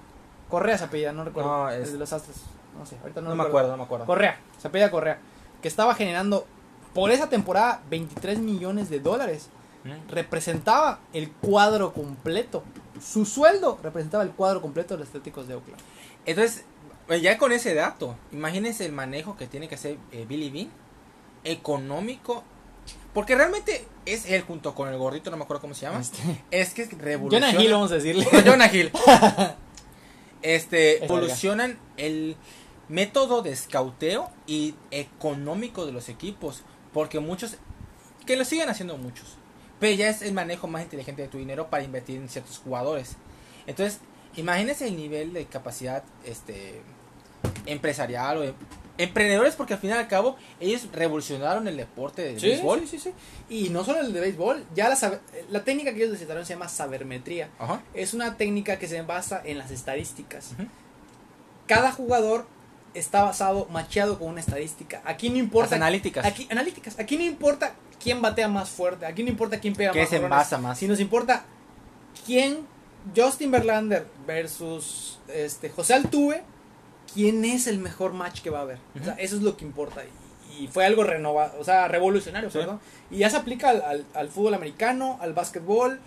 [0.49, 1.51] Correa se apellida, no recuerdo.
[1.65, 2.37] No, el es- de los Astros.
[2.79, 4.07] No sé, ahorita no, No, me acuerdo, no me acuerdo.
[4.07, 5.19] Correa, se apellida Correa.
[5.63, 6.47] Que estaba generando
[6.95, 9.49] por esa temporada 23 millones de dólares.
[9.85, 10.11] ¿Mm?
[10.11, 12.63] Representaba el cuadro completo.
[13.01, 15.81] Su sueldo representaba el cuadro completo de los Atléticos de Oakland.
[16.27, 16.65] Entonces,
[17.23, 20.71] ya con ese dato, imagínense el manejo que tiene que hacer eh, Billy Bean,
[21.45, 22.43] económico,
[23.17, 26.21] porque realmente es él junto con el gordito, no me acuerdo cómo se llama, Este,
[26.51, 27.51] es que revoluciona.
[27.51, 28.29] Jonah Hill, vamos a decirle.
[28.31, 28.93] No, Jonah Hill.
[30.43, 32.37] este, Es evolucionan el
[32.91, 36.63] método de escauteo y económico de los equipos,
[36.93, 37.57] porque muchos,
[38.27, 39.39] que lo siguen haciendo muchos,
[39.81, 43.17] pero ya es el manejo más inteligente de tu dinero para invertir en ciertos jugadores.
[43.67, 44.01] Entonces,
[44.37, 46.83] imagínense el nivel de capacidad este
[47.65, 48.55] empresarial o em-
[48.99, 52.81] emprendedores porque al final y al cabo ellos revolucionaron el deporte del Sí, béisbol.
[52.81, 53.13] sí, sí, sí.
[53.67, 55.21] Y no solo el de béisbol, ya la,
[55.51, 57.51] la técnica que ellos necesitaron se llama sabermetría.
[57.59, 57.83] Ajá.
[57.95, 60.53] Es una técnica que se basa en las estadísticas.
[61.67, 62.47] Cada jugador
[62.95, 65.03] está basado, macheado con una estadística.
[65.05, 65.71] Aquí no importa.
[65.73, 66.25] Las analíticas.
[66.25, 66.99] Aquí, analíticas.
[66.99, 69.05] Aquí no importa quién batea más fuerte.
[69.05, 70.09] Aquí no importa quién pega ¿Qué más.
[70.09, 70.79] se envasa más?
[70.79, 71.45] Si nos importa
[72.25, 72.61] quién,
[73.15, 76.43] Justin Verlander versus este, José Altuve,
[77.17, 78.79] quién es el mejor match que va a haber.
[79.01, 80.03] O sea, eso es lo que importa.
[80.05, 82.59] Y, y fue algo renovado, o sea, revolucionario, Sí.
[82.59, 82.79] perdón.
[83.11, 85.99] Y ya se aplica al, al- al fútbol americano, al básquetbol.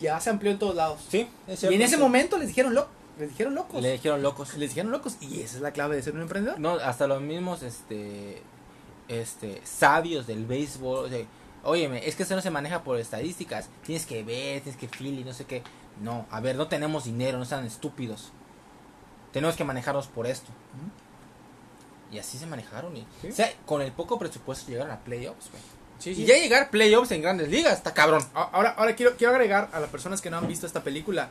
[0.00, 1.00] Ya se amplió en todos lados.
[1.08, 2.00] Sí, es Y en ese sí.
[2.00, 2.74] momento les dijeron,
[3.18, 3.80] les dijeron locos.
[3.82, 4.56] le dijeron locos.
[4.56, 5.16] Les dijeron locos.
[5.20, 6.58] Y esa es la clave de ser un emprendedor.
[6.58, 8.42] No, hasta los mismos este
[9.08, 11.24] este sabios del béisbol, o sea,
[11.64, 15.18] óyeme, es que eso no se maneja por estadísticas, tienes que ver, tienes que feel
[15.18, 15.62] y no sé qué.
[16.00, 18.32] No, a ver, no tenemos dinero, no sean estúpidos.
[19.32, 20.50] Tenemos que manejarnos por esto.
[22.10, 22.96] Y así se manejaron.
[22.96, 23.28] Y, Sí.
[23.28, 25.62] O sea, con el poco presupuesto llegaron a playoffs, güey.
[25.98, 28.22] Sí, Y ya llegar playoffs en grandes ligas, está cabrón.
[28.34, 31.30] Ahora, ahora quiero, quiero agregar a las personas que no han visto esta película.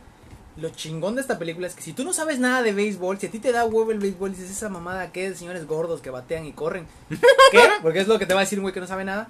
[0.57, 3.27] Lo chingón de esta película es que si tú no sabes nada de béisbol, si
[3.27, 6.01] a ti te da huevo el béisbol, dices esa mamada que es de señores gordos
[6.01, 6.87] que batean y corren.
[7.51, 7.59] ¿Qué?
[7.81, 9.27] Porque es lo que te va a decir un güey que no sabe nada.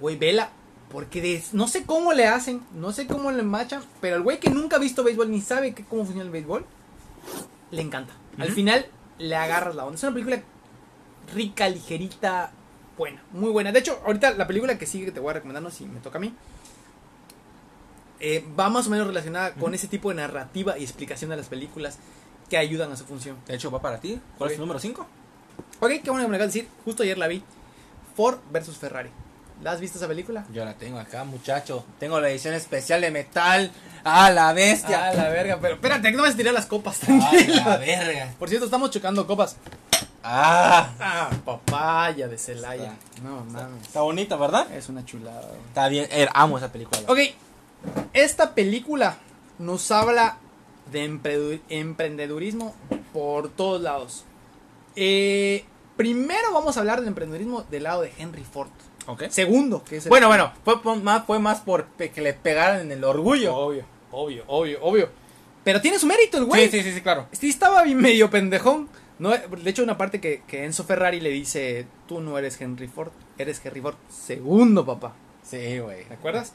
[0.00, 0.50] Güey, vela.
[0.90, 4.38] Porque de- no sé cómo le hacen, no sé cómo le machan, pero el güey
[4.40, 6.64] que nunca ha visto béisbol ni sabe que- cómo funciona el béisbol,
[7.70, 8.14] le encanta.
[8.38, 8.86] Al final
[9.18, 9.96] le agarras la onda.
[9.96, 10.42] Es una película
[11.34, 12.52] rica, ligerita,
[12.96, 13.72] buena, muy buena.
[13.72, 16.00] De hecho, ahorita la película que sigue que te voy a recomendar, no si me
[16.00, 16.34] toca a mí,
[18.20, 21.48] eh, va más o menos relacionada con ese tipo de narrativa y explicación de las
[21.48, 21.98] películas
[22.48, 23.36] que ayudan a su función.
[23.46, 24.20] De hecho, va para ti.
[24.38, 25.06] ¿Cuál es tu número 5?
[25.80, 27.42] Ok, qué bueno que me acabas de decir, justo ayer la vi.
[28.16, 29.10] Ford versus Ferrari.
[29.62, 30.44] ¿La has visto esa película?
[30.52, 31.84] Yo la tengo acá, muchacho.
[31.98, 33.72] Tengo la edición especial de metal.
[34.04, 35.08] ¡Ah, la bestia!
[35.08, 37.62] Ah, la verga, pero espérate, que no vas a tirar las copas, ¡Ah, tranquilo.
[37.66, 38.34] la verga!
[38.38, 39.56] Por cierto, estamos chocando copas.
[40.22, 40.90] ¡Ah!
[41.00, 42.94] Ah, papaya de Celaya.
[43.22, 43.82] No mames.
[43.82, 44.70] Está bonita, ¿verdad?
[44.72, 45.40] Es una chulada.
[45.40, 45.60] güey.
[45.68, 46.06] Está bien.
[46.10, 47.00] eh, amo esa película.
[47.08, 47.18] Ok,
[48.12, 49.16] esta película
[49.58, 50.36] nos habla
[50.92, 51.04] de
[51.68, 52.74] emprendedurismo
[53.12, 54.24] por todos lados.
[54.96, 55.64] Eh,
[55.96, 58.70] primero vamos a hablar del emprendedurismo del lado de Henry Ford.
[59.30, 62.32] Segundo, que es el- Bueno, bueno, fue por- más, fue más por pe- que le
[62.34, 63.54] pegaran en el orgullo.
[63.54, 65.08] Obvio, obvio, obvio, obvio.
[65.64, 66.68] Pero tiene su mérito el güey.
[66.70, 67.26] sí, sí, sí, sí, claro.
[67.32, 68.88] Sí, estaba bien medio pendejón.
[69.18, 72.86] No, de hecho, una parte que, que Enzo Ferrari le dice, tú no eres Henry
[72.86, 75.14] Ford, eres Henry Ford segundo, papá.
[75.42, 76.04] Sí, güey.
[76.04, 76.52] ¿Te acuerdas?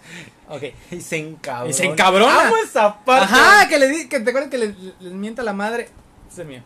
[0.47, 0.63] Ok.
[0.91, 1.69] Y se encabrona.
[1.69, 2.47] Y se encabrona.
[2.47, 3.25] Amo esa parte.
[3.33, 5.89] Ajá, que le di, que te acuerdas que le- les mienta la madre.
[6.29, 6.61] Este es mío.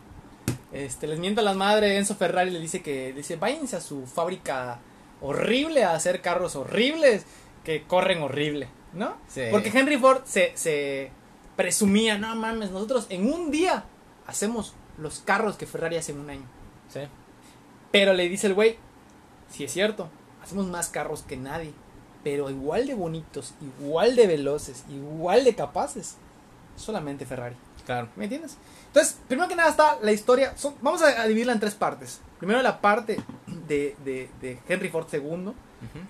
[0.72, 4.78] Este, les mienta la madre Enzo Ferrari le dice que dice, váyanse a su fábrica
[5.20, 7.24] horrible a hacer carros horribles
[7.64, 9.16] que corren horrible, ¿no?
[9.28, 9.42] Sí.
[9.50, 11.10] Porque Henry Ford se, se
[11.56, 13.84] presumía, no mames, nosotros en un día
[14.26, 16.46] hacemos los carros que Ferrari hace en un año.
[16.92, 17.00] Sí.
[17.92, 18.78] Pero le dice el güey,
[19.50, 20.08] si es cierto,
[20.42, 21.72] hacemos más carros que nadie,
[22.24, 26.16] pero igual de bonitos, igual de veloces, igual de capaces,
[26.76, 27.56] solamente Ferrari.
[27.86, 28.08] Claro.
[28.16, 28.56] ¿Me entiendes?
[28.88, 32.20] Entonces, primero que nada está la historia, son- vamos a dividirla en tres partes.
[32.38, 33.18] Primero la parte
[33.68, 35.54] de, de- de Henry Ford II, Ujú.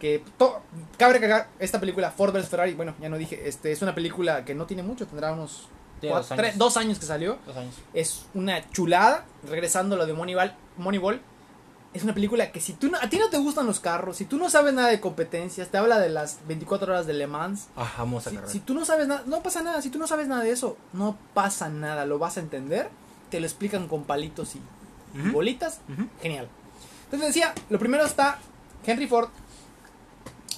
[0.01, 0.61] que to-
[0.97, 4.45] cabe recalcar esta película Ford vs Ferrari, bueno, ya no dije, este es una película
[4.45, 5.69] que no tiene mucho, tendrá unos
[6.01, 6.43] cuatro- dos años.
[6.43, 7.39] tres- dos años que salió.
[7.47, 7.75] Dos años.
[7.95, 9.25] Es una chulada.
[9.49, 11.21] Regresando a lo de Moneyball, Moneyball.
[11.95, 14.27] Es una película que si tú no, a ti no te gustan los carros, si
[14.27, 17.69] tú no sabes nada de competencias, te habla de las 24 horas de Le Mans.
[17.77, 19.81] Ah, vamos a Si, si tú no sabes nada, no pasa nada.
[19.81, 22.05] Si tú no sabes nada de eso, no pasa nada.
[22.05, 22.91] Lo vas a entender.
[23.31, 24.61] Te lo explican con palitos y,
[25.33, 25.81] bolitas.
[26.23, 26.49] Genial.
[27.05, 28.39] Entonces decía, lo primero está
[28.87, 29.29] Henry Ford.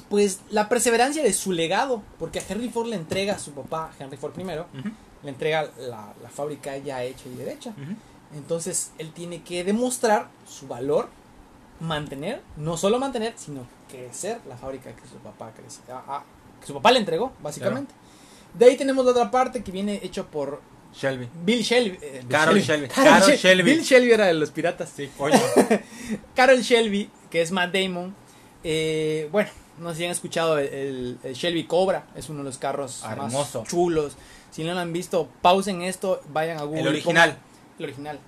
[0.09, 2.03] Pues la perseverancia de su legado.
[2.18, 4.88] Porque a Henry Ford le entrega a su papá, Henry Ford primero, Ujú.
[5.22, 7.72] le entrega la, la fábrica ya hecha y derecha.
[8.34, 11.09] Entonces él tiene que demostrar su valor,
[11.80, 16.22] mantener, no solo mantener, sino crecer la fábrica que su papá creció, ah, ah,
[16.61, 17.92] que su papá le entregó, básicamente.
[18.55, 20.61] De ahí tenemos la otra parte que viene hecho por
[20.95, 21.28] Shelby.
[21.45, 21.99] Bill Shelby.
[22.03, 22.88] eh, Carol Shelby.
[22.88, 23.62] Carol Carol Shel- Shelby.
[23.62, 24.91] Bill Shelby era de los piratas.
[24.95, 25.38] Sí, coño.
[26.34, 28.14] Carol Shelby, que es Matt Damon.
[28.64, 32.07] eh, bueno, no sé si han escuchado el, el- el Shelby Cobra.
[32.14, 33.61] Es uno de los carros Hermoso.
[33.61, 34.16] más chulos.
[34.51, 36.80] Si no lo han visto, pausen esto, vayan a Google.
[36.82, 37.30] El original.
[37.30, 37.38] pongan-
[37.78, 38.18] el original.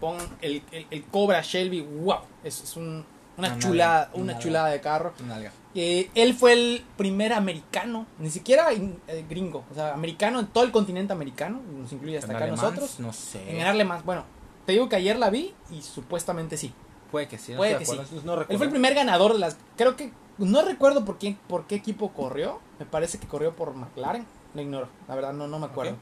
[0.00, 1.80] Pongan el, el- Cobra Shelby.
[1.82, 2.20] ¡Wow!
[2.44, 3.04] Es, es un-
[3.36, 5.12] una Una chulada, nalga, una una chulada de carro.
[5.26, 5.52] Nalga.
[5.78, 10.46] Eh, él fue el primer americano, ni siquiera in- eh, gringo, o sea, americano en
[10.46, 12.64] todo el continente americano, nos incluye hasta ¿En acá alemán?
[12.64, 12.98] nosotros.
[12.98, 13.50] No sé.
[13.50, 14.02] En ganarle más.
[14.04, 14.24] Bueno,
[14.64, 16.72] te digo que ayer la vi y supuestamente sí.
[17.10, 17.52] Puede que sí.
[17.52, 18.44] No Puede que acuerdo, No, recuerdo.
[18.48, 19.58] Él fue el primer ganador de las.
[19.76, 20.10] Creo que.
[20.38, 22.60] No recuerdo por qué, por qué equipo corrió.
[22.78, 24.26] Me parece que corrió por McLaren.
[24.54, 24.88] Lo ignoro.
[25.08, 25.96] La verdad, no, no me acuerdo.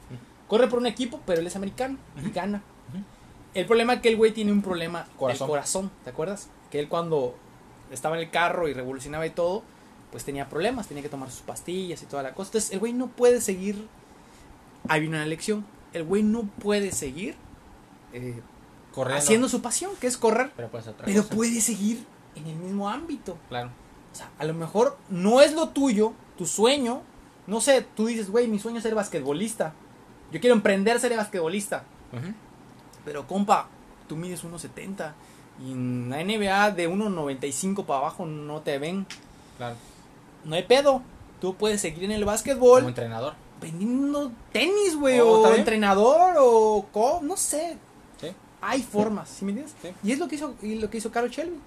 [0.47, 2.61] Corre por un equipo, pero él es americano y gana.
[3.53, 5.47] El problema es que el güey tiene un problema Corazón.
[5.47, 5.81] corazón.
[5.87, 5.91] corazón.
[6.03, 6.49] ¿Te acuerdas?
[6.71, 7.35] Que él cuando
[7.95, 9.63] estaba en el carro y revolucionaba y todo,
[10.11, 10.87] pues tenía problemas.
[10.87, 12.49] Tenía que tomar sus pastillas y toda la cosa.
[12.49, 13.87] Entonces el güey no puede seguir.
[14.87, 15.65] Ahí vino una lección.
[15.93, 17.35] El güey no puede seguir
[18.13, 18.41] eh,
[18.93, 19.23] Corriendo.
[19.23, 20.51] haciendo su pasión, que es correr.
[20.55, 23.37] Pero otra Pero puede seguir en el mismo ámbito.
[23.49, 23.71] Claro.
[24.13, 27.01] O sea, a lo mejor no es lo tuyo, tu sueño.
[27.47, 29.73] No sé, tú dices, güey, mi sueño es ser basquetbolista.
[30.31, 31.83] Yo quiero emprender ser basquetbolista.
[33.03, 33.67] Pero, compa,
[34.07, 35.13] tú mides 1.70.
[35.63, 39.05] Y en la NBA de 1.95 para abajo no te ven.
[39.57, 39.75] Claro.
[40.43, 41.01] No hay pedo.
[41.39, 43.33] Tú puedes seguir en el Como básquetbol entrenador.
[43.61, 45.19] vendiendo tenis, güey.
[45.19, 47.77] Oh, o entrenador o co no sé.
[48.19, 48.27] Sí.
[48.61, 49.75] Hay formas, ¿sí me entiendes?
[49.81, 49.89] Sí.
[50.03, 51.57] Y es lo que hizo, y lo que hizo Carol Shelby.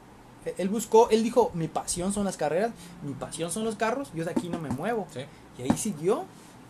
[0.45, 2.71] Eh, Él buscó, él dijo, mi pasión son las carreras,
[3.03, 5.07] mi pasión son los carros, yo de aquí no me muevo.
[5.13, 5.21] Sí.
[5.59, 6.25] Y ahí siguió.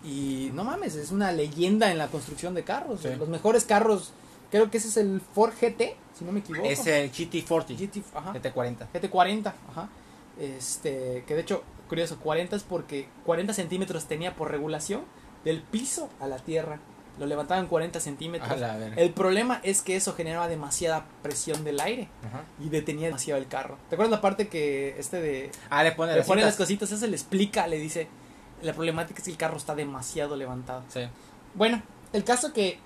[0.05, 3.01] Y no mames, es una leyenda en la construcción de carros.
[3.03, 3.09] Sí.
[3.19, 4.13] Los mejores carros,
[4.51, 6.67] creo que ese es el Ford GT, si no me equivoco.
[6.67, 7.77] Es el GT40.
[7.77, 8.33] GT, ajá.
[8.35, 8.87] GT40.
[8.93, 9.89] GT40, ajá.
[10.39, 15.03] Este, que de hecho, curioso, 40 es porque 40 centímetros tenía por regulación
[15.45, 16.79] del piso a la tierra.
[17.19, 18.61] Lo levantaban 40 centímetros.
[18.97, 22.45] El problema es que eso generaba demasiada presión del aire Ajá.
[22.61, 23.77] y detenía demasiado el carro.
[23.89, 26.93] ¿Te acuerdas la parte que este de Ah, le pone le las pone las cositas,
[26.93, 28.07] eso le explica, le dice,
[28.63, 30.85] la problemática es que el carro está demasiado levantado.
[30.89, 31.01] Sí.
[31.55, 31.83] Bueno,
[32.13, 32.79] el caso que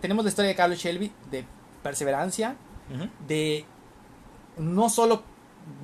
[0.00, 1.44] tenemos la historia de Carlos Shelby de
[1.82, 2.56] perseverancia,
[3.26, 3.64] de
[4.58, 5.22] no solo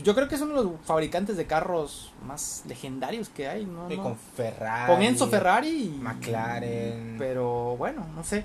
[0.03, 3.91] yo creo que es uno de los fabricantes de carros más legendarios que hay, ¿no?
[3.93, 4.03] Y no.
[4.03, 4.93] con Ferrari.
[4.93, 7.17] Con Enzo Ferrari McLaren.
[7.19, 8.45] Pero bueno, no sé.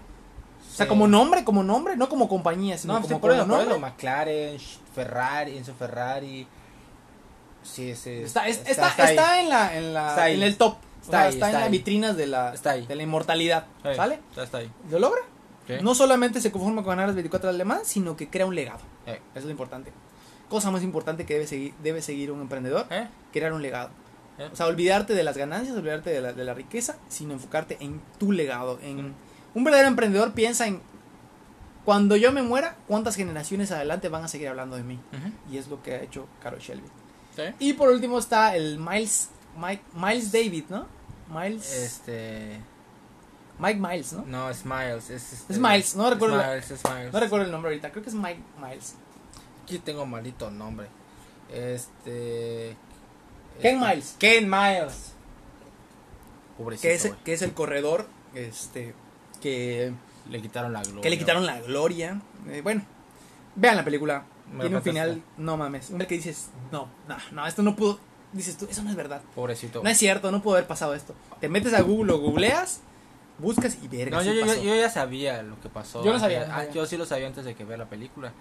[0.59, 0.89] O sea, Sí.
[0.89, 3.79] como nombre, como nombre, no como compañía, sino No, sí, como, por como por nombre.
[3.79, 4.59] McLaren,
[4.93, 6.47] Ferrari, Enzo Ferrari.
[7.63, 8.09] Sí, sí.
[8.11, 9.43] Está, es- está, está, ahí.
[9.43, 10.75] en la, en la Está en el top.
[11.01, 12.85] Está O sea, ahí, está, en está las vitrinas de la, Está ahí.
[12.85, 13.65] de la inmortalidad.
[13.83, 14.19] Sí, ¿Sale?
[14.37, 14.71] está ahí.
[14.89, 15.21] ¿Lo logra?
[15.81, 18.45] No solamente se conforma con ganar las 24 horas de Le Mans, sino que crea
[18.45, 18.79] un legado.
[19.05, 19.91] Eh, Eso es lo importante.
[20.49, 23.07] Cosa más importante que debe seguir, debe seguir un emprendedor, ¿Eh?
[23.31, 23.89] crear un legado.
[24.37, 24.49] ¿Eh?
[24.51, 28.01] O sea, olvidarte de las ganancias, olvidarte de la, de la riqueza, sino enfocarte en
[28.17, 28.79] tu legado.
[28.81, 29.13] En
[29.53, 30.81] un verdadero emprendedor piensa en
[31.85, 34.99] cuando yo me muera, cuántas generaciones adelante van a seguir hablando de mí.
[35.51, 36.87] Y es lo que ha hecho Carol Shelby.
[37.35, 37.43] Sí.
[37.59, 40.85] Y por último está el Miles Mike, Miles David, ¿no?
[41.33, 42.59] Miles Este.
[43.61, 44.25] Mike Miles, ¿no?
[44.25, 45.09] No, es Miles.
[45.11, 47.13] Es, este- Es Miles, no recuerdo Miles, es Miles.
[47.13, 48.95] No recuerdo el nombre ahorita, creo que es Mike Miles.
[49.63, 50.87] Aquí tengo maldito nombre.
[51.53, 52.75] Este.
[53.61, 54.15] Ken este- Miles.
[54.17, 55.13] Ken Miles.
[56.57, 56.87] Pobrecito.
[56.87, 58.93] Que es, que es el corredor este
[59.41, 59.93] que,
[60.29, 61.01] Le quitaron la gloria.
[61.01, 62.21] que le quitaron la gloria.
[62.47, 62.83] Eh, bueno,
[63.55, 64.25] vean la película.
[64.51, 65.83] Me Tiene un final, no mames.
[65.85, 67.99] Un final que dices, no, no, no, esto no pudo.
[68.33, 69.21] Dices tú, eso no es verdad.
[69.35, 69.81] Pobrecito.
[69.83, 71.15] No es cierto, no pudo haber pasado esto.
[71.39, 72.81] Te metes a Google, lo googleas,
[73.41, 74.17] buscas y verga.
[74.17, 74.61] No, sí yo, yo, pasó.
[74.63, 76.03] yo ya sabía lo que pasó.
[76.03, 76.71] Yo sabía, no ah, sabía.
[76.71, 78.31] yo sí lo sabía antes de que ver la película.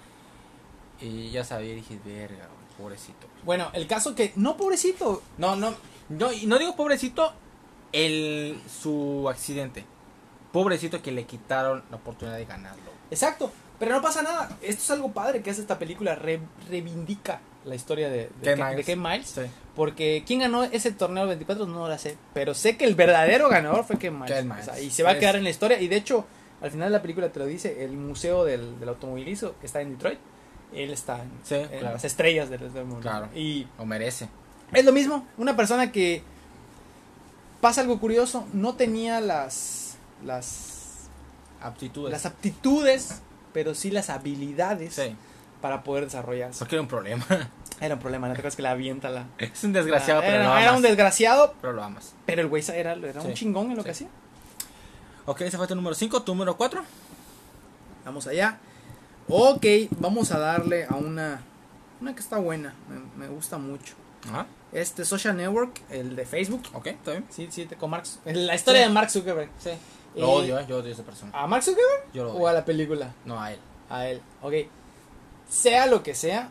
[1.00, 2.48] Y ya sabía y dije, verga,
[2.78, 3.26] pobrecito.
[3.44, 5.74] Bueno, el caso que, no, pobrecito, No, no,
[6.10, 7.32] no, y no digo pobrecito
[7.92, 9.84] el su accidente.
[10.52, 12.90] Pobrecito que le quitaron la oportunidad de ganarlo.
[13.10, 14.50] Exacto, pero no pasa nada.
[14.62, 18.58] Esto es algo padre que hace esta película, re- reivindica la historia de, de, Ken
[18.58, 18.76] Miles.
[18.76, 19.26] de Ken Miles.
[19.28, 19.42] Sí.
[19.76, 22.16] Porque quién ganó ese torneo 24 no la sé.
[22.34, 24.32] Pero sé que el verdadero ganador fue Ken Miles.
[24.36, 24.68] Ken Miles.
[24.68, 25.80] O sea, y se va a quedar en la historia.
[25.80, 26.24] Y de hecho,
[26.62, 29.80] al final de la película te lo dice, el museo del, del automovilismo que está
[29.80, 30.18] en Detroit.
[30.74, 31.94] Él está en, Sí, en claro.
[31.94, 33.00] las estrellas del, del mundo.
[33.02, 33.28] Claro.
[33.34, 34.28] Y Lo merece.
[34.72, 36.22] es lo mismo, una persona que
[37.60, 41.08] pasa algo curioso, no tenía las las
[41.60, 42.12] Aptitudes.
[42.12, 43.20] las aptitudes,
[43.52, 45.14] pero sí las habilidades Sí.
[45.60, 46.58] Para poder desarrollarse.
[46.58, 47.24] Porque era un problema.
[47.80, 50.36] Era un problema, no te creas que la avienta la es un desgraciado, la- pero
[50.42, 50.76] era, lo era amas.
[50.76, 52.12] un desgraciado, Pero lo amas.
[52.26, 53.84] pero el güey era, era un chingón en lo Sí.
[53.86, 54.08] que hacía.
[55.24, 56.22] Ok, ese fue tu número 5.
[56.22, 56.82] Tu número 4.
[58.04, 58.58] Vamos allá.
[59.28, 59.64] Ok,
[59.98, 61.40] vamos a darle a una
[62.02, 63.94] una que está buena, me, me gusta mucho.
[64.28, 64.46] Ajá.
[64.72, 66.62] Este Social Network, el de Facebook.
[66.74, 67.24] Ok, está bien.
[67.30, 68.88] Sí, sí, con Mark, la historia Sí.
[68.88, 69.48] de Mark Zuckerberg.
[69.58, 69.70] Sí.
[69.70, 69.78] Eh,
[70.16, 70.66] Lo odio, eh.
[70.68, 71.30] Yo odio a esa persona.
[71.34, 72.48] ¿A Mark Zuckerberg Yo lo o odio.
[72.48, 73.12] a la película?
[73.24, 73.58] No a él.
[73.88, 74.20] A él.
[74.42, 74.52] Ok.
[75.50, 76.48] Sea lo que sea,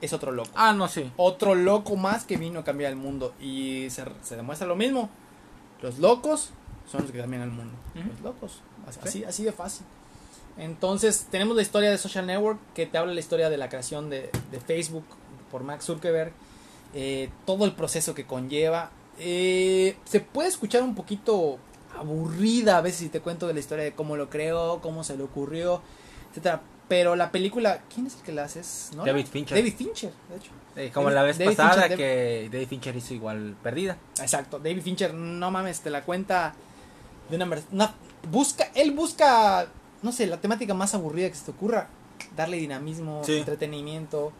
[0.00, 0.50] es otro loco.
[0.54, 1.10] Ah, no, sí.
[1.16, 3.34] Otro loco más que vino a cambiar el mundo.
[3.40, 5.10] Y se, se demuestra lo mismo.
[5.80, 6.50] Los locos
[6.90, 7.72] son los que cambian el mundo.
[7.94, 8.60] Los locos.
[8.86, 9.08] Así, Sí.
[9.08, 9.84] así, así de fácil.
[10.58, 14.10] Entonces, tenemos la historia de Social Network, que te habla la historia de la creación
[14.10, 15.04] de, de Facebook
[15.50, 16.32] por Max Zuckerberg.
[16.94, 18.90] eh, todo el proceso que conlleva.
[19.18, 21.56] Eh, se puede escuchar un poquito
[21.98, 25.16] aburrida a veces si te cuento de la historia de cómo lo creó, cómo se
[25.16, 25.80] le ocurrió,
[26.30, 26.60] etcétera.
[26.92, 28.60] Pero la película, ¿quién es el que la hace?
[28.60, 29.06] ¿Es Nolan?
[29.14, 29.56] David Fincher.
[29.56, 30.50] David Fincher, de hecho.
[30.76, 33.96] Eh, como David- la vez David pasada Fincher, que David Fincher hizo igual perdida.
[34.20, 36.52] Exacto, David Fincher, no mames, te la cuenta
[37.30, 37.94] de una,
[38.30, 39.68] busca, él busca,
[40.02, 41.88] no sé, la temática más aburrida que se te ocurra,
[42.36, 43.38] darle dinamismo, Sí.
[43.38, 44.30] entretenimiento.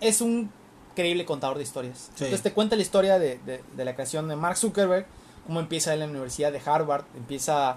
[0.00, 0.50] Es un
[0.90, 2.10] increíble contador de historias.
[2.16, 2.24] Sí.
[2.24, 5.06] Entonces te cuenta la historia de, de- de la creación de Mark Zuckerberg,
[5.46, 7.76] cómo empieza él en la Universidad de Harvard, empieza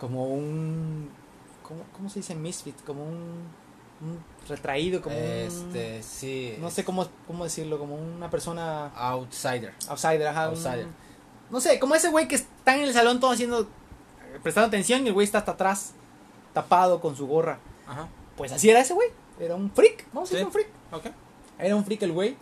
[0.00, 1.10] como un,
[1.70, 2.74] ¿cómo, cómo se dice misfit?
[2.84, 3.44] Como un,
[4.02, 4.18] un
[4.48, 6.56] retraído, como un, Este, sí.
[6.60, 9.72] no sé cómo, cómo decirlo, como una persona Outsider.
[9.88, 10.86] outsider, ajá, un- Outsider.
[11.50, 13.66] no sé, como ese güey que está en el salón todo haciendo,
[14.42, 15.92] prestando atención y el güey está hasta atrás,
[16.52, 17.58] tapado con su gorra.
[17.86, 18.08] Ajá.
[18.36, 19.08] Pues así era ese güey,
[19.38, 20.68] era un freak, vamos a decir un freak.
[20.92, 21.06] Ok.
[21.58, 22.36] Era un freak el güey,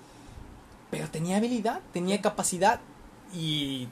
[0.91, 2.81] pero tenía habilidad, tenía capacidad
[3.35, 3.89] y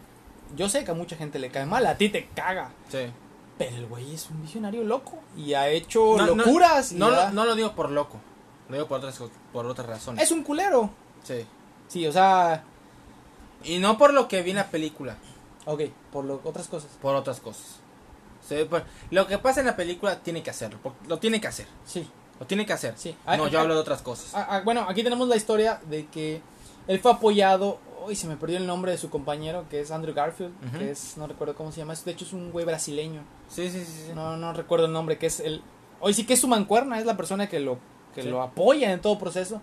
[0.56, 2.70] yo sé que a mucha gente le cae mal, a ti te caga.
[2.88, 3.06] Sí.
[3.58, 6.92] Pero el güey es un visionario loco y ha hecho No, locuras.
[6.92, 8.18] No, lo, no lo digo por loco.
[8.68, 9.18] Lo digo por otras,
[9.52, 10.22] por otras razones.
[10.22, 10.90] Es un culero.
[11.22, 11.46] Sí.
[11.88, 12.64] Sí, o sea,
[13.64, 15.16] Y no por lo que vi en la película.
[15.64, 15.82] ok,
[16.12, 16.90] por lo, otras cosas.
[17.00, 17.64] Por otras cosas.
[18.46, 20.78] Sí, por- lo que pasa en la película tiene que hacerlo.
[21.08, 21.66] Lo tiene que hacer.
[21.84, 22.06] Sí.
[22.38, 22.92] Lo tiene que hacer.
[22.96, 23.12] Sí.
[23.12, 24.32] No, Ah, yo ah, hablo de otras cosas.
[24.34, 26.42] Ah, ah, bueno, aquí tenemos la historia de que
[26.86, 27.78] él fue apoyado.
[28.06, 31.16] Uy, se me perdió el nombre de su compañero, que es Andrew Garfield, que es,
[31.16, 31.94] no recuerdo cómo se llama.
[31.94, 33.22] De hecho, es un güey brasileño.
[33.48, 34.04] Sí, sí, sí.
[34.06, 34.12] sí.
[34.14, 35.62] No, no recuerdo el nombre, que es el.
[36.00, 37.78] Hoy sí que es su mancuerna, es la persona que lo,
[38.14, 38.28] que Sí.
[38.28, 39.60] lo apoya en todo proceso.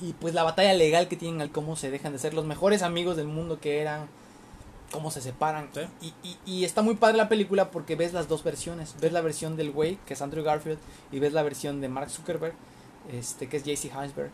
[0.00, 2.82] Y pues la batalla legal que tienen al cómo se dejan de ser los mejores
[2.82, 4.08] amigos del mundo que eran,
[4.90, 5.68] cómo se separan.
[5.72, 5.80] Sí.
[6.00, 8.94] Y, y, y está muy padre la película porque ves las dos versiones.
[9.00, 10.78] Ves la versión del güey, que es Andrew Garfield,
[11.12, 12.54] y ves la versión de Mark Zuckerberg,
[13.12, 14.30] este, que es JC Heinsberg.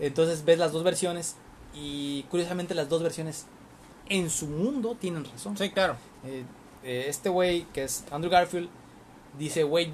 [0.00, 1.36] Entonces ves las dos versiones
[1.76, 3.46] y curiosamente las dos versiones
[4.08, 5.56] en su mundo tienen razón.
[5.56, 5.96] Sí, claro.
[6.24, 6.44] Eh,
[6.84, 8.68] eh, este güey que es Andrew Garfield
[9.38, 9.92] dice, güey,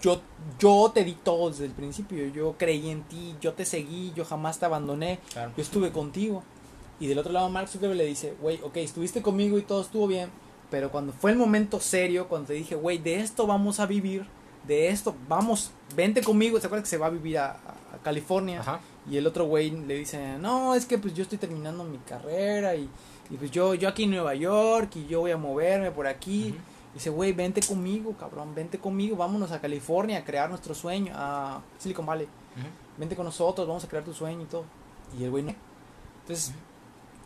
[0.00, 0.20] yo,
[0.58, 4.24] yo te di todo desde el principio, yo creí en ti, yo te seguí, yo
[4.24, 5.52] jamás te abandoné, Claro.
[5.56, 6.42] yo estuve contigo.
[7.00, 10.06] Y del otro lado Mark Zuckerberg le dice, güey, ok, estuviste conmigo y todo estuvo
[10.06, 10.30] bien,
[10.70, 14.26] pero cuando fue el momento serio, cuando te dije, güey, de esto vamos a vivir,
[14.66, 18.60] de esto, vamos, vente conmigo, ¿se acuerdan que se va a vivir a- a California?
[18.60, 18.80] Ajá.
[19.10, 22.74] Y el otro güey le dice, no, es que pues yo estoy terminando mi carrera
[22.74, 22.88] y,
[23.30, 26.50] y pues yo, yo aquí en Nueva York y yo voy a moverme por aquí.
[26.50, 26.58] Ujú.
[26.94, 31.60] Dice, güey, vente conmigo, cabrón, vente conmigo, vámonos a California a crear nuestro sueño, a
[31.78, 32.24] Silicon Valley.
[32.26, 32.66] Ujú.
[32.98, 34.64] Vente con nosotros, vamos a crear tu sueño y todo.
[35.18, 35.54] Y el güey no.
[36.22, 36.52] Entonces,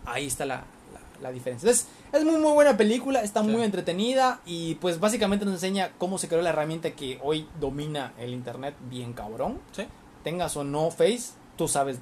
[0.05, 0.57] ahí está la,
[0.93, 1.67] la, la diferencia.
[1.71, 6.19] Entonces, es muy, muy buena película, está muy entretenida y pues básicamente nos enseña cómo
[6.19, 9.85] se creó la herramienta que hoy domina el Internet bien cabrón Sí.
[10.25, 11.99] tengas o no Face, tú sabes.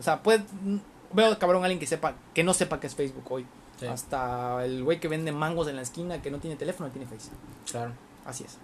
[0.00, 0.42] O sea, puede,
[1.12, 3.46] veo cabrón a alguien que sepa, que no sepa que es Facebook hoy.
[3.78, 3.86] Sí.
[3.86, 7.30] Hasta el güey que vende mangos en la esquina que no tiene teléfono tiene Face.
[7.70, 7.92] Claro.
[8.24, 8.58] Así es.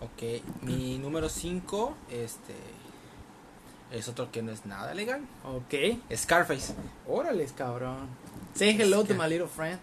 [0.00, 0.42] Ok.
[0.62, 2.54] Mi número 5, este.
[3.92, 5.20] Es otro que no es nada legal.
[5.44, 6.00] Ok.
[6.16, 6.72] Scarface.
[7.06, 8.08] Órale, cabrón.
[8.54, 9.78] Say hello to my little friend.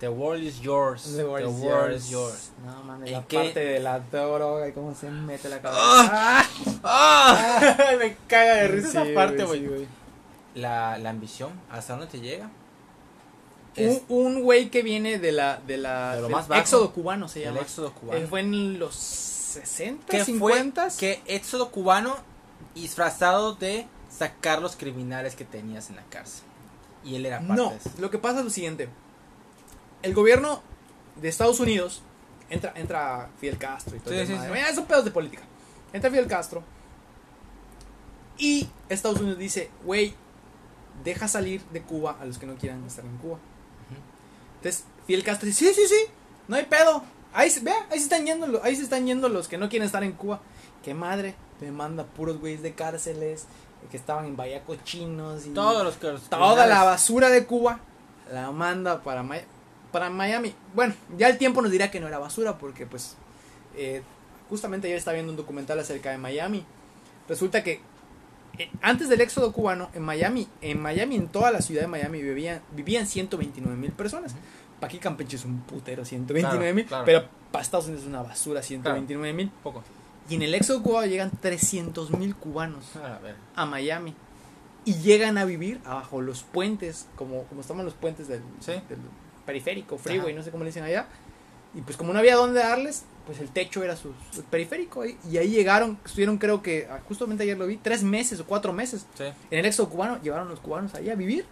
[0.00, 1.16] The world is yours.
[1.16, 2.10] The world, is, yours.
[2.10, 2.50] yours.
[2.64, 3.36] No mames, ¿En la qué?
[3.36, 5.80] parte de la droga y cómo se mete la cabeza.
[5.82, 6.44] ¡Ah!
[6.84, 7.74] ¡Ah!
[7.98, 9.86] Me caga de risa Sí, esa parte, güey, sí,
[10.54, 12.44] la, la ambición, ¿hasta dónde te llega?
[12.44, 16.60] Un- Es Un güey que viene de la de la De lo más bajo.
[16.60, 17.60] éxodo cubano se el llama.
[17.60, 18.20] éxodo cubano.
[18.20, 20.90] Eh, fue en los 60, ¿Qué 50.
[20.90, 20.98] fue?
[20.98, 22.16] Que éxodo cubano
[22.74, 26.44] disfrazado de sacar los criminales que tenías en la cárcel.
[27.04, 27.90] Y él era parte No, de eso.
[27.98, 28.88] lo que pasa es lo siguiente.
[30.02, 30.62] El gobierno
[31.16, 32.02] de Estados Unidos
[32.50, 34.74] entra, entra Fidel Castro y todo Sí, sí, sí.
[34.74, 35.42] Son pedos de política.
[35.92, 36.62] Entra Fidel Castro
[38.38, 40.14] y Estados Unidos dice, güey,
[41.04, 43.38] deja salir de Cuba a los que no quieran estar en Cuba.
[44.56, 46.12] Entonces Fidel Castro dice, sí, sí, sí,
[46.46, 47.02] no hay pedo.
[47.32, 49.86] Ahí, se- vea, ahí se están yendo, ahí se están yendo los que no quieren
[49.86, 50.40] estar en Cuba.
[50.84, 53.46] Qué madre, me manda puros güeyes de cárceles
[53.90, 57.80] que estaban en Bahía Cochinos y Todos los que toda la basura de Cuba
[58.32, 59.38] la manda para, Mi-
[59.92, 60.54] para Miami.
[60.74, 63.16] Bueno, ya el tiempo nos dirá que no era basura porque pues
[63.76, 64.02] eh,
[64.48, 66.64] justamente ayer estaba viendo un documental acerca de Miami.
[67.28, 67.80] Resulta que
[68.58, 72.22] eh, antes del éxodo cubano en Miami, en Miami, en toda la ciudad de Miami
[72.22, 74.34] vivían, vivían 129 mil personas.
[74.80, 77.22] Para aquí Campeche es un putero, 129 mil, Claro, claro.
[77.26, 79.50] pero para Estados Unidos es una basura, 129 mil.
[79.62, 79.82] Poco.
[80.30, 82.84] Y en el éxodo cubano llegan 300 mil cubanos
[83.56, 84.14] A Miami
[84.84, 88.72] y llegan a vivir abajo los puentes, como, como estaban los puentes del, Sí.
[88.88, 88.98] del
[89.48, 90.36] periférico, freeway, Ajá.
[90.36, 91.06] no sé cómo le dicen allá.
[91.74, 95.00] Y pues como no había dónde darles, pues el techo era su, su periférico.
[95.00, 98.44] ahí, Y ahí llegaron, estuvieron creo que, ah, justamente ayer lo vi, tres meses o
[98.44, 99.06] cuatro meses.
[99.16, 99.24] Sí.
[99.50, 101.46] En el éxodo cubano llevaron los cubanos ahí a vivir.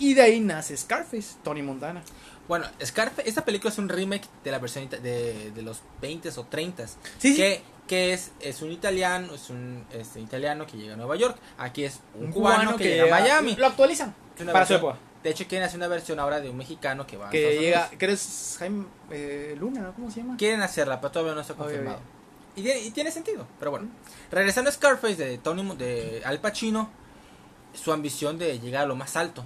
[0.00, 2.02] Y de ahí nace Scarface, Tony Montana.
[2.48, 6.44] Bueno, Scarface, esta película es un remake de la versión de, de los 20 o
[6.44, 7.36] 30 Sí, sí.
[7.36, 11.36] que, que es, es un italiano, es un este, italiano que llega a Nueva York.
[11.56, 13.54] Aquí es un, cubano, que, llega a Miami.
[13.54, 14.12] Lo actualizan
[14.44, 14.98] para su época.
[15.22, 17.60] De hecho, quieren hacer una versión ahora de un mexicano que va a Que Estados
[17.64, 17.98] llega, Unidos.
[17.98, 19.94] que eres Jaime eh, Luna, ¿no?
[19.94, 20.36] ¿Cómo se llama?
[20.36, 22.00] Quieren hacerla, pero todavía no está Oye, confirmado.
[22.56, 23.88] Y, tiene, y tiene sentido, pero bueno.
[24.30, 26.90] Regresando a Scarface de Tony de Al Pacino,
[27.72, 29.44] su ambición de llegar a lo más alto.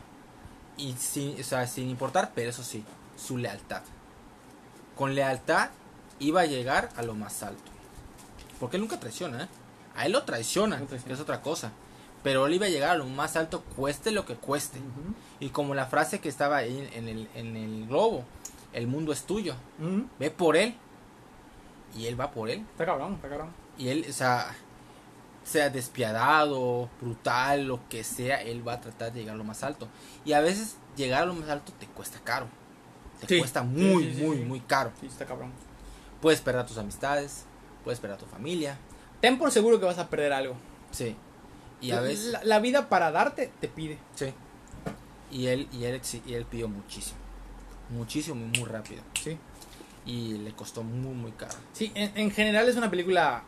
[0.79, 2.83] Y sin, o sea, sin importar, pero eso sí,
[3.16, 3.83] su lealtad.
[4.97, 5.70] Con lealtad
[6.18, 7.70] iba a llegar a lo más alto.
[8.59, 9.49] Porque él nunca traiciona, ¿eh?
[9.95, 11.09] A él lo traiciona, No traiciona.
[11.09, 11.70] que es otra cosa.
[12.27, 14.81] Pero él iba a llegar a lo más alto, cueste lo que cueste.
[15.39, 18.24] Y como la frase que estaba ahí en el, en el globo,
[18.72, 19.55] el mundo es tuyo,
[20.18, 20.74] ve por él.
[21.97, 22.66] Y él va por él.
[22.72, 23.51] Está cabrón, está cabrón.
[23.79, 24.57] Y él, o sea,
[25.45, 29.62] sea despiadado, brutal, lo que sea, él va a tratar de llegar a lo más
[29.62, 29.87] alto.
[30.24, 32.49] Y a veces llegar a lo más alto te cuesta caro.
[33.20, 33.39] Te Sí.
[33.39, 34.91] cuesta muy, sí, sí, muy, muy caro.
[35.01, 35.53] Sí, está cabrón.
[36.20, 37.45] Puedes perder a tus amistades,
[37.85, 38.79] puedes perder a tu familia.
[39.20, 40.57] Ten por seguro que vas a perder algo.
[40.91, 41.14] Sí.
[41.81, 42.33] Y a veces...
[42.33, 43.99] La, la vida para darte te pide.
[44.14, 44.33] Sí.
[45.31, 47.18] Y él, y él, y él pidió muchísimo.
[47.91, 49.03] Muchísimo y muy rápido.
[49.22, 49.37] Sí.
[50.07, 51.55] Y le costó muy, muy caro.
[51.72, 53.43] Sí, en, en general es una película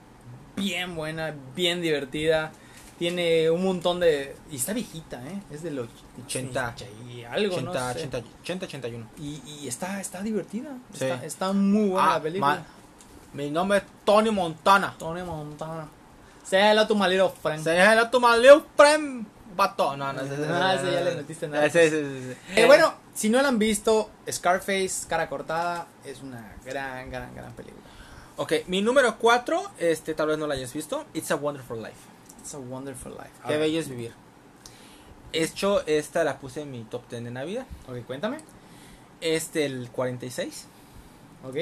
[0.56, 2.52] bien buena, bien divertida.
[2.98, 4.34] Tiene un montón de.
[4.50, 5.40] Y está viejita, ¿eh?
[5.52, 5.88] Es de los
[6.26, 6.74] 80.
[7.08, 7.98] y algo, 80, no sé.
[8.08, 9.06] 80, 80, 81.
[9.18, 10.76] Y, y está, está divertida.
[10.92, 11.04] Sí.
[11.04, 12.66] Está, está muy buena Ah, la película.
[13.34, 14.96] mi nombre es Tony Montana.
[14.98, 15.88] Tony Montana.
[16.48, 17.62] Say hello to my little friend.
[17.62, 19.26] Se hello to my little friend.
[19.56, 19.96] Vato.
[19.96, 21.66] No, no, ese, ese- Ah, ese ya le metiste nada.
[21.66, 22.36] Ese, ese, ese.
[22.56, 27.52] Eh, bueno, si no la han visto, Scarface, cara cortada, es una gran, gran, gran
[27.52, 27.82] película.
[28.36, 31.04] Ok, mi número 4, este, tal vez no la hayas visto.
[31.12, 31.96] It's a Wonderful Life.
[32.40, 33.30] It's a wonderful life.
[33.42, 34.12] Qué ver, bello es vivir.
[35.32, 37.66] Hecho, esta la puse en mi top 10 de Navidad.
[37.88, 38.38] Ok, cuéntame.
[39.20, 40.66] Este, el 46.
[41.44, 41.56] Ok.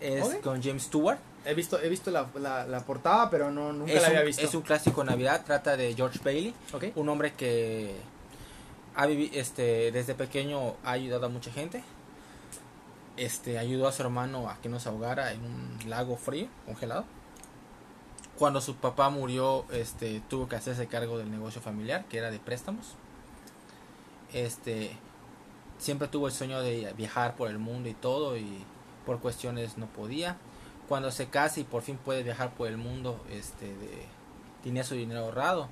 [0.00, 0.40] Es Ok.
[0.42, 1.18] con James Stewart.
[1.44, 4.26] He visto, he visto la, la, la portada, pero no, nunca es la había un,
[4.26, 4.42] visto.
[4.42, 5.42] Es un clásico Navidad.
[5.44, 6.54] Trata de George Bailey.
[6.96, 7.94] Un hombre que
[8.94, 11.82] ha este, desde pequeño ha ayudado a mucha gente.
[13.16, 17.04] Este, ayudó a su hermano a que no se ahogara en un lago frío, congelado.
[18.38, 22.38] Cuando su papá murió, este, tuvo que hacerse cargo del negocio familiar, que era de
[22.38, 22.94] préstamos.
[24.32, 24.96] Este,
[25.78, 28.64] siempre tuvo el sueño de viajar por el mundo y todo, y
[29.04, 30.36] por cuestiones no podía.
[30.90, 34.06] Cuando se casa y por fin puede viajar por el mundo, este, de,
[34.64, 35.68] tenía su dinero ahorrado.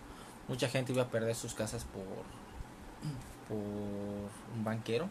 [0.46, 2.04] Mucha gente iba a perder sus casas por,
[3.48, 5.08] por un banquero.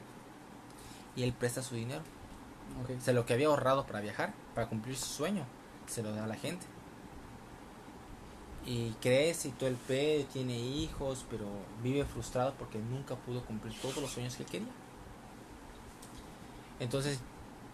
[1.18, 2.00] Y él presta su dinero.
[2.82, 2.92] Ok.
[2.98, 5.44] O sea, lo que había ahorrado para viajar, para cumplir su sueño,
[5.88, 6.66] se lo da a la gente.
[8.66, 11.48] Y crece y todo el pedo, tiene hijos, pero
[11.84, 14.68] vive frustrado porque nunca pudo cumplir todos los sueños que él quería.
[16.80, 17.20] Entonces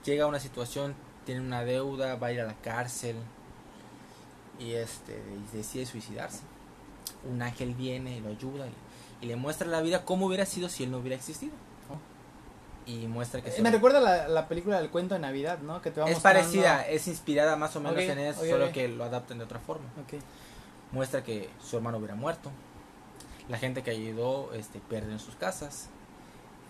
[0.03, 0.95] llega a una situación,
[1.25, 3.15] tiene una deuda, va a ir a la cárcel
[4.59, 5.13] y este
[5.53, 6.41] y decide suicidarse.
[7.29, 10.69] Un ángel viene y lo ayuda y, y le muestra la vida cómo hubiera sido
[10.69, 11.53] si él no hubiera existido.
[12.85, 15.81] Y muestra que Eh, Me recuerda la, la película del cuento de Navidad, ¿no?
[15.81, 19.05] Que te va es parecida, es inspirada más o menos en eso, solo que lo
[19.05, 19.85] adaptan de otra forma.
[20.91, 22.51] Muestra que su hermano hubiera muerto.
[23.47, 25.87] La gente que ayudó este, pierden sus casas.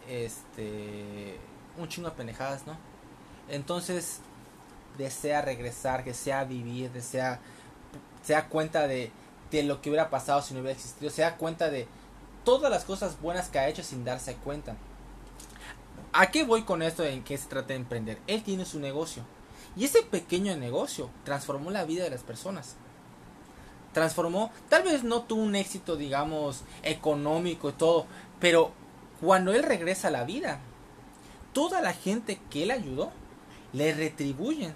[0.08, 1.40] Este.
[1.78, 2.78] Un chingo de pendejadas, ¿no?
[3.50, 4.20] Entonces,
[4.98, 7.40] desea regresar, desea vivir, desea.
[8.24, 9.12] Se da cuenta de
[9.58, 11.10] de lo que hubiera pasado si no hubiera existido.
[11.12, 11.88] Se da cuenta de
[12.44, 14.76] todas las cosas buenas que ha hecho sin darse cuenta.
[16.12, 18.20] ¿A qué voy con esto en qué se trata de emprender?
[18.28, 19.24] Él tiene su negocio.
[19.76, 22.76] Y ese pequeño negocio transformó la vida de las personas.
[23.94, 28.08] Transformó, tal vez no tuvo un éxito, digamos, económico y todo,
[28.40, 28.72] pero
[29.22, 30.60] cuando él regresa a la vida,
[31.54, 33.12] toda la gente que él ayudó
[33.72, 34.74] le retribuyen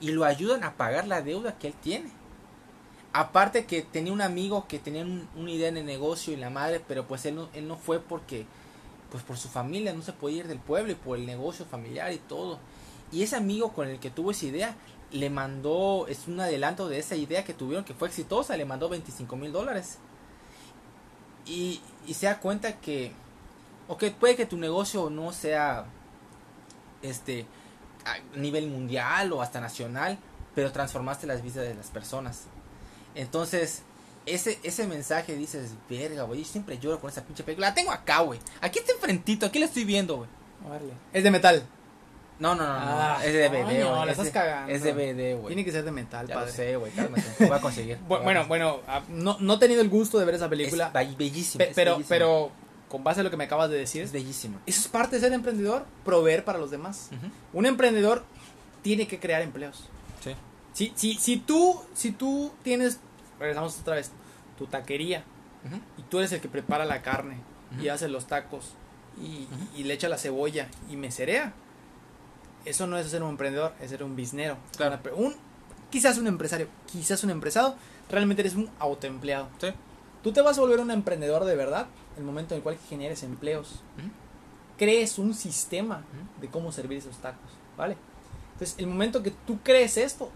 [0.00, 2.10] y lo ayudan a pagar la deuda que él tiene.
[3.12, 6.82] Aparte que tenía un amigo que tenía una idea en el negocio y la madre,
[6.86, 8.44] pero pues él no, él no fue porque,
[9.10, 12.12] pues por su familia, no se podía ir del pueblo y por el negocio familiar
[12.12, 12.58] y todo.
[13.10, 14.76] Y ese amigo con el que tuvo esa idea,
[15.12, 18.88] le mandó, es un adelanto de esa idea que tuvieron, que fue exitosa, le mandó
[18.88, 19.98] 25 mil dólares.
[21.46, 23.12] Y, y se da cuenta que,
[23.88, 25.86] ok, puede que tu negocio no sea,
[27.02, 27.46] este,
[28.06, 30.18] a nivel mundial o hasta nacional,
[30.54, 32.44] pero transformaste las vidas de las personas.
[33.14, 33.82] Entonces,
[34.26, 37.68] ese, ese mensaje dices, verga, güey, yo siempre lloro con esa pinche película.
[37.68, 38.40] La tengo acá, güey.
[38.60, 40.28] Aquí está enfrentito, aquí la estoy viendo, güey.
[41.12, 41.62] Es de metal.
[42.38, 43.20] No, no, no, no.
[43.20, 43.80] es de DVD, güey.
[43.80, 44.72] la es, estás cagando.
[44.72, 45.46] Es de DVD, güey.
[45.48, 46.50] Tiene que ser de metal, ya padre.
[46.50, 47.24] lo sé, güey, cálmate.
[47.46, 47.98] Voy a conseguir.
[48.06, 50.92] bueno, bueno, ah, no, no he tenido el gusto de ver esa película.
[50.94, 51.64] Es bellísima.
[51.64, 52.08] Pe pero, bellísima.
[52.08, 52.50] pero,
[52.88, 54.60] con base a lo que me acabas de decir, es bellísima.
[54.66, 57.08] Eso es parte de ser emprendedor, proveer para los demás.
[57.12, 57.30] Uh -huh.
[57.54, 58.24] Un emprendedor
[58.82, 59.88] tiene que crear empleos.
[60.22, 60.34] Sí.
[60.72, 63.00] Si, si, si, tú, si tú tienes,
[63.40, 64.10] regresamos otra vez,
[64.58, 65.24] tu taquería
[65.64, 65.80] Uh -huh.
[65.98, 67.38] y tú eres el que prepara la carne
[67.72, 67.82] Ujú.
[67.82, 68.74] y hace los tacos
[69.20, 71.54] y, y le echa la cebolla y meserea,
[72.64, 74.58] eso no es ser un emprendedor, es ser un biznero.
[74.76, 74.98] Claro.
[75.16, 75.34] Un,
[75.90, 77.76] quizás un empresario, quizás un empresado,
[78.10, 79.48] realmente eres un autoempleado.
[79.60, 79.68] Sí.
[80.22, 83.22] Tú te vas a volver un emprendedor de verdad el momento en el cual generes
[83.22, 83.82] empleos
[84.78, 86.04] crees un sistema
[86.40, 87.96] de cómo servir esos tacos, ¿vale?
[88.52, 90.30] Entonces, el momento que tú crees esto,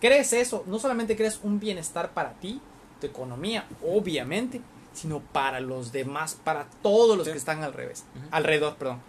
[0.00, 2.60] crees eso, no solamente crees un bienestar para ti,
[3.00, 4.60] tu economía, obviamente,
[4.92, 7.32] sino para los demás, para todos los Sí.
[7.32, 8.26] que están al revés, Ujú.
[8.32, 9.00] alrededor, perdón.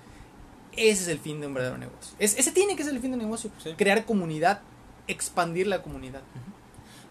[0.73, 2.15] Ese es el fin de un verdadero negocio.
[2.17, 3.51] Es- ese tiene que ser el fin de un negocio.
[3.61, 3.73] Sí.
[3.77, 4.61] Crear comunidad,
[5.07, 6.21] expandir la comunidad.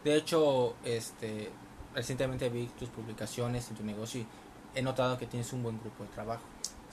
[0.04, 1.50] De hecho, este,
[1.94, 4.26] recientemente vi tus publicaciones en tu negocio y
[4.74, 6.42] he notado que tienes un buen grupo de trabajo.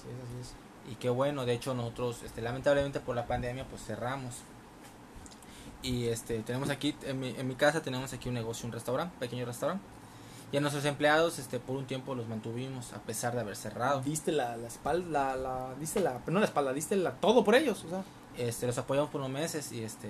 [0.01, 0.91] Sí, así es.
[0.91, 4.35] Y qué bueno, de hecho nosotros, este, lamentablemente por la pandemia, pues cerramos.
[5.83, 9.15] Y este, tenemos aquí, en mi, en mi casa tenemos aquí un negocio, un restaurante,
[9.19, 9.83] pequeño restaurante.
[10.51, 14.01] Y a nuestros empleados, este, por un tiempo los mantuvimos a pesar de haber cerrado.
[14.01, 17.55] Diste la, la espalda, la, la- diste la, no la espalda, diste la, todo por
[17.55, 18.03] ellos, o sea.
[18.37, 20.09] Este, los apoyamos por unos meses y este,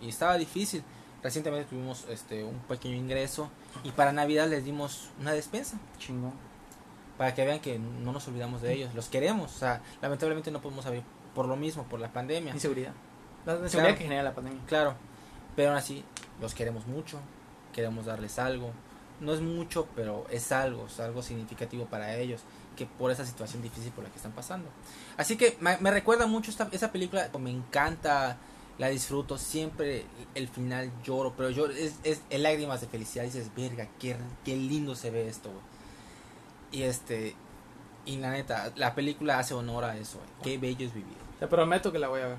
[0.00, 0.82] y estaba difícil.
[1.22, 3.48] Recientemente tuvimos este, un pequeño ingreso
[3.84, 5.76] y para Navidad les dimos una despensa.
[5.98, 6.32] Chingón.
[7.18, 10.60] Para que vean que no nos olvidamos de ellos, los queremos, o sea, lamentablemente no
[10.60, 11.02] podemos abrir
[11.34, 12.92] por lo mismo, por la pandemia, Inseguridad.
[13.44, 13.96] La inseguridad Claro.
[13.98, 14.60] que genera la pandemia.
[14.66, 14.94] claro,
[15.54, 16.04] pero aún así
[16.40, 17.18] los queremos mucho,
[17.72, 18.70] queremos darles algo,
[19.20, 22.42] no es mucho, pero es algo, es algo significativo para ellos,
[22.76, 24.68] que por esa situación difícil por la que están pasando.
[25.16, 28.36] Así que me, me recuerda mucho esta, esa película, me encanta,
[28.78, 30.04] la disfruto, siempre
[30.34, 34.54] el final lloro, pero yo es, es, es lágrimas de felicidad, dices, verga, qué, qué
[34.56, 35.62] lindo se ve esto, güey.
[36.76, 37.34] Y este,
[38.04, 40.28] y la neta, la película hace honor a eso, güey.
[40.42, 41.16] Qué bello es vivir.
[41.40, 42.36] Te prometo que la voy a ver.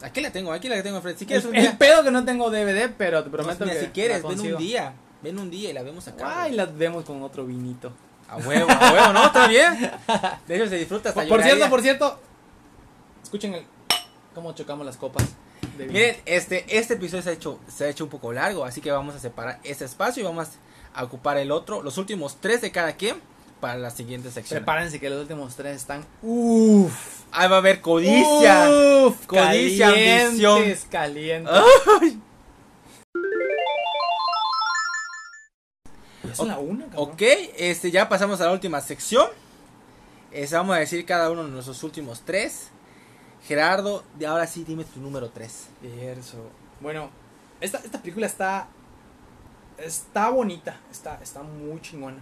[0.00, 1.18] Aquí la tengo, aquí la tengo enfrente.
[1.18, 3.80] Si quieres el, un el día, pedo que no tengo DVD, pero te prometo que
[3.80, 6.44] si quieres, ven un día, ven un día y la vemos acá.
[6.44, 7.92] Ay, la vemos con otro vinito.
[8.28, 9.26] A huevo, a huevo, ¿no?
[9.26, 9.90] ¿Está bien?
[10.46, 12.20] De hecho, se disfruta hasta Por, por cierto, por cierto,
[13.24, 13.66] escuchen el
[14.36, 15.24] cómo chocamos las copas.
[15.76, 15.86] de.
[15.86, 18.92] Miren, este, este episodio se ha, hecho, se ha hecho un poco largo, así que
[18.92, 20.46] vamos a separar este espacio y vamos
[20.94, 23.16] a ocupar el otro, los últimos tres de cada quien,
[23.60, 24.58] para la siguiente sección.
[24.58, 26.04] Prepárense que los últimos tres están.
[26.22, 27.20] Uff.
[27.32, 28.68] Ahí va a haber codicia.
[29.06, 30.54] Uf, Codicia, ambición.
[30.58, 31.52] calientes, calientes.
[32.00, 32.20] Ay.
[36.34, 37.10] Son la una, cabrón.
[37.10, 37.22] Ok,
[37.56, 39.28] este, ya pasamos a la última sección.
[40.30, 42.68] Este, vamos a decir cada uno de nuestros últimos tres.
[43.46, 45.68] Gerardo, de ahora sí, dime tu número tres.
[45.82, 46.38] Eso.
[46.80, 47.10] Bueno,
[47.60, 48.68] esta, esta película está.
[49.78, 50.78] Está bonita.
[50.90, 52.18] Está, está muy chingona.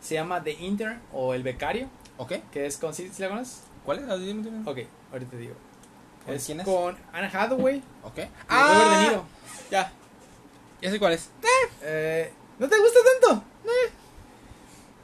[0.00, 1.88] Se llama The Intern o El Becario.
[2.16, 2.32] ¿Ok?
[2.52, 2.94] Que es con.
[2.94, 3.62] ¿Sí, sí la conoces?
[3.84, 4.20] ¿Cuál es?
[4.20, 4.68] Dime, dime.
[4.70, 4.78] Ok,
[5.12, 5.54] ahorita te digo.
[6.24, 6.66] ¿Con es quién es?
[6.66, 7.82] con Anne Hathaway.
[8.04, 8.18] Ok.
[8.48, 9.24] Ah, Robert De Niro.
[9.70, 9.92] ya.
[10.80, 11.30] Ya sé cuál es.
[11.82, 13.44] Eh, ¿No te gusta tanto?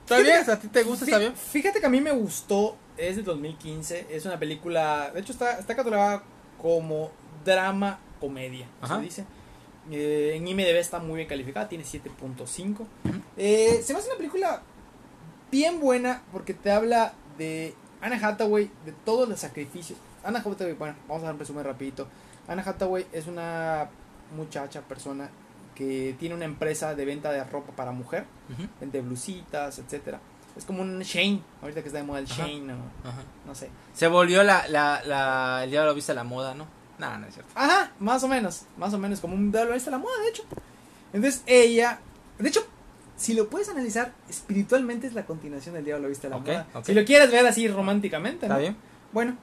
[0.02, 0.50] ¿Está bien?
[0.50, 1.04] ¿A ti te gusta?
[1.06, 1.34] ¿Está bien?
[1.34, 2.76] Fíjate que a mí me gustó.
[2.96, 4.06] Es de 2015.
[4.10, 5.10] Es una película.
[5.12, 6.22] De hecho, está, está catalogada
[6.60, 7.10] como
[7.44, 8.66] drama comedia.
[8.82, 8.96] Ajá.
[8.96, 9.24] Se dice.
[9.90, 11.68] Eh, en IMDb está muy bien calificada.
[11.68, 12.86] Tiene 7.5.
[13.36, 14.62] Eh, se me hace una película
[15.54, 19.96] bien buena porque te habla de Anna Hathaway, de todos los sacrificios.
[20.24, 22.08] Anna Hathaway, bueno, vamos a dar un resumen rapidito.
[22.48, 23.88] Anna Hathaway es una
[24.36, 25.30] muchacha, persona
[25.76, 28.68] que tiene una empresa de venta de ropa para mujer, Ujú.
[28.80, 30.18] vende blusitas, etcétera.
[30.56, 32.46] Es como un Shane, ahorita que está de moda el Ajá.
[32.46, 33.22] Shane, o Ajá.
[33.46, 33.70] no sé.
[33.92, 36.66] Se volvió la, la, la, el diablo viste a la moda, ¿no?
[36.98, 37.52] Nada, no es cierto.
[37.54, 40.42] Ajá, más o menos, más o menos, como un valorista de la moda, de hecho.
[41.12, 41.98] Entonces ella,
[42.38, 42.64] de hecho,
[43.16, 46.66] si lo puedes analizar, espiritualmente es la continuación del Diablo Viste a la Ok, Moda.
[46.74, 46.84] ok.
[46.84, 48.54] Si lo quieres ver así románticamente, ¿no?
[48.54, 48.76] ¿Está bien?
[49.12, 49.36] Bueno,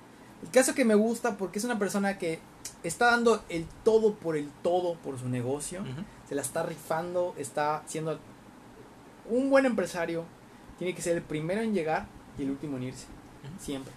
[0.43, 2.39] el caso que me gusta porque es una persona que
[2.83, 5.83] está dando el todo por el todo por su negocio,
[6.27, 8.19] se la está rifando, está siendo
[9.29, 10.25] un buen empresario,
[10.77, 12.07] tiene que ser el primero en llegar
[12.37, 13.05] y el último en irse,
[13.59, 13.93] siempre.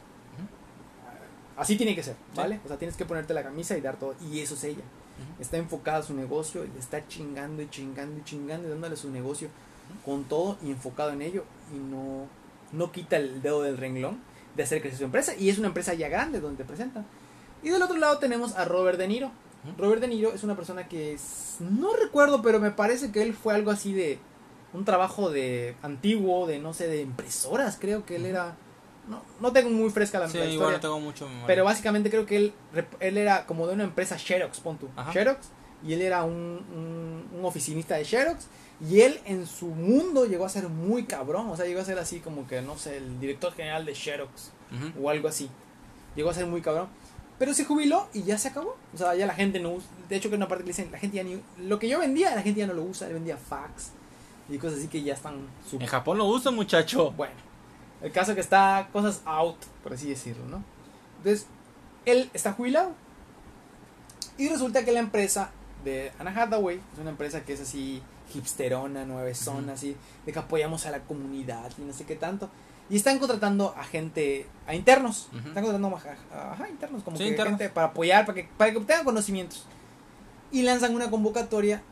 [1.57, 2.36] Así tiene que ser, Sí.
[2.36, 2.61] ¿vale?
[2.64, 4.82] O sea, tienes que ponerte la camisa y dar todo, y eso es ella.
[5.38, 8.96] Está enfocada a su negocio, y le está chingando y chingando y chingando y dándole
[8.96, 9.48] su negocio
[10.05, 12.26] con todo y enfocado en ello y no,
[12.72, 14.18] no quita el dedo del renglón
[14.57, 17.05] de hacer crecer su empresa y es una empresa ya grande donde te presentan.
[17.62, 19.30] Y del otro lado tenemos a Robert De Niro.
[19.78, 23.34] Robert De Niro es una persona que es- no recuerdo, pero me parece que él
[23.34, 24.18] fue algo así de
[24.72, 28.57] un trabajo de antiguo, de no sé, de impresoras, creo que él era
[29.09, 30.76] no, no tengo muy fresca la, Sí, la igual historia.
[30.76, 31.46] no tengo mucho memoria.
[31.46, 32.52] Pero básicamente creo que él,
[33.00, 34.88] él era como de una empresa Xerox, pon tú.
[34.96, 35.12] Ajá.
[35.12, 35.48] Xerox.
[35.86, 38.46] Y él era un, un- un oficinista de Xerox.
[38.90, 41.48] Y él en su mundo llegó a ser muy cabrón.
[41.50, 44.50] O sea, llegó a ser así como que, no sé, el director general de Xerox.
[45.00, 45.48] O algo así.
[46.16, 46.88] Llegó a ser muy cabrón.
[47.38, 48.76] Pero se jubiló y ya se acabó.
[48.94, 49.88] O sea, ya la gente no usa.
[50.09, 51.40] De hecho, que una parte le dicen, la gente ya ni.
[51.59, 53.07] Lo que yo vendía, la gente ya no lo usa.
[53.09, 53.90] Él vendía fax.
[54.48, 55.88] Y cosas así que ya están En súper.
[55.88, 57.11] Japón lo uso, muchacho.
[57.12, 57.34] Bueno,
[58.05, 60.62] el caso que está cosas out, por así decirlo, ¿no?
[61.18, 61.46] Entonces,
[62.05, 62.92] él está jubilado.
[64.36, 65.50] Y resulta que la empresa
[65.84, 68.02] de Anna Hathaway es una empresa que es así
[68.34, 69.70] hipsterona, nuevezona, Ujú.
[69.72, 69.96] así,
[70.26, 72.50] de que apoyamos a la comunidad y no sé qué tanto.
[72.90, 75.28] Y están contratando a gente, a internos.
[75.32, 77.59] Están contratando a, internos, como Sí, que internos.
[77.59, 79.64] gente para apoyar, para que, para que obtengan conocimientos.
[80.52, 81.82] Y lanzan una convocatoria.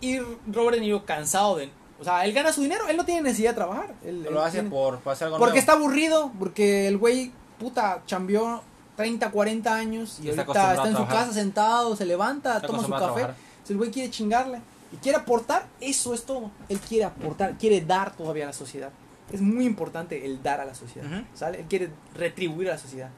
[0.00, 1.70] Y Robert De Niro, cansado de.
[2.02, 3.94] O sea, él gana su dinero, él no tiene necesidad de trabajar.
[4.04, 5.60] Él, él Lo hace tiene- por, por hacer algo porque nuevo.
[5.60, 8.62] está aburrido, porque el güey, puta, chambeó
[8.96, 12.66] 30, 40 años y, Y está ahorita está, en su casa sentado, se levanta, Está
[12.66, 13.20] toma su café.
[13.20, 14.60] Entonces el güey quiere chingarle
[14.92, 16.50] y quiere aportar, eso es todo.
[16.68, 18.90] Él quiere aportar, quiere dar todavía a la sociedad.
[19.32, 21.22] Es muy importante el dar a la sociedad, Ujú.
[21.34, 21.60] ¿sale?
[21.60, 23.08] Él quiere retribuir a la sociedad.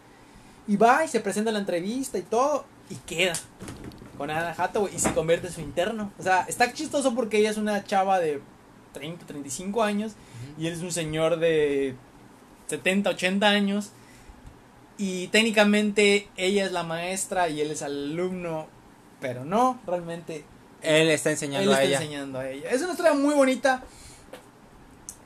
[0.68, 3.32] Y va y se presenta en la entrevista y todo, y queda
[4.16, 6.12] con Anna Hathaway y se convierte en su interno.
[6.20, 8.40] O sea, está chistoso porque ella es una chava de
[8.94, 10.62] 30, 35 años Ujú.
[10.62, 11.94] y él es un señor de
[12.68, 13.90] 70, 80 años.
[14.96, 18.68] Y técnicamente ella es la maestra y él es alumno,
[19.20, 20.44] pero no, realmente
[20.82, 21.96] Él está él enseñando está a ella.
[22.00, 22.70] enseñando a ella.
[22.70, 23.82] Es una historia muy bonita.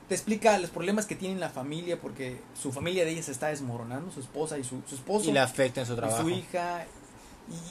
[0.07, 3.49] Te explica los problemas que tiene la familia porque su familia de ella se está
[3.49, 6.21] desmoronando, su esposa y su, su esposo Y le afecta en su y trabajo.
[6.23, 6.85] su hija.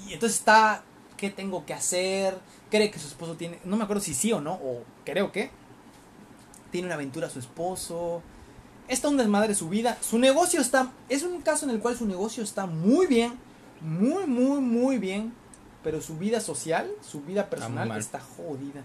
[0.06, 0.84] Y entonces está,
[1.16, 2.38] ¿qué tengo que hacer?
[2.70, 5.50] Cree que su esposo tiene, no me acuerdo si sí o no, o creo que.
[6.70, 8.22] Tiene una aventura su esposo.
[8.88, 9.98] Está un desmadre su vida.
[10.00, 13.34] Su negocio está, es un caso en el cual su negocio está muy bien,
[13.80, 15.32] muy, muy, muy bien.
[15.82, 18.82] Pero su vida social, su vida personal está jodida.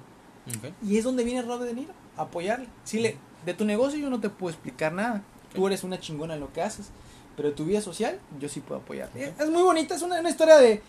[0.86, 2.68] Y es donde viene Robert De Niro, a apoyarle.
[2.84, 5.24] Decirle, de tu negocio yo no te puedo explicar nada.
[5.54, 6.90] Tú eres una chingona en lo que haces.
[7.36, 9.34] Pero de tu vida social, yo sí puedo apoyarte.
[9.40, 10.82] Es muy bonita, es una, una historia de...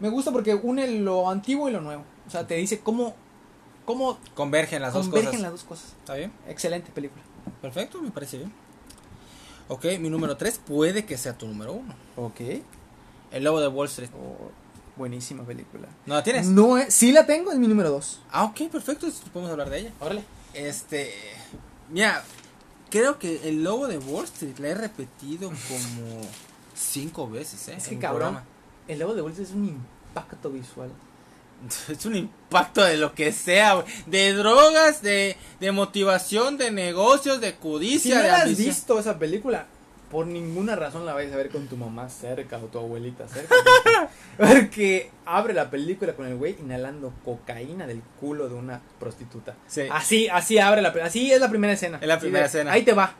[0.00, 2.02] Me gusta porque une lo antiguo y lo nuevo.
[2.26, 3.14] O sea, te dice cómo,
[3.84, 5.42] cómo Convergen las dos convergen cosas.
[5.42, 5.86] las dos cosas.
[6.00, 6.32] ¿Está bien?
[6.48, 7.22] Excelente película.
[7.62, 8.52] Perfecto, me parece bien.
[9.68, 11.94] Ok, mi número 3 puede que sea tu número 1.
[12.16, 12.40] Ok.
[13.30, 14.10] El Lobo de Wall Street.
[14.14, 14.50] Oh,
[14.96, 15.88] buenísima película.
[16.06, 16.46] ¿No la tienes?
[16.46, 18.20] No, es- sí la tengo, es mi número dos.
[18.30, 19.06] Ah, ok, perfecto.
[19.32, 19.92] Podemos hablar de ella.
[20.00, 20.22] Órale.
[20.52, 21.12] Este.
[21.90, 22.22] Mira,
[22.90, 26.20] creo que el Lobo de Wall Street la he repetido como
[26.74, 27.74] cinco veces, ¿eh?
[27.76, 28.34] Es que cabrón.
[28.34, 28.46] programa.
[28.86, 30.90] El lobo de bolsa es un impacto visual.
[31.88, 33.86] Es un impacto de lo que sea, güey.
[34.06, 38.98] De drogas, de, de motivación, de negocios, de Si codicia, no de la has visto
[38.98, 39.66] esa película,
[40.10, 43.54] por ninguna razón la vais a ver con tu mamá cerca o tu abuelita cerca.
[44.38, 49.54] Porque abre la película con el güey inhalando cocaína del culo de una prostituta.
[49.66, 49.82] Sí.
[49.90, 50.90] Así, así abre la.
[51.02, 51.98] Así es la primera escena.
[52.00, 52.72] Es la primera escena.
[52.72, 53.14] Ahí te va.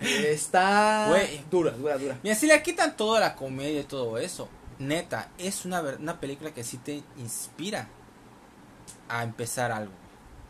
[0.00, 1.08] Está
[1.50, 2.18] dura, dura, dura.
[2.22, 4.48] Mira, si le quitan toda la comedia y todo eso,
[4.80, 7.88] neta, es una, una película que sí te inspira
[9.08, 9.92] a empezar algo.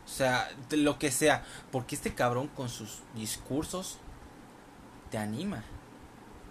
[0.06, 1.44] O sea, lo que sea.
[1.70, 3.98] Porque este cabrón con sus discursos
[5.10, 5.62] te anima.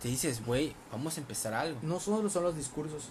[0.02, 1.80] Te dices, güey, vamos a empezar algo.
[1.82, 3.10] No solo son los discursos.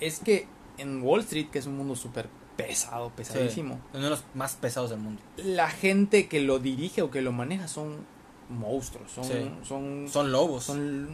[0.00, 0.46] Es que
[0.78, 4.90] en Wall Street, que es un mundo súper pesado, pesadísimo, Uno de los más pesados
[4.90, 5.20] del mundo.
[5.36, 8.06] la gente que lo dirige o que lo maneja son
[8.48, 9.10] monstruos.
[9.12, 9.50] Son, Sí.
[9.64, 10.64] son, Son lobos.
[10.64, 11.08] son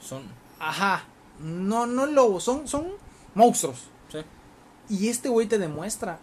[0.00, 0.22] Son.
[0.58, 1.04] Ajá.
[1.40, 2.88] No, no lobos, son, son
[3.34, 3.78] monstruos.
[4.10, 4.18] Sí.
[4.88, 6.18] Y este güey te demuestra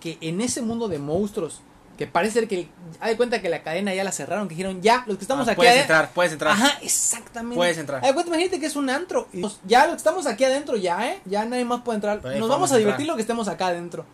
[0.00, 1.60] que en ese mundo de monstruos,
[1.96, 2.68] que parece ser que,
[3.00, 5.46] ha de cuenta que la cadena ya la cerraron, que dijeron, ya, los que estamos
[5.48, 5.94] Ah, aquí puedes adentro.
[5.94, 6.52] entrar, puedes entrar.
[6.52, 7.56] Ajá, exactamente.
[7.56, 8.00] Puedes entrar.
[8.02, 9.28] Cuenta, imagínate que es un antro.
[9.32, 11.20] y nos- ya los que estamos aquí adentro, ya, ¿eh?
[11.24, 12.20] Ya nadie más puede entrar.
[12.26, 13.08] Hay Nos vamos a divertir entrar.
[13.12, 14.04] lo que estemos acá adentro.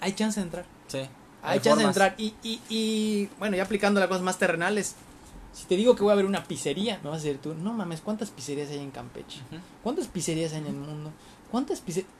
[0.00, 0.64] Hay chance de entrar.
[0.88, 1.08] Sí.
[1.42, 2.14] Hay, chance de entrar.
[2.18, 4.94] Y, y, y, bueno, ya aplicando las cosas más terrenales.
[5.52, 7.72] Si te digo que voy a ver una pizzería, me vas a decir tú, no
[7.74, 9.40] mames, ¿cuántas pizzerías hay en Campeche?
[9.82, 11.12] ¿Cuántas pizzerías hay en el mundo?
[11.50, 12.10] ¿Cuántas pizzerías?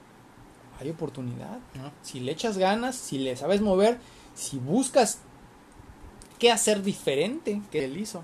[0.80, 1.58] Hay oportunidad.
[1.74, 1.92] ¿No?
[2.02, 3.98] Si le echas ganas, si le sabes mover,
[4.34, 5.18] si buscas
[6.38, 8.22] qué hacer diferente que él hizo.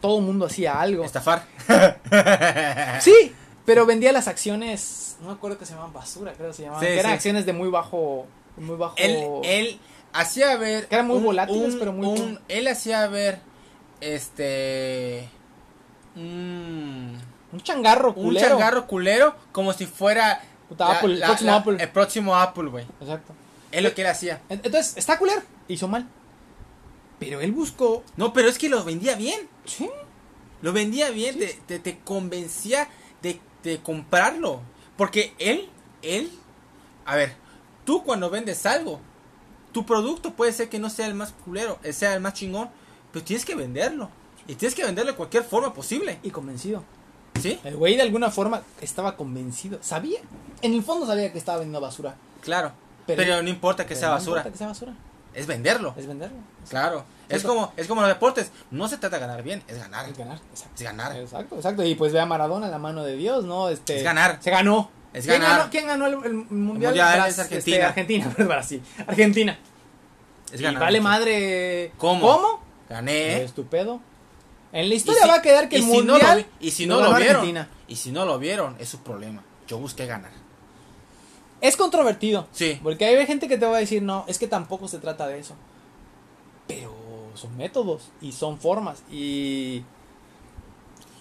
[0.00, 1.04] Todo el mundo hacía algo.
[1.04, 1.46] Estafar.
[3.00, 3.32] Sí,
[3.64, 6.82] pero vendía las acciones, no me acuerdo que se llamaban basura, creo que se llamaban.
[6.84, 7.14] Sí, que eran sí.
[7.14, 8.94] acciones de muy bajo, muy bajo.
[8.98, 9.80] él, él
[10.12, 10.88] hacía ver.
[10.88, 13.38] Que eran muy volátiles, pero muy un- él hacía ver.
[14.00, 15.28] Este.
[16.16, 17.18] Un,
[17.52, 18.48] un changarro un culero.
[18.48, 19.34] changarro culero.
[19.52, 20.40] Como si fuera.
[20.68, 21.76] Puta, Apple, el próximo Apple.
[21.80, 22.86] El próximo Apple, güey.
[23.00, 23.34] Exacto.
[23.72, 24.40] Es lo que él hacía.
[24.48, 25.42] En- Entonces, está culero.
[25.68, 26.06] Hizo mal.
[27.18, 28.02] Pero él buscó.
[28.16, 29.48] No, pero es que lo vendía bien.
[29.64, 29.88] Sí.
[30.62, 31.38] Lo vendía bien, Sí.
[31.40, 32.88] te, te, te convencía
[33.22, 34.60] de, de comprarlo.
[34.96, 35.68] Porque él,
[36.02, 36.30] él,
[37.06, 37.34] a ver,
[37.84, 39.00] tú cuando vendes algo,
[39.72, 42.68] tu producto puede ser que no sea el más culero, eh, sea el más chingón,
[43.12, 44.08] pero tienes que venderlo.
[44.46, 46.18] Y tienes que venderlo de cualquier forma posible.
[46.22, 46.82] Y convencido.
[47.40, 47.58] ¿Sí?
[47.64, 49.78] El güey de alguna forma estaba convencido.
[49.82, 50.20] Sabía.
[50.62, 52.14] En el fondo sabía que estaba vendiendo basura.
[52.40, 52.72] Claro.
[53.06, 54.94] Pero- Pero, no importa que Pero sea no basura, importa que sea basura.
[55.34, 55.94] es venderlo.
[55.96, 56.36] Es venderlo.
[56.68, 57.04] Claro.
[57.28, 58.50] Es como, es como los deportes.
[58.72, 60.08] No se trata de ganar bien, es ganar.
[60.08, 60.38] Es ganar.
[60.50, 60.74] Exacto.
[60.76, 61.16] Es ganar.
[61.16, 61.84] Exacto, exacto.
[61.84, 63.68] Y pues ve a Maradona, la mano de Dios, ¿no?
[63.68, 64.38] Este, Es ganar.
[64.40, 64.90] Se ganó.
[65.12, 65.58] Es ¿Quién ganar.
[65.58, 66.90] Ganó, ¿Quién ganó el, el mundial?
[66.92, 67.76] mundial Bras- es Argentina.
[67.76, 68.82] este, Argentina, pues Brasil.
[69.06, 69.58] Argentina.
[70.52, 70.80] Es Y ganar.
[70.82, 71.08] vale mucho.
[71.10, 71.92] madre.
[71.98, 72.20] ¿Cómo?
[72.20, 72.69] ¿Cómo?
[72.90, 73.42] Gané.
[73.44, 74.00] Estupendo.
[74.72, 76.24] En la historia si- va a quedar que el si no lo
[76.60, 77.68] y si no lo vieron Argentina.
[77.88, 80.30] y si no lo vieron es su problema yo busqué ganar
[81.60, 82.46] Es controvertido.
[82.52, 85.26] sí Porque hay gente que te va a decir, no, es que tampoco se trata
[85.26, 85.54] de eso.
[86.68, 86.92] Pero
[87.34, 89.02] son métodos y son formas.
[89.10, 89.82] Y.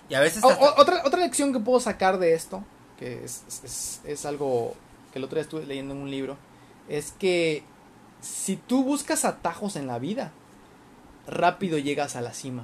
[0.09, 2.63] y a veces O- hasta- o- otra, otra lección que puedo sacar de esto,
[2.97, 4.75] que es, es- es- es algo
[5.11, 6.37] que el otro día estuve leyendo en un libro,
[6.87, 7.63] es que
[8.21, 10.31] si tú buscas atajos en la vida,
[11.29, 12.63] rápido llegas a la cima.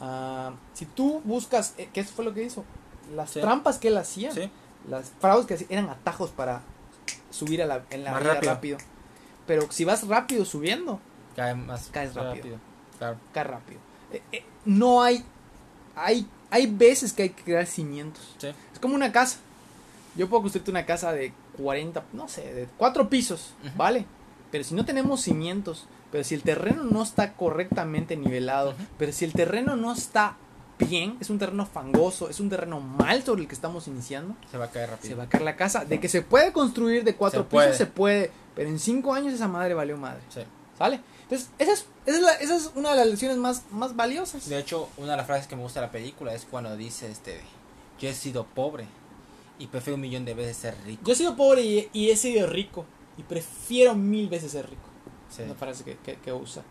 [0.00, 2.64] Ah, si tú buscas, eh, ¿qué fue lo que hizo?
[3.14, 3.40] Las Sí.
[3.40, 4.50] trampas que él hacía, sí
[4.88, 6.60] las fraudes que hacía, eran atajos para
[7.30, 8.52] subir a la, en la Más vida rápido.
[8.52, 8.78] rápido.
[9.46, 10.98] Pero si vas rápido subiendo,
[11.36, 12.58] cae más Caes rápido.
[12.98, 13.80] claro cae rápido.
[14.12, 15.24] Eh, eh, no hay,
[15.94, 18.34] hay, hay veces que hay que crear cimientos.
[18.38, 19.38] sí Es como una casa.
[20.16, 23.76] Yo puedo construirte una casa de 40, no sé, de cuatro pisos, Ujú.
[23.76, 24.04] ¿vale?
[24.50, 29.24] Pero si no tenemos cimientos, pero si el terreno no está correctamente nivelado, pero si
[29.24, 30.36] el terreno no está
[30.78, 34.58] bien, es un terreno fangoso, es un terreno mal sobre el que estamos iniciando, se
[34.58, 35.84] va a caer rápido se va a caer la casa.
[35.84, 37.66] De que se puede construir de cuatro Se puede.
[37.68, 40.40] pisos, se puede, pero en cinco años esa madre valió madre, Sí.
[40.78, 41.00] ¿sale?
[41.22, 44.48] Entonces, esa es, esa es, la- esa es una de las lecciones más, más valiosas.
[44.48, 47.10] de hecho una de las frases que me gusta de la película es cuando dice
[47.10, 47.40] este
[47.98, 48.86] yo he sido pobre
[49.58, 52.16] y prefiero un millón de veces ser rico Yo he sido pobre y, y he
[52.16, 52.84] sido rico.
[53.16, 54.88] Y prefiero mil veces ser rico.
[55.36, 55.42] Sí.
[55.42, 56.62] Una frase que, que, que usa.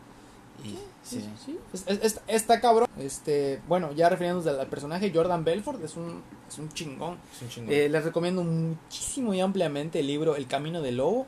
[0.64, 2.88] y sí Sí, Es- es- es- está cabrón.
[3.00, 7.18] Este, bueno, ya refiriéndonos al personaje, Jordan Belfort es un, es un chingón.
[7.36, 11.26] es un chingón Eh, les recomiendo muchísimo y ampliamente el libro El Camino del Lobo.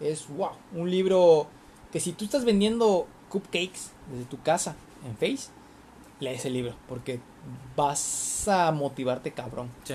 [0.00, 1.46] Es wow, un libro
[1.92, 4.74] que si tú estás vendiendo cupcakes desde tu casa
[5.06, 5.50] en Face,
[6.18, 7.20] lee ese libro porque
[7.76, 9.68] vas a motivarte cabrón.
[9.84, 9.94] sí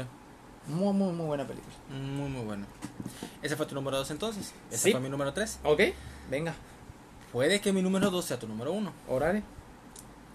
[0.67, 1.73] Muy, muy, muy buena película.
[1.89, 2.65] muy muy bueno
[3.41, 4.91] ese fue tu número dos entonces ese Sí.
[4.91, 5.81] fue mi número tres Ok,
[6.29, 6.53] venga,
[7.31, 9.43] puede que mi número dos sea tu número uno orale.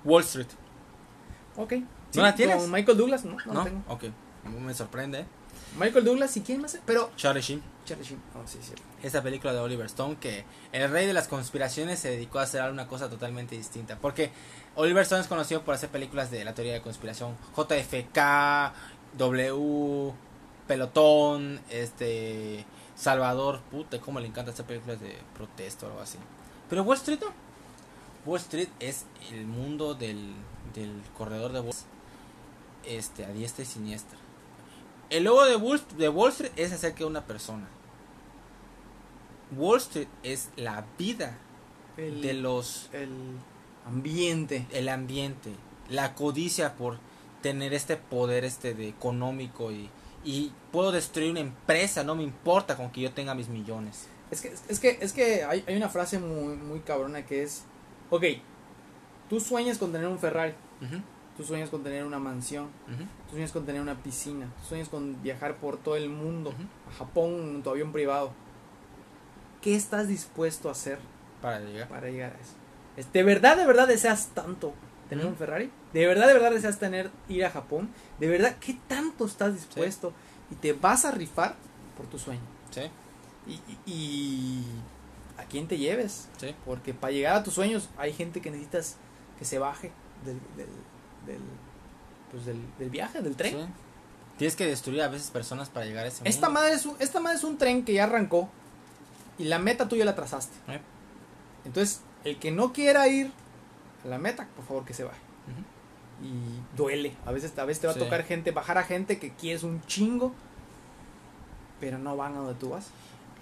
[0.04, 0.48] Wall Street
[1.56, 1.74] Ok.
[2.14, 2.56] ¿No la tienes?
[2.56, 3.82] con Michael Douglas, no, no, no, la tengo.
[3.88, 4.04] ok
[4.44, 5.26] me sorprende ¿eh?
[5.78, 6.78] Michael Douglas, ¿y quién más?
[6.84, 7.10] Pero.
[7.16, 8.20] Charlie Sheen Charlie Sheen.
[8.34, 8.74] Oh, sí, sí.
[9.02, 12.70] esta película de Oliver Stone que el rey de las conspiraciones se dedicó a hacer
[12.70, 14.30] una cosa totalmente distinta porque
[14.76, 18.72] Oliver Stone es conocido por hacer películas de la teoría de conspiración JFK
[19.18, 20.12] W
[20.66, 22.64] Pelotón este
[22.94, 26.18] Salvador puta cómo le encanta hacer películas de protesta o algo así
[26.72, 27.26] pero Wall Street no
[28.24, 30.32] Wall Street es el mundo del,
[30.74, 31.74] del corredor de Wall
[32.86, 34.16] este a diestra y siniestra
[35.10, 37.68] el logo de Wall, de Wall Street es acerca de una persona
[39.54, 41.36] Wall Street es la vida
[41.98, 43.10] El, de los el
[43.86, 44.66] ambiente.
[44.70, 45.50] el ambiente,
[45.90, 47.00] la codicia por
[47.42, 49.90] tener este poder este de económico y,
[50.24, 54.08] y puedo destruir una empresa, no me importa con que yo tenga mis millones.
[54.32, 57.62] Es que, es que, es que hay, hay una frase muy, muy cabrona que es:
[58.10, 58.24] Ok,
[59.28, 61.02] tú sueñas con tener un Ferrari, Ujú,
[61.36, 64.88] tú sueñas con tener una mansión, ujú, tú sueñas con tener una piscina, tú sueñas
[64.88, 66.52] con viajar por todo el mundo,
[66.90, 68.32] a Japón en tu avión privado.
[69.60, 70.98] ¿qué estás dispuesto a hacer
[71.40, 71.88] Para llegar.
[71.88, 72.54] para llegar a eso?
[72.96, 74.74] Es- ¿De verdad, de verdad deseas tanto
[75.08, 75.70] tener un Ferrari?
[75.92, 77.90] ¿De verdad, de verdad deseas tener ir a Japón?
[78.18, 80.12] ¿De verdad qué tanto estás dispuesto?
[80.50, 81.54] Y te vas a rifar
[81.96, 82.40] por tu sueño.
[82.70, 82.82] Sí,
[83.46, 83.60] Y,
[83.90, 84.64] y-
[85.38, 86.28] a quién te lleves.
[86.38, 86.54] sí.
[86.64, 88.96] Porque para llegar a tus sueños hay gente que necesitas
[89.38, 89.90] que se baje
[90.24, 90.68] del, del,
[91.26, 91.40] del,
[92.30, 93.52] pues del, del viaje, del tren.
[93.52, 93.66] sí.
[94.38, 96.60] Tienes que destruir a veces personas para llegar a ese Esta mundo.
[96.60, 98.48] madre, es un, esta madre es un tren que ya arrancó
[99.38, 100.54] y la meta tú ya la trazaste.
[100.68, 100.80] Eh.
[101.64, 103.30] Entonces, el que no quiera ir
[104.04, 105.20] a la meta, por favor que se baje.
[106.22, 107.14] Y duele.
[107.26, 108.00] A veces, a veces te va Sí.
[108.00, 110.32] a tocar gente, bajar a gente que quieres un chingo,
[111.80, 112.86] pero no van a donde tú vas.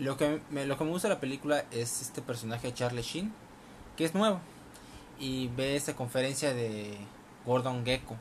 [0.00, 3.02] Lo que, me, lo que me gusta de la película es este personaje de Charlie
[3.02, 3.34] Sheen,
[3.98, 4.40] que es nuevo.
[5.18, 6.96] Y ve esta conferencia de
[7.44, 8.16] Gordon Gecko,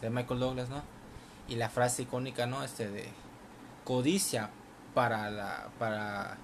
[0.00, 0.82] de Michael Douglas, ¿no?
[1.46, 2.64] Y la frase icónica, ¿no?
[2.64, 3.08] Este de
[3.84, 4.50] codicia
[4.92, 6.36] para la, para,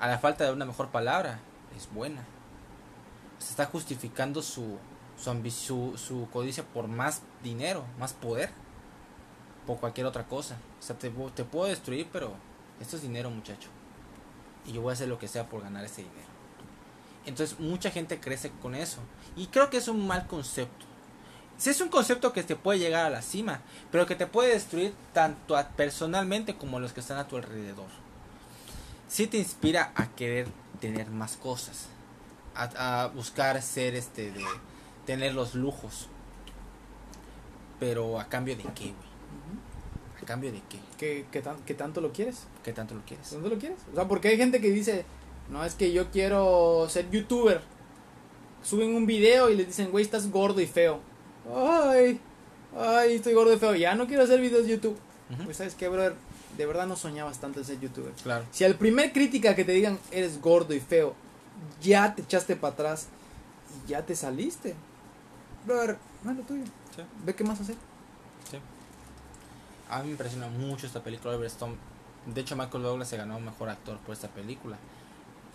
[0.00, 1.38] a la falta de una mejor palabra,
[1.76, 2.24] es buena.
[3.38, 4.78] Se está justificando su,
[5.16, 8.50] su, su, su codicia por más dinero, más poder,
[9.64, 10.56] por cualquier otra cosa.
[10.80, 12.32] O sea, te, te puedo destruir, pero
[12.80, 13.68] esto es dinero, muchacho.
[14.68, 16.28] Y yo voy a hacer lo que sea por ganar ese dinero.
[17.26, 18.98] Entonces, mucha gente crece con eso.
[19.36, 20.86] Y creo que es un mal concepto.
[21.56, 24.52] Si es un concepto que te puede llegar a la cima, pero que te puede
[24.52, 27.88] destruir tanto a- personalmente como a los que están a tu alrededor.
[29.08, 30.46] Sí te inspira a querer
[30.80, 31.86] tener más cosas,
[32.54, 34.44] a, a buscar ser este de
[35.06, 36.08] tener los lujos.
[37.80, 39.08] Pero a cambio de qué, güey?
[40.28, 40.78] ¿A cambio de qué?
[40.98, 42.40] ¿Qué, qué tan- qué tanto lo quieres?
[42.62, 43.30] ¿Qué tanto lo quieres?
[43.30, 43.78] ¿Dónde lo quieres?
[43.90, 45.06] O sea, porque hay gente que dice,
[45.48, 47.62] no, es que yo quiero ser youtuber.
[48.62, 51.00] Suben un video y les dicen, güey, estás gordo y feo.
[51.50, 52.20] Ay,
[52.76, 53.74] ay, estoy gordo y feo.
[53.74, 54.98] Ya no quiero hacer videos de YouTube.
[55.46, 56.14] Pues, ¿sabes qué, brother?
[56.58, 58.12] De verdad no soñabas tanto en ser youtuber.
[58.22, 58.44] Claro.
[58.50, 61.14] Si al primer crítica que te digan, eres gordo y feo,
[61.80, 63.06] ya te echaste para atrás
[63.86, 64.74] y ya te saliste.
[65.64, 66.64] Brother, no es lo tuyo.
[66.94, 67.02] Sí.
[67.24, 67.76] Ve qué más hacer.
[69.90, 71.76] A mí me impresiona mucho esta película Oliver Stone.
[72.26, 74.76] De hecho, Michael Douglas se ganó mejor actor por esta película.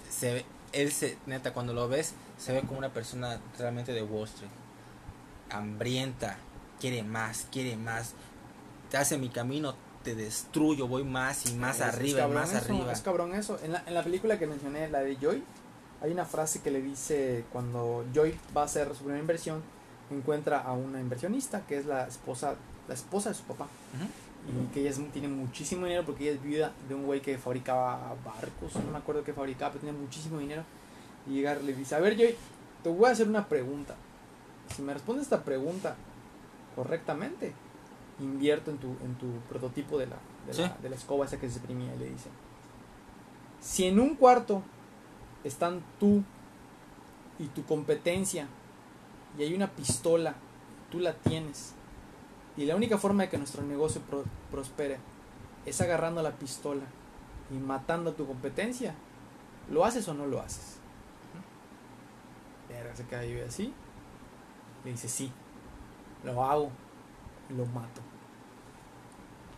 [0.10, 4.01] Se ve, él se, neta, cuando lo ves, se ve como una persona realmente de
[4.01, 4.49] Wall Street.
[5.49, 6.38] Hambrienta,
[6.80, 8.14] quiere más, quiere más.
[8.89, 12.49] Te hace mi camino, te destruyo, voy más y más Es- es arriba y más
[12.53, 12.91] eso, arriba.
[12.91, 13.60] Es cabrón eso.
[13.64, 15.43] En la, en la película que mencioné, la de Joy,
[16.01, 19.61] hay una frase que le dice cuando Joy va a hacer su primera inversión,
[20.11, 22.55] encuentra a una inversionista que es la esposa,
[22.88, 23.68] la esposa de su papá.
[24.45, 27.38] Y que ella es- tiene muchísimo dinero porque ella es viuda de un güey que
[27.38, 30.64] fabricaba barcos, no me acuerdo qué fabricaba, pero tenía muchísimo dinero.
[31.28, 32.36] Y llegar le dice, a ver Joy,
[32.84, 33.95] te voy a hacer una pregunta.
[34.76, 35.95] Si me respondes esta pregunta
[36.76, 37.53] correctamente,
[38.20, 40.18] invierto en tu, en tu prototipo de la,
[40.48, 40.74] de, la, Sí.
[40.82, 42.30] de la escoba esa que se exprimía y le dice,
[43.61, 44.61] si en un cuarto
[45.44, 46.22] están tú
[47.40, 48.48] y tu competencia
[49.38, 50.36] y hay una pistola,
[50.91, 51.74] tú la tienes,
[52.58, 54.98] y la única forma de que nuestro negocio pro- prospere
[55.66, 56.84] es agarrando la pistola
[57.52, 58.94] y matando a tu competencia,
[59.72, 60.78] ¿lo haces o no lo haces?
[62.70, 63.74] Verga, se ahí así.
[64.84, 65.32] Le dice, sí,
[66.24, 66.70] lo hago
[67.50, 68.02] lo mato.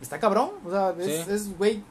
[0.00, 1.32] Está cabrón, o sea, es, Sí.
[1.32, 1.82] es, güey,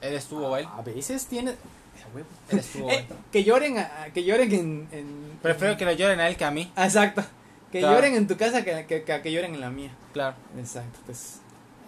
[0.00, 0.66] Él estuvo él.
[0.70, 1.52] a veces tiene...
[1.52, 2.26] a.
[2.50, 6.20] Él estuvo Eh, que lloren, a- a- que lloren en, en- Prefiero que le lloren
[6.20, 6.70] a él que a mí.
[6.76, 7.22] Exacto.
[7.72, 7.96] Que Claro.
[7.96, 9.90] lloren en tu casa que, que, que, que lloren en la mía.
[10.12, 10.36] Claro.
[10.58, 10.98] Exacto.
[11.06, 11.40] Pues,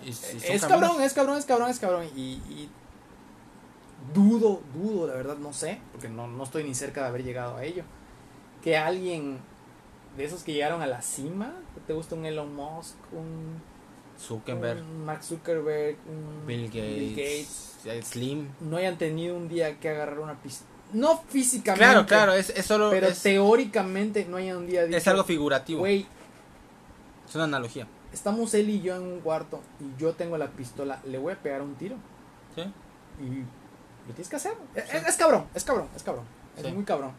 [0.05, 2.07] Y si son es cabrón, es cabrón, es cabrón, es cabrón.
[2.17, 2.69] Y, y
[4.15, 7.57] dudo, dudo, la verdad, no sé, porque no, no estoy ni cerca de haber llegado
[7.57, 7.85] a ello.
[8.63, 9.39] Que alguien
[10.17, 11.53] de esos que llegaron a la cima,
[11.87, 13.61] te gusta un Elon Musk, un,
[14.19, 18.49] Zuckerberg, un Mark Zuckerberg, un Bill Gates, eh, Slim.
[18.61, 20.69] no hayan tenido un día que agarrar una pistola.
[20.93, 21.85] No físicamente.
[21.85, 22.91] Claro, claro, es, es solo.
[22.91, 25.81] Pero es, teóricamente no hayan un día es algo figurativo.
[25.81, 26.07] Güey,
[27.29, 27.87] Es una analogía.
[28.13, 31.37] estamos él y yo en un cuarto y yo tengo la pistola, le voy a
[31.37, 31.97] pegar un tiro.
[32.55, 32.63] ¿Sí?
[33.23, 33.29] Y
[34.09, 34.55] lo tienes que hacer.
[34.75, 34.97] Es, Sí.
[35.07, 36.25] es cabrón, es cabrón, es cabrón.
[36.57, 36.73] Es Sí.
[36.73, 37.13] muy cabrón.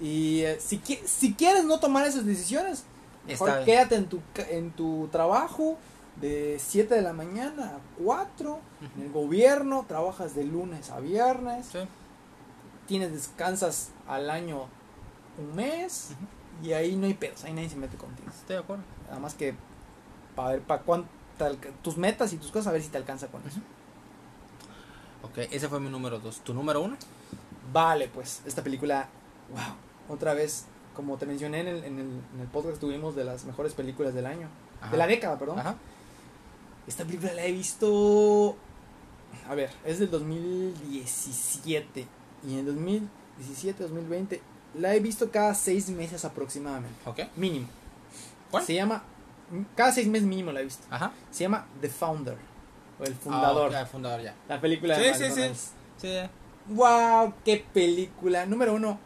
[0.00, 2.84] Y eh, si, si quieres no tomar esas decisiones,
[3.26, 4.20] mejor Está quédate en tu,
[4.50, 5.76] en tu trabajo
[6.20, 8.60] de 7 de la mañana a 4.
[8.96, 11.66] En el gobierno trabajas de lunes a viernes.
[11.72, 11.78] Sí.
[12.88, 14.66] Tienes descansas al año
[15.38, 16.10] un mes.
[16.60, 18.28] Y ahí no hay pedos, ahí nadie se mete contigo.
[18.28, 18.82] Estoy de acuerdo.
[19.06, 19.54] Nada más que
[20.34, 21.08] para ver para cuánto
[21.82, 23.60] tus metas y tus cosas, a ver si te alcanza con eso.
[25.22, 26.40] Ok, ese fue mi número dos.
[26.40, 26.96] ¿Tu número uno?
[27.72, 29.08] Vale, pues esta película,
[29.50, 33.24] wow, otra vez, como te mencioné en el, en el, en el podcast tuvimos de
[33.24, 34.48] las mejores películas del año,
[34.80, 34.90] Ajá.
[34.90, 35.58] de la década, perdón.
[35.58, 35.76] Ajá.
[36.86, 38.56] Esta película la he visto,
[39.48, 42.06] a ver, es del 2017
[42.46, 44.40] y en 2017, 2020
[44.74, 47.20] la he visto cada seis meses aproximadamente, Ok.
[47.36, 47.66] mínimo.
[48.50, 48.64] ¿Cuál?
[48.64, 49.02] Se llama,
[49.74, 50.86] cada seis meses mínimo la he visto.
[50.90, 51.12] Ajá.
[51.30, 52.36] Se llama The Founder,
[53.00, 54.34] o El Fundador, Ah, ya, el fundador, ya.
[54.48, 55.70] la película de Sí, sí, sí.
[55.98, 56.18] Sí.
[56.68, 57.32] ¡Wow!
[57.44, 58.44] ¡Qué película!
[58.46, 58.98] Número uno,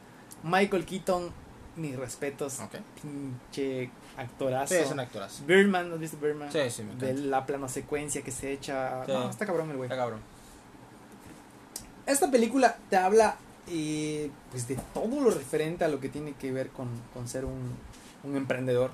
[0.43, 1.31] Michael Keaton,
[1.77, 2.75] mis respetos, Ok.
[3.01, 4.75] pinche actorazo.
[4.75, 5.45] Sí, es un actorazo.
[5.47, 6.51] Birdman, ¿has visto Birdman?
[6.53, 7.29] Sí, sí, me De encanta.
[7.31, 9.05] la plano secuencia que se echa.
[9.07, 9.13] Sí.
[9.13, 9.87] No, está cabrón el güey.
[9.89, 10.21] Está cabrón.
[12.13, 13.37] Esta película te habla
[13.69, 17.45] eh, pues de todo lo referente a lo que tiene que ver con, con ser
[17.45, 17.73] un,
[18.25, 18.91] un emprendedor.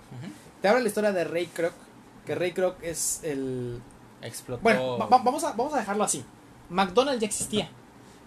[0.63, 1.73] Te habla la historia de Ray Kroc,
[2.27, 3.81] que Ray Kroc es el...
[4.23, 4.63] Explotó.
[4.63, 6.25] Bueno, va- va- vamos, a, vamos a dejarlo así.
[6.71, 7.71] McDonald's ya existía.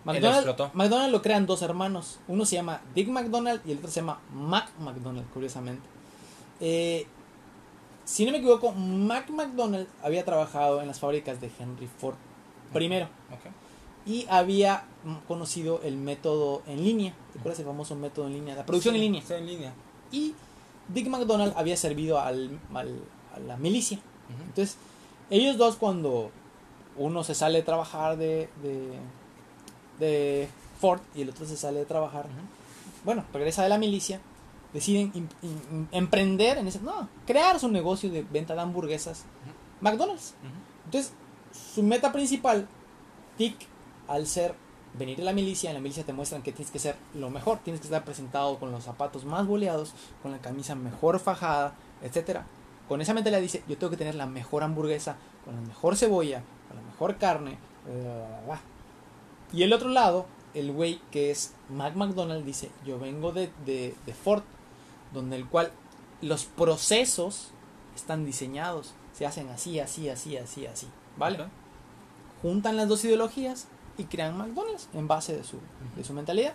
[0.06, 0.74] McDonald's.
[0.74, 2.20] McDonald's lo crean dos hermanos.
[2.28, 5.84] Uno se llama Dick McDonald y el otro se llama Mac McDonald, curiosamente.
[6.60, 7.06] Eh,
[8.06, 12.16] si no me equivoco, Mac McDonald había trabajado en las fábricas de Henry Ford
[12.74, 13.52] primero Ok.
[14.06, 17.14] Y había mm, conocido el método en línea.
[17.34, 18.56] ¿Te acuerdas el famoso método en línea?
[18.56, 19.22] La producción en línea.
[19.26, 19.74] Sí, en línea.
[20.12, 20.34] Y
[20.88, 23.02] Dick McDonald había servido al, al-
[23.36, 24.00] a la milicia.
[24.48, 24.78] Entonces,
[25.30, 26.32] ellos dos cuando
[26.98, 28.98] uno se sale de trabajar de, de,
[30.00, 30.50] de
[30.80, 32.26] Ford y el otro se sale de trabajar,
[33.06, 34.20] bueno, regresa de la milicia,
[34.74, 35.12] deciden
[35.92, 39.24] emprender en ese, no, crear su negocio de venta de hamburguesas,
[39.80, 40.34] McDonald's.
[40.86, 41.14] Entonces,
[41.74, 42.68] su meta principal,
[43.38, 43.56] Dick,
[44.12, 44.56] al ser
[44.94, 47.60] venir de la milicia, en la milicia te muestran que tienes que ser lo mejor,
[47.60, 52.46] tienes que estar presentado con los zapatos más boleados, con la camisa mejor fajada, etcétera.
[52.90, 55.16] Con esa mentalidad dice, yo tengo que tener la mejor hamburguesa,
[55.46, 58.62] con la mejor cebolla, con la mejor carne, bla, bla, bla.
[59.54, 63.96] Y el otro lado, el güey que es Mac McDonald dice, yo vengo de, de,
[64.06, 64.44] de Ford,
[65.14, 65.72] donde el cual
[66.22, 67.52] los procesos
[67.96, 71.46] están diseñados, se hacen así, así, así, así, así, ¿vale?
[72.42, 73.68] Juntan las dos ideologías
[73.98, 75.58] y crean McDonald's en base de su,
[75.96, 76.54] de su mentalidad.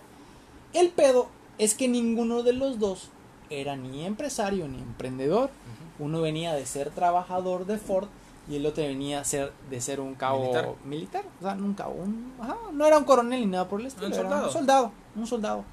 [0.72, 3.08] El pedo es que ninguno de los dos
[3.50, 5.50] era ni empresario ni emprendedor.
[5.98, 8.08] Uno venía de ser trabajador de Ford
[8.48, 10.68] y el otro venía a ser, de ser un cabo Militar.
[10.84, 11.24] militar.
[11.40, 14.06] O sea, un cabo, un- ajá, no era un coronel ni nada por el estilo.
[14.08, 14.46] Un era soldado.
[14.46, 14.92] un soldado.
[15.16, 15.64] Un soldado.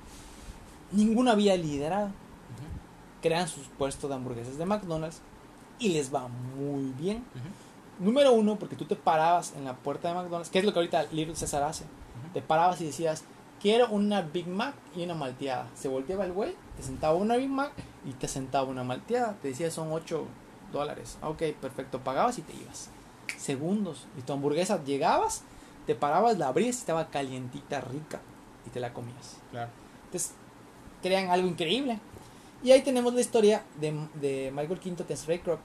[0.91, 2.09] Ninguno había liderado.
[3.21, 5.21] Crean sus puestos de hamburguesas de McDonald's
[5.79, 7.17] y les va muy bien.
[7.17, 7.47] Ujú.
[7.99, 10.79] Número uno, porque tú te parabas en la puerta de McDonald's, que es lo que
[10.79, 11.85] ahorita Little César hace.
[12.33, 13.23] Te parabas y decías,
[13.61, 15.69] quiero una Big Mac y una malteada.
[15.75, 17.71] Se volteaba el güey, te sentaba una Big Mac
[18.05, 19.35] y te sentaba una malteada.
[19.41, 20.25] Te decía, son 8
[20.71, 21.17] dólares.
[21.21, 22.89] Ah, Ok, perfecto, pagabas y te ibas.
[23.37, 24.07] Segundos.
[24.17, 25.43] Y tu hamburguesa llegabas,
[25.85, 28.19] te parabas, la abrías y estaba calientita, rica.
[28.65, 29.37] Y te la comías.
[29.51, 29.69] Claro.
[30.05, 30.33] Entonces,
[31.01, 31.99] crean algo increíble.
[32.63, 35.59] Y ahí tenemos la historia de, de Michael Quinto, que es Ray Kroc,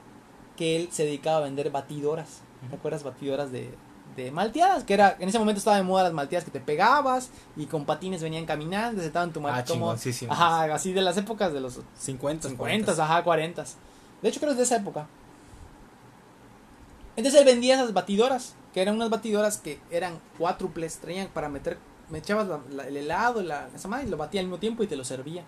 [0.58, 2.40] que él se dedicaba a vender batidoras.
[2.68, 3.02] ¿Te acuerdas?
[3.04, 3.72] Batidoras de,
[4.16, 7.30] de malteadas, que era, en ese momento estaba de moda las malteadas que te pegabas
[7.56, 9.96] y con patines venían caminando, se estaban tu Ah, como.
[10.32, 13.64] Ajá, así de las épocas de los 50, 50, ajá, 40.
[14.20, 15.06] De hecho, creo que es de esa época.
[17.16, 21.78] Entonces él vendía esas batidoras, que eran unas batidoras que eran cuádruples, traían para meter,
[22.10, 24.82] me echabas la- la- el helado, la, esa madre, y lo batía al mismo tiempo
[24.82, 25.42] y te lo servía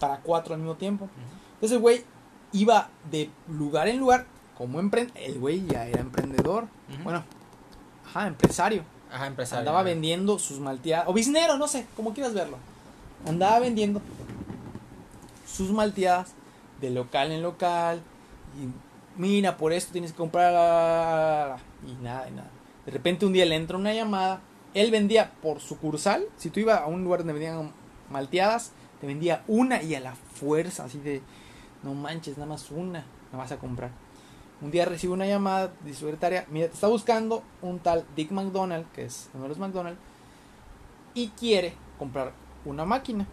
[0.00, 1.08] para cuatro al mismo tiempo.
[1.54, 2.04] Entonces el güey
[2.52, 4.26] iba de lugar en lugar
[4.56, 5.22] como emprendedor.
[5.22, 6.66] El güey ya era emprendedor.
[7.04, 7.24] Bueno,
[8.06, 8.82] ajá, empresario.
[9.12, 9.60] Ajá, empresario.
[9.60, 11.08] Andaba vendiendo sus malteadas.
[11.08, 12.58] O biznero, no sé, como quieras verlo.
[13.26, 14.00] Andaba vendiendo
[15.46, 16.32] sus malteadas
[16.80, 18.02] de local en local.
[18.60, 21.58] Y mira, por esto tienes que comprar.
[21.86, 22.50] Y nada, y nada.
[22.84, 24.40] De repente un día le entra una llamada.
[24.74, 26.24] Él vendía por sucursal.
[26.36, 27.72] Si tú ibas a un lugar donde vendían
[28.10, 31.22] malteadas, te vendía una y a la fuerza, así de.
[31.82, 33.90] No manches, nada más una me vas a comprar.
[34.62, 38.30] Un día recibe una llamada de su secretaria, mira, te está buscando un tal Dick
[38.30, 39.98] McDonald, que es uno de los McDonald,
[41.14, 42.32] y quiere comprar
[42.64, 43.26] una máquina.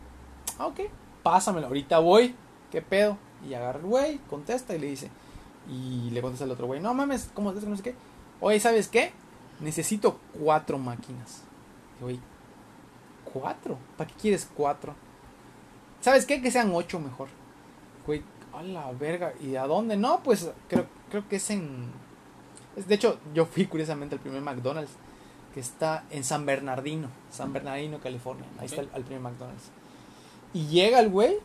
[0.59, 0.81] Ah, ok,
[1.23, 2.35] pásamelo, ahorita voy,
[2.71, 3.17] ¿qué pedo?
[3.47, 5.09] Y agarra el güey, contesta y le dice,
[5.69, 7.69] y le contesta el otro güey, no mames, ¿cómo es eso?
[7.69, 7.95] No sé qué.
[8.41, 9.13] Oye, ¿sabes qué?
[9.61, 11.41] Necesito cuatro máquinas.
[12.01, 12.19] Güey,
[13.31, 13.77] ¿cuatro?
[13.95, 14.93] ¿Para qué quieres cuatro?
[16.01, 16.41] ¿Sabes qué?
[16.41, 17.29] Que sean ocho mejor.
[18.05, 18.21] Güey,
[18.53, 19.33] a la verga.
[19.39, 19.95] ¿Y a dónde?
[19.95, 21.91] No, pues creo, creo que es en.
[22.76, 24.91] es- de hecho, yo fui curiosamente al primer McDonald's.
[25.53, 27.10] Que está en San Bernardino.
[27.30, 28.44] San Bernardino, California.
[28.57, 29.65] Ahí está el, primer McDonald's.
[30.52, 31.35] Y llega el güey.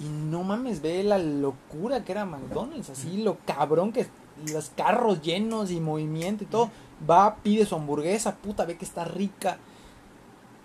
[0.00, 2.90] Y no mames, ve la locura que era McDonald's.
[2.90, 4.08] Así lo cabrón que.
[4.52, 6.72] Los carros llenos y movimiento y todo.
[7.08, 8.34] Va, pide su hamburguesa.
[8.34, 9.58] Puta, ve que está rica.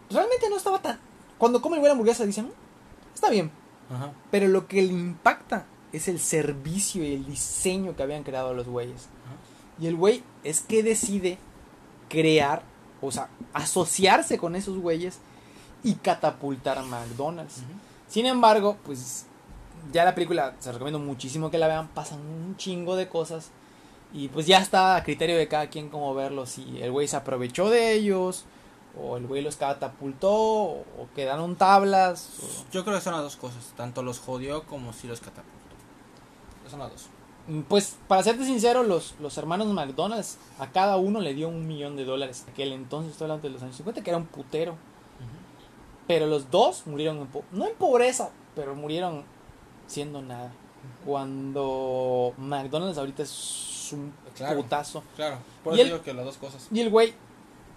[0.09, 0.97] Realmente no estaba tan.
[1.37, 2.51] Cuando come el güey la hamburguesa, dicen.
[3.13, 3.51] Está bien.
[3.91, 4.11] Ajá.
[4.31, 8.67] Pero lo que le impacta es el servicio y el diseño que habían creado los
[8.67, 9.07] güeyes.
[9.79, 11.37] Y el güey es que decide
[12.09, 12.63] crear,
[13.01, 15.19] o sea, asociarse con esos güeyes
[15.83, 17.61] y catapultar a McDonald's.
[18.07, 19.25] Sin embargo, pues
[19.91, 23.51] ya la película, se recomiendo muchísimo que la vean, pasan un chingo de cosas.
[24.13, 27.17] Y pues ya está a criterio de cada quien cómo verlo, si el güey se
[27.17, 28.45] aprovechó de ellos,
[28.97, 32.29] o el güey los catapultó, o quedaron tablas.
[32.71, 35.64] Yo creo que son las dos cosas, tanto los jodió como si los catapultó.
[36.69, 37.09] Son las dos.
[37.47, 41.67] Mm, pues para serte sincero, los, los hermanos McDonald's a cada uno le dio un
[41.67, 42.45] millón de dólares.
[42.49, 44.75] Aquel entonces, estoy hablando de los años 50, que era un putero.
[46.07, 49.23] Pero los dos murieron, en no en pobreza, pero murieron
[49.87, 50.51] siendo nada.
[51.03, 54.13] Cuando McDonald's ahorita es un
[54.55, 55.03] putazo.
[55.15, 56.67] Claro, por eso digo que las dos cosas.
[56.71, 57.13] Y el güey,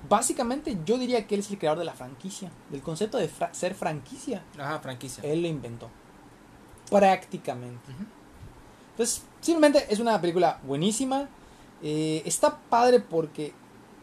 [0.09, 3.75] básicamente yo diría que él es el creador de la franquicia, del concepto de ser
[3.75, 4.45] franquicia.
[4.59, 5.23] Ajá, franquicia.
[5.25, 5.89] Él lo inventó.
[6.91, 7.93] Prácticamente.
[8.99, 11.29] Entonces, simplemente es una película buenísima.
[11.85, 13.53] Eh, está padre porque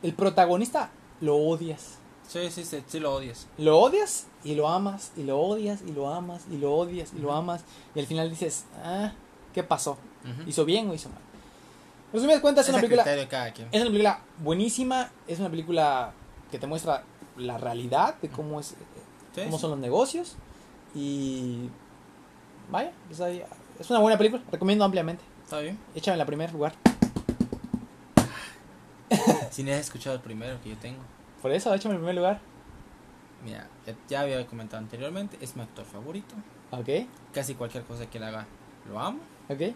[0.02, 0.90] el protagonista
[1.20, 1.98] lo odias.
[2.26, 3.48] Sí, sí, sí, sí, lo odias.
[3.58, 7.20] Lo odias y lo amas, y lo odias y lo amas, y lo odias y
[7.20, 7.66] lo amas.
[7.94, 9.12] Y al final dices, ah,
[9.54, 9.98] ¿qué pasó?
[10.48, 11.20] ¿Hizo bien o hizo mal?
[12.14, 13.04] Resumidas cuentas, es una película.
[13.04, 16.14] Es una película buenísima, es una película
[16.50, 17.04] que te muestra
[17.36, 18.76] la realidad de cómo es
[19.36, 20.38] cómo son los negocios.
[20.96, 21.70] Y
[22.72, 23.44] vaya, pues ahí,
[23.80, 25.24] es una buena película, recomiendo ampliamente.
[25.44, 25.78] Está bien.
[25.94, 26.74] Échame en la primer lugar.
[29.52, 31.02] si no has escuchado el primero que yo tengo.
[31.42, 32.40] Por eso, échame en primer lugar.
[33.44, 33.68] Mira,
[34.10, 36.34] ya, había comentado anteriormente, es mi actor favorito.
[36.72, 37.08] Ok.
[37.34, 38.48] Casi cualquier cosa que él haga,
[38.90, 39.20] lo amo.
[39.50, 39.76] Ok.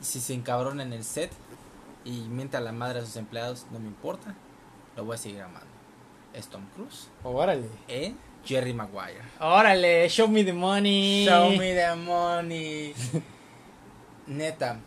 [0.00, 1.32] Si se encabrona en el set
[2.04, 4.34] y mienta a la madre a sus empleados, no me importa.
[4.96, 5.66] Lo voy a seguir amando.
[6.32, 7.08] Es Tom Cruise.
[7.24, 7.68] Órale.
[7.88, 9.22] En Jerry Maguire.
[9.40, 11.26] Órale, show me the money.
[11.26, 12.94] Show me the money.
[14.26, 14.80] Neta.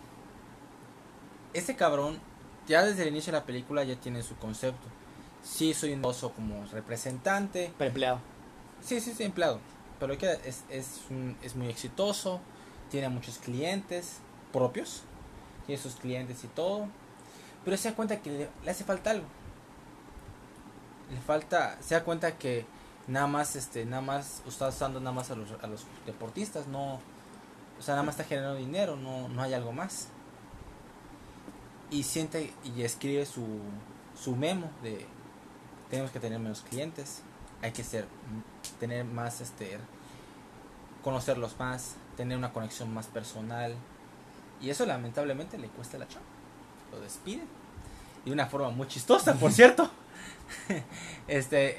[1.54, 2.20] Este cabrón,
[2.68, 4.88] ya desde el inicio de la película ya tiene su concepto
[5.48, 7.74] sí soy un oso como representante.
[7.78, 8.20] Pero empleado.
[8.82, 9.60] Sí, sí, sí, empleado.
[10.00, 11.02] Pero que es, es,
[11.42, 12.40] es muy exitoso,
[12.92, 14.20] tiene muchos clientes
[14.54, 15.04] propios,
[15.66, 16.88] tiene sus clientes y todo.
[17.66, 19.26] Pero se da cuenta que le, hace falta algo.
[21.12, 22.66] Le falta, se da cuenta que
[23.08, 26.96] nada más, este, nada más está usando nada más a los, a los deportistas, no,
[27.80, 30.10] o sea, nada más está generando dinero, no, no hay algo más.
[31.90, 33.46] Y siente y escribe su,
[34.22, 35.06] su memo de
[35.90, 37.22] tenemos que tener menos clientes,
[37.62, 38.08] hay que ser,
[38.80, 39.80] tener más, este,
[41.04, 43.76] conocerlos más, tener una conexión más personal.
[44.62, 46.28] Y eso lamentablemente le cuesta la chamba.
[46.92, 47.48] Lo despiden.
[48.26, 49.90] De una forma muy chistosa, por cierto.
[51.28, 51.78] este,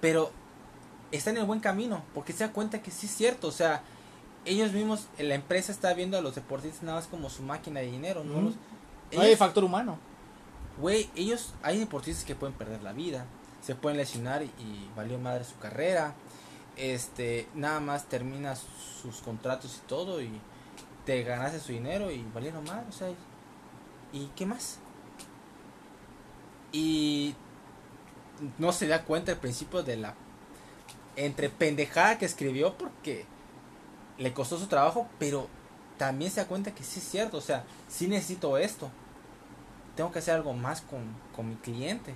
[0.00, 0.30] pero
[1.12, 3.82] está en el buen camino, porque se da cuenta que sí es cierto, o sea,
[4.44, 7.90] ellos mismos, la empresa está viendo a los deportistas nada más como su máquina de
[7.90, 8.52] dinero, ¿no?
[9.18, 9.98] hay factor humano.
[10.78, 13.26] Güey, ellos, hay deportistas que pueden perder la vida,
[13.60, 14.50] se pueden lesionar y,
[14.96, 16.14] valió madre su carrera.
[16.76, 20.30] Este, nada más termina sus contratos y todo y
[21.04, 23.10] te ganaste su dinero y valieron madre, o sea,
[24.12, 24.78] ¿y qué más?
[26.72, 27.34] Y
[28.58, 30.14] no se da cuenta al principio de la
[31.16, 33.26] entre pendejada que escribió porque
[34.18, 35.48] le costó su trabajo, pero
[35.98, 38.90] también se da cuenta que sí es cierto, o sea, sí necesito esto
[40.00, 41.00] tengo que hacer algo más con,
[41.36, 42.14] con mi cliente.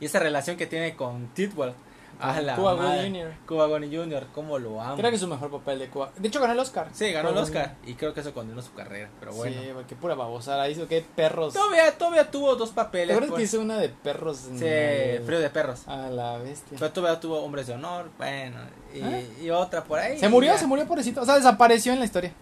[0.00, 1.74] Y esa relación que tiene con Tidwell.
[2.20, 3.32] A la Cuba Jr.
[3.46, 4.96] Cuba Jr., cómo lo amo.
[4.96, 6.12] Creo que es su mejor papel de Cuba.
[6.16, 6.88] De hecho, ganó el Oscar.
[6.92, 7.76] Sí, ganó el Oscar.
[7.86, 9.08] Y creo que eso condenó su carrera.
[9.18, 9.60] Pero bueno.
[9.60, 10.68] Sí, porque pura babosada.
[10.68, 11.54] Hizo que perros.
[11.54, 13.18] Todavía, todavía tuvo dos papeles.
[13.18, 13.42] ¿Te que pues.
[13.44, 14.36] hizo una de perros?
[14.36, 15.86] Sí, frío de perros.
[15.86, 16.76] A la bestia.
[16.78, 18.10] Pero todavía tuvo Hombres de Honor.
[18.18, 18.58] Bueno.
[18.94, 19.22] Y, ¿Ah?
[19.42, 20.18] y otra por ahí.
[20.18, 21.22] Se murió, se murió pobrecito.
[21.22, 22.32] O sea, desapareció en la historia.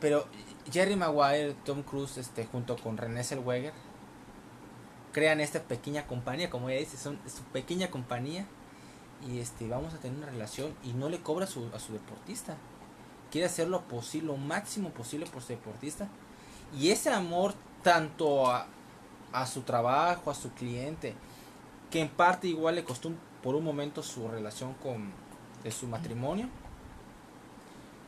[0.00, 0.26] Pero
[0.72, 3.72] Jerry Maguire, Tom Cruise, este, junto con René Zellweger,
[5.12, 8.46] crean esta pequeña compañía, como ella dice, son su pequeña compañía
[9.24, 11.92] y este, vamos a tener una relación y no le cobra a su, a su
[11.92, 12.56] deportista.
[13.30, 16.08] Quiere hacer lo posible, lo máximo posible por su deportista.
[16.76, 18.66] Y ese amor tanto a,
[19.32, 21.14] a su trabajo, a su cliente,
[21.90, 23.12] que en parte igual le costó
[23.42, 25.12] por un momento su relación con
[25.62, 26.48] de su matrimonio.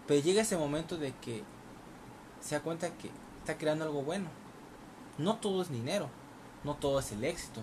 [0.06, 1.43] Pero llega ese momento de que
[2.40, 3.10] se da cuenta que
[3.40, 4.28] está creando algo bueno.
[5.18, 6.09] No todo es dinero,
[6.64, 7.62] no todo es el éxito.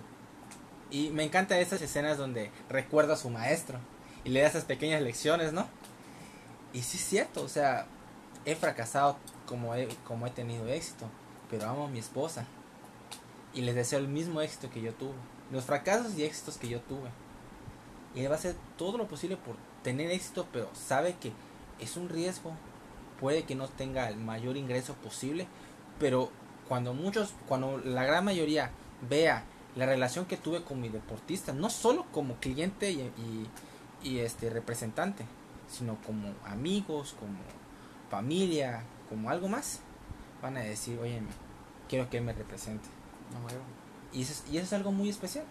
[0.90, 3.78] Y me encantan esas escenas donde recuerda a su maestro
[4.24, 5.66] y le da esas pequeñas lecciones, ¿no?
[6.72, 7.86] Y sí es cierto, o sea,
[8.44, 11.06] he fracasado como he, como he tenido éxito,
[11.50, 12.46] pero amo a mi esposa
[13.54, 15.14] y les deseo el mismo éxito que yo tuve,
[15.50, 17.08] los fracasos y éxitos que yo tuve.
[18.14, 21.32] Y él va a hacer todo lo posible por tener éxito, pero sabe que
[21.78, 22.52] es un riesgo
[23.20, 25.46] puede que no tenga el mayor ingreso posible,
[25.98, 26.30] pero
[26.68, 28.70] cuando muchos, cuando la gran mayoría
[29.08, 29.44] vea
[29.76, 33.46] la relación que tuve con mi deportista, no solo como cliente y, y-
[34.02, 35.24] y, este representante,
[35.68, 37.38] sino como amigos, como
[38.10, 39.80] familia, como algo más,
[40.42, 41.20] van a decir, oye,
[41.88, 42.88] quiero que él me represente.
[43.32, 43.48] No.
[44.18, 45.44] Y eso es, y eso es algo muy especial.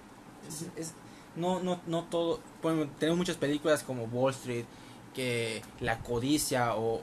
[0.48, 0.72] Es- Sí.
[0.76, 0.94] es-
[1.36, 2.40] no, no, no todo.
[2.62, 4.66] Bueno, tenemos muchas películas como Wall Street,
[5.14, 6.96] que La Codicia o,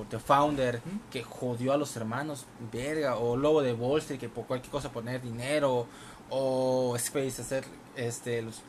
[0.00, 0.80] o The Founder,
[1.10, 4.90] que jodió a los hermanos, verga, o Lobo de Wall Street, que por cualquier cosa
[4.92, 5.86] poner dinero,
[6.30, 7.64] o Space, hacer
[7.96, 8.62] este, los-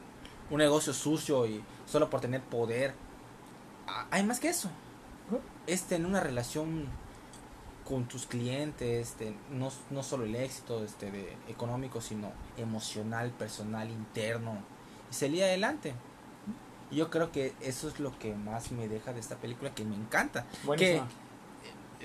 [0.49, 2.93] un negocio sucio y solo por tener poder.
[3.88, 4.69] Ah, Hay más que eso.
[5.65, 6.85] Es tener una relación
[7.84, 13.89] con tus clientes, este, no, no solo el éxito este, de, económico, sino emocional, personal,
[13.89, 14.57] interno,
[15.09, 15.93] y salir adelante.
[16.91, 19.84] Y Yo creo que eso es lo que más me deja de esta película, que
[19.85, 20.45] me encanta.
[20.63, 21.07] Buenísima.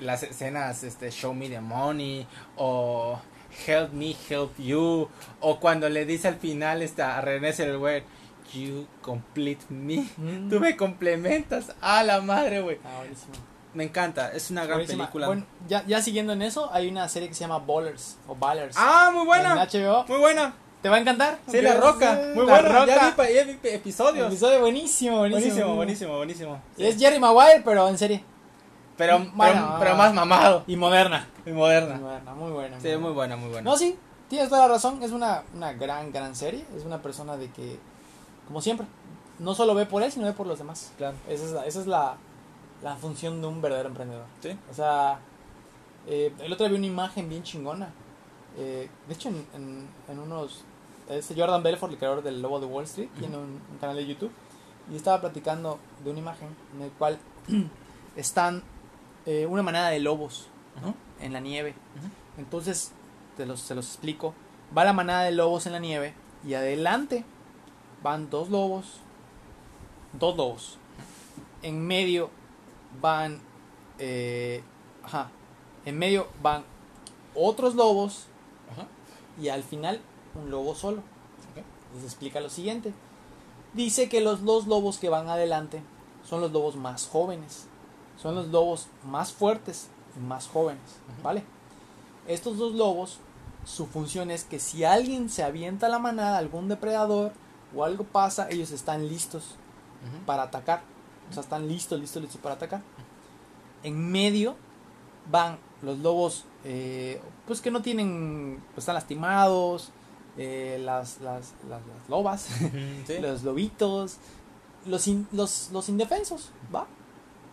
[0.01, 2.27] Las escenas, este, Show Me the Money,
[2.57, 3.21] o
[3.67, 5.09] Help Me, Help You,
[5.41, 8.05] o cuando le dice al final esta, a René Zellweger,
[8.55, 10.05] You complete me.
[10.17, 10.51] Mm.
[10.51, 11.73] Tú me complementas.
[11.81, 12.79] A la madre, güey.
[12.85, 13.03] Ah.
[13.75, 15.05] Me encanta, es una gran Buenísima.
[15.05, 15.27] película.
[15.29, 18.77] Bueno, ya, ya siguiendo en eso, hay una serie que se llama Ballers o Ballers.
[18.79, 19.55] ah, muy En buena.
[19.67, 20.05] HBO.
[20.09, 20.55] Muy buena.
[20.83, 21.39] ¿Te va a encantar?
[21.49, 22.21] Sí, La Roca.
[22.35, 22.87] Muy La buena.
[22.87, 23.23] Ya Roca.
[23.23, 24.27] vi, ya vi episodios.
[24.27, 25.47] Episodio buenísimo, buenísimo.
[25.77, 26.63] Buenísimo, buenísimo, buenísimo.
[26.77, 26.87] Sí.
[26.87, 28.23] Es Jerry Maguire, pero en serie.
[28.97, 29.35] Pero, Bueno.
[29.35, 31.27] pero, pero más mamado Y moderna.
[31.45, 31.99] y Muy moderna.
[31.99, 32.81] buena, muy buena.
[32.81, 33.71] Sí, muy buena, muy buena.
[33.71, 33.99] No, sí,
[34.29, 35.03] tienes toda la razón.
[35.03, 36.65] Es una, una gran, gran serie.
[36.77, 37.79] Es una persona de que,
[38.47, 38.87] como siempre,
[39.39, 40.93] no solo ve por él, sino ve por los demás.
[40.99, 41.17] Claro.
[41.29, 42.17] Esa es la, esa es la,
[42.83, 44.25] la función de un verdadero emprendedor.
[44.43, 44.57] Sí.
[44.71, 45.19] O sea,
[46.07, 47.89] eh, el otro día vi una imagen bien chingona.
[48.59, 50.65] Eh, de hecho, en, en, en unos.
[51.09, 54.07] Es Jordan Belfort, el creador del Lobo de Wall Street, tiene un, un canal de
[54.07, 54.31] YouTube.
[54.91, 57.19] Y estaba platicando de una imagen en el cual
[58.17, 58.63] están
[59.27, 60.49] eh, una manada de lobos
[60.83, 60.95] ¿no?
[61.25, 61.75] en la nieve.
[62.39, 62.93] Entonces,
[63.37, 64.35] te los, se los explico.
[64.77, 66.15] Va la manada de lobos en la nieve
[66.47, 67.25] y adelante
[68.03, 69.01] van dos lobos.
[70.13, 70.79] Dos lobos.
[71.63, 72.31] En medio
[73.01, 73.41] van.
[73.99, 74.63] eh,
[75.05, 75.31] ajá.
[75.85, 76.65] En medio van
[77.35, 78.27] otros lobos
[78.71, 78.87] Ajá.
[79.41, 80.01] y al final
[80.35, 80.99] un lobo solo.
[80.99, 81.65] Ok.
[81.95, 82.93] Les explica lo siguiente.
[83.75, 85.83] Dice que los dos lobos que van adelante
[86.29, 87.67] son los lobos más jóvenes.
[88.23, 90.83] Son los lobos más fuertes y más jóvenes.
[91.23, 91.43] ¿Vale?
[92.29, 93.19] Estos dos lobos,
[93.65, 97.33] su función es que si alguien se avienta a la manada, algún depredador
[97.75, 99.57] o algo pasa, ellos están listos
[100.27, 100.83] para atacar.
[101.31, 102.83] O sea, están listos, listos, listos para atacar.
[103.83, 104.55] En medio
[105.31, 109.91] van los lobos, eh, pues que no tienen, pues están lastimados,
[110.37, 112.49] eh, las, las, las, las lobas,
[113.07, 113.19] sí.
[113.21, 114.17] los lobitos,
[114.87, 116.87] los, in- los, los indefensos, ¿va?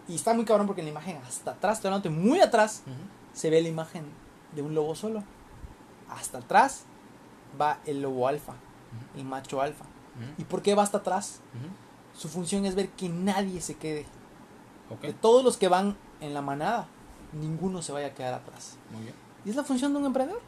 [0.10, 2.82] Y está muy cabrón porque en la imagen hasta atrás, estoy hablando muy atrás,
[3.32, 4.06] se ve la imagen
[4.56, 5.24] de un lobo solo.
[6.10, 6.84] Hasta atrás
[7.60, 8.54] va el lobo alfa,
[9.16, 9.86] el macho alfa.
[10.38, 11.42] ¿Y por qué va hasta atrás?
[12.18, 14.06] Su función es ver que nadie se quede.
[15.04, 16.88] De todos los que van en la manada,
[17.32, 18.78] ninguno se vaya a quedar atrás.
[18.92, 19.16] Muy bien.
[19.46, 20.42] Y es la función de un emprendedor.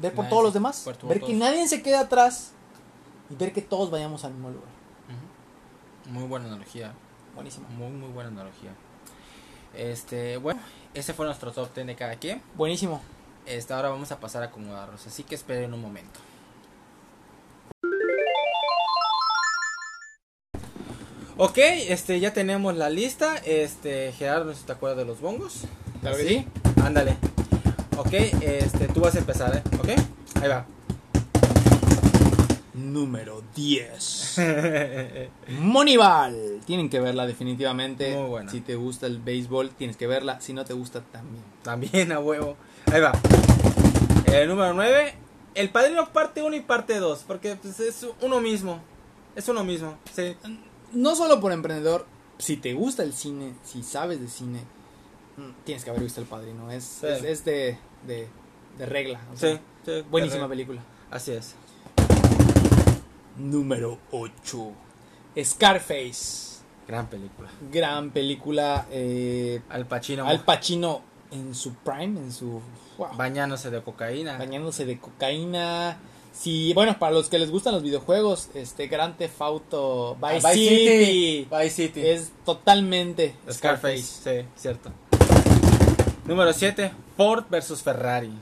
[0.00, 0.88] Ver por Nadie todos los demás.
[1.02, 2.52] Ver que nadie se quede atrás
[3.28, 4.70] y ver que todos vayamos al mismo lugar.
[6.06, 6.94] Muy buena analogía.
[7.34, 7.68] Buenísimo.
[7.70, 8.70] Muy, muy buena analogía.
[9.74, 10.60] Este, bueno,
[10.94, 12.42] ese fue nuestro top 10 de cada quien.
[12.56, 13.00] Buenísimo.
[13.46, 16.20] Este, ahora vamos a pasar a acomodarlos, así que esperen un momento.
[21.36, 23.36] Ok, este, ya tenemos la lista.
[23.38, 25.62] Este, Gerardo, no te acuerdas de los bongos.
[26.02, 26.46] Claro que ¿Sí?
[26.84, 27.16] Ándale.
[27.96, 29.62] Ok, este, tú vas a empezar, ¿eh?
[29.78, 29.88] Ok,
[30.42, 30.66] ahí va.
[32.80, 34.40] Número 10.
[35.60, 36.60] Moneyball.
[36.64, 38.16] Tienen que verla definitivamente.
[38.16, 38.50] Muy buena.
[38.50, 40.40] Si te gusta el béisbol, tienes que verla.
[40.40, 41.44] Si no te gusta, también.
[41.62, 42.56] También a huevo.
[42.92, 43.12] Ahí va.
[44.32, 45.14] El número 9.
[45.54, 47.24] El padrino parte 1 y parte 2.
[47.26, 48.80] Porque pues, es uno mismo.
[49.36, 49.96] Es uno mismo.
[50.14, 50.36] Sí.
[50.92, 52.06] No solo por emprendedor,
[52.38, 54.60] si te gusta el cine, si sabes de cine,
[55.36, 56.70] mm, tienes que haber visto El Padrino.
[56.70, 57.06] Es, Sí.
[57.06, 58.28] es, es de, de,
[58.78, 59.20] de regla.
[59.32, 60.82] o Sí, sea, sí, Buenísima película.
[61.10, 61.54] Así es.
[63.36, 64.72] Número 8.
[65.42, 66.60] Scarface.
[66.86, 67.48] Gran película.
[67.72, 68.86] Gran película.
[68.90, 72.60] eh, Al Pacino Al Pacino en su prime, en su...
[72.98, 74.36] wow, bañándose de cocaína.
[74.38, 75.98] bañándose de cocaína.
[76.32, 80.52] Sí, bueno, para los que les gustan los videojuegos, este Grand Theft Auto Ah, Vice,
[80.54, 82.00] City, Vice City.
[82.06, 84.02] es totalmente Scarface.
[84.02, 84.90] Sí, cierto.
[86.26, 86.92] Número 7.
[87.16, 88.32] Ford versus Ferrari.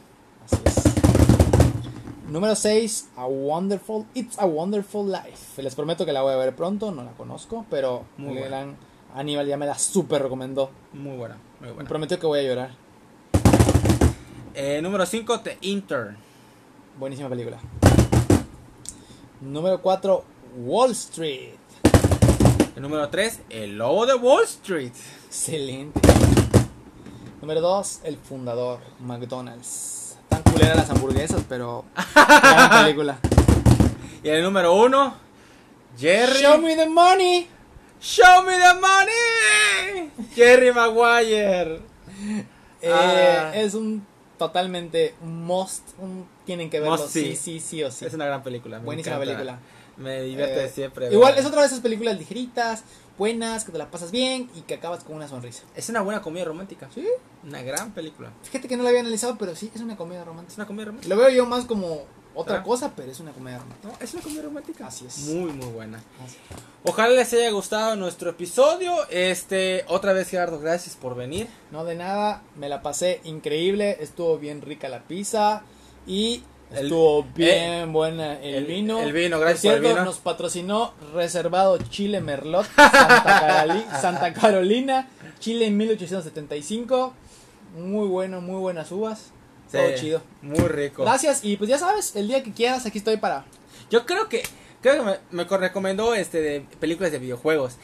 [2.29, 5.63] Número 6, A Wonderful, It's a Wonderful Life.
[5.63, 8.47] Les prometo que la voy a ver pronto, no la conozco, pero Muy buena.
[8.49, 8.77] gran
[9.15, 10.71] Aníbal ya me la super recomendó.
[10.93, 11.37] Muy buena.
[11.61, 11.89] Muy Me buena.
[11.89, 12.71] prometió que voy a llorar.
[14.55, 15.41] Eh, número 5.
[15.41, 16.17] The Intern.
[16.99, 17.59] Buenísima película.
[19.41, 20.25] Número 4,
[20.59, 21.55] Wall Street.
[22.77, 24.93] El número 3, El Lobo de Wall Street.
[25.27, 26.01] Excelente.
[27.41, 30.08] Número 2, El Fundador, McDonald's.
[30.53, 31.85] Culera las hamburguesas, pero
[32.15, 33.19] gran película.
[34.23, 35.15] Y el número 1,
[35.99, 36.41] Jerry.
[36.43, 37.47] Show me the money.
[38.01, 40.11] Show me the money.
[40.35, 41.81] Jerry Maguire.
[42.81, 43.53] Eh, Ah.
[43.55, 44.07] Es un
[44.39, 45.83] totalmente must.
[45.99, 46.97] un- tienen que verlo.
[46.97, 48.05] Must sí, sí, sí o sí.
[48.07, 48.79] Es una gran película.
[48.79, 49.33] me Buenísima encanta.
[49.35, 49.59] película.
[49.97, 51.13] Me divierte Eh, siempre.
[51.13, 52.85] Igual es otra de esas películas ligeritas,
[53.19, 55.65] buenas, que te la pasas bien y que acabas con una sonrisa.
[55.75, 56.89] Es una buena comedia romántica.
[56.95, 57.05] Sí.
[57.45, 58.31] Una gran película.
[58.43, 60.55] Fíjate que no la había analizado, pero sí, es una comedia Es romántica.
[60.57, 61.15] una comedia romántica.
[61.15, 62.03] Lo veo yo más como
[62.35, 63.89] otra cosa, pero es una comedia romántica.
[63.89, 64.87] No, es una comedia romántica.
[64.87, 65.19] Así es.
[65.19, 66.01] Muy, muy buena.
[66.85, 68.95] Ojalá les haya gustado nuestro episodio.
[69.11, 71.49] Este, otra vez Gerardo, gracias por venir.
[71.73, 75.63] No de nada, me la pasé increíble, estuvo bien rica la pizza
[76.07, 79.01] y El- estuvo bien buena el, el- vino.
[79.01, 80.05] el vino, gracias por el cierto, vino.
[80.05, 85.09] Nos patrocinó Reservado Chile Merlot, Santa, Caroli- Santa Carolina,
[85.41, 87.15] Chile en 1875.
[87.77, 89.31] Muy bueno, muy buenas uvas.
[89.71, 90.23] Todo chido.
[90.43, 91.03] Muy rico.
[91.03, 93.45] Gracias y pues ya sabes, el día que quieras aquí estoy para...
[93.91, 94.43] Yo creo que,
[94.81, 97.77] creo que me, me co- recomendó este de películas de videojuegos.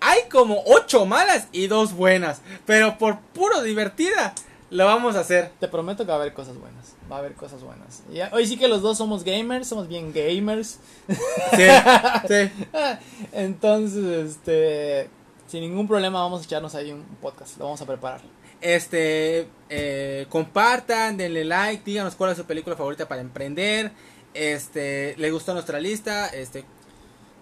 [0.00, 4.34] Hay como ocho malas y dos buenas, pero por puro divertida
[4.70, 5.50] lo vamos a hacer.
[5.60, 6.94] Te prometo que va a haber cosas buenas.
[7.10, 8.02] Va a haber cosas buenas.
[8.32, 10.78] Hoy sí que los dos somos gamers, somos bien gamers.
[11.08, 11.16] Sí,
[12.28, 12.68] sí.
[13.32, 15.08] Entonces, este,
[15.48, 18.20] sin ningún problema vamos a echarnos ahí un podcast, lo vamos a preparar.
[18.62, 23.92] Este, eh, compartan, denle like, díganos cuál es su película favorita para emprender.
[24.34, 26.64] Este, le gustó nuestra lista, este,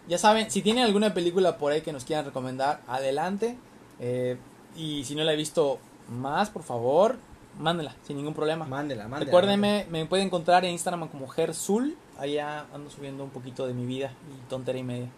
[0.09, 3.56] Ya saben, si tienen alguna película por ahí que nos quieran recomendar, adelante.
[4.01, 4.38] Eh,
[4.74, 5.78] y si no la he visto
[6.09, 7.18] más, por favor,
[7.59, 8.64] mándenla, sin ningún problema.
[8.64, 9.26] mándela, mándela.
[9.26, 11.97] Recuérdenme, me pueden encontrar en Instagram como Gerzul.
[12.18, 15.09] Allá ando subiendo un poquito de mi vida y tontería y media.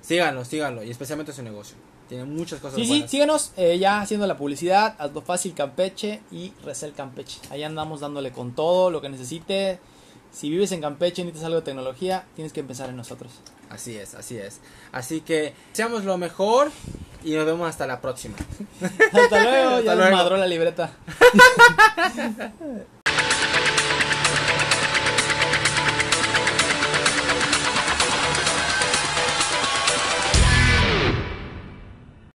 [0.00, 1.76] Síganlo, síganlo, y especialmente su negocio.
[2.10, 3.10] Tiene muchas cosas Sí, sí, buenas.
[3.10, 7.38] síguenos eh, ya haciendo la publicidad, Hazlo Fácil Campeche y Resel Campeche.
[7.50, 9.78] Ahí andamos dándole con todo lo que necesite.
[10.32, 13.30] Si vives en Campeche y necesitas algo de tecnología, tienes que empezar en nosotros.
[13.68, 14.60] Así es, así es.
[14.90, 16.72] Así que seamos lo mejor
[17.22, 18.36] y nos vemos hasta la próxima.
[19.12, 20.10] Hasta luego, Hasta ya luego.
[20.10, 20.90] desmadró la libreta.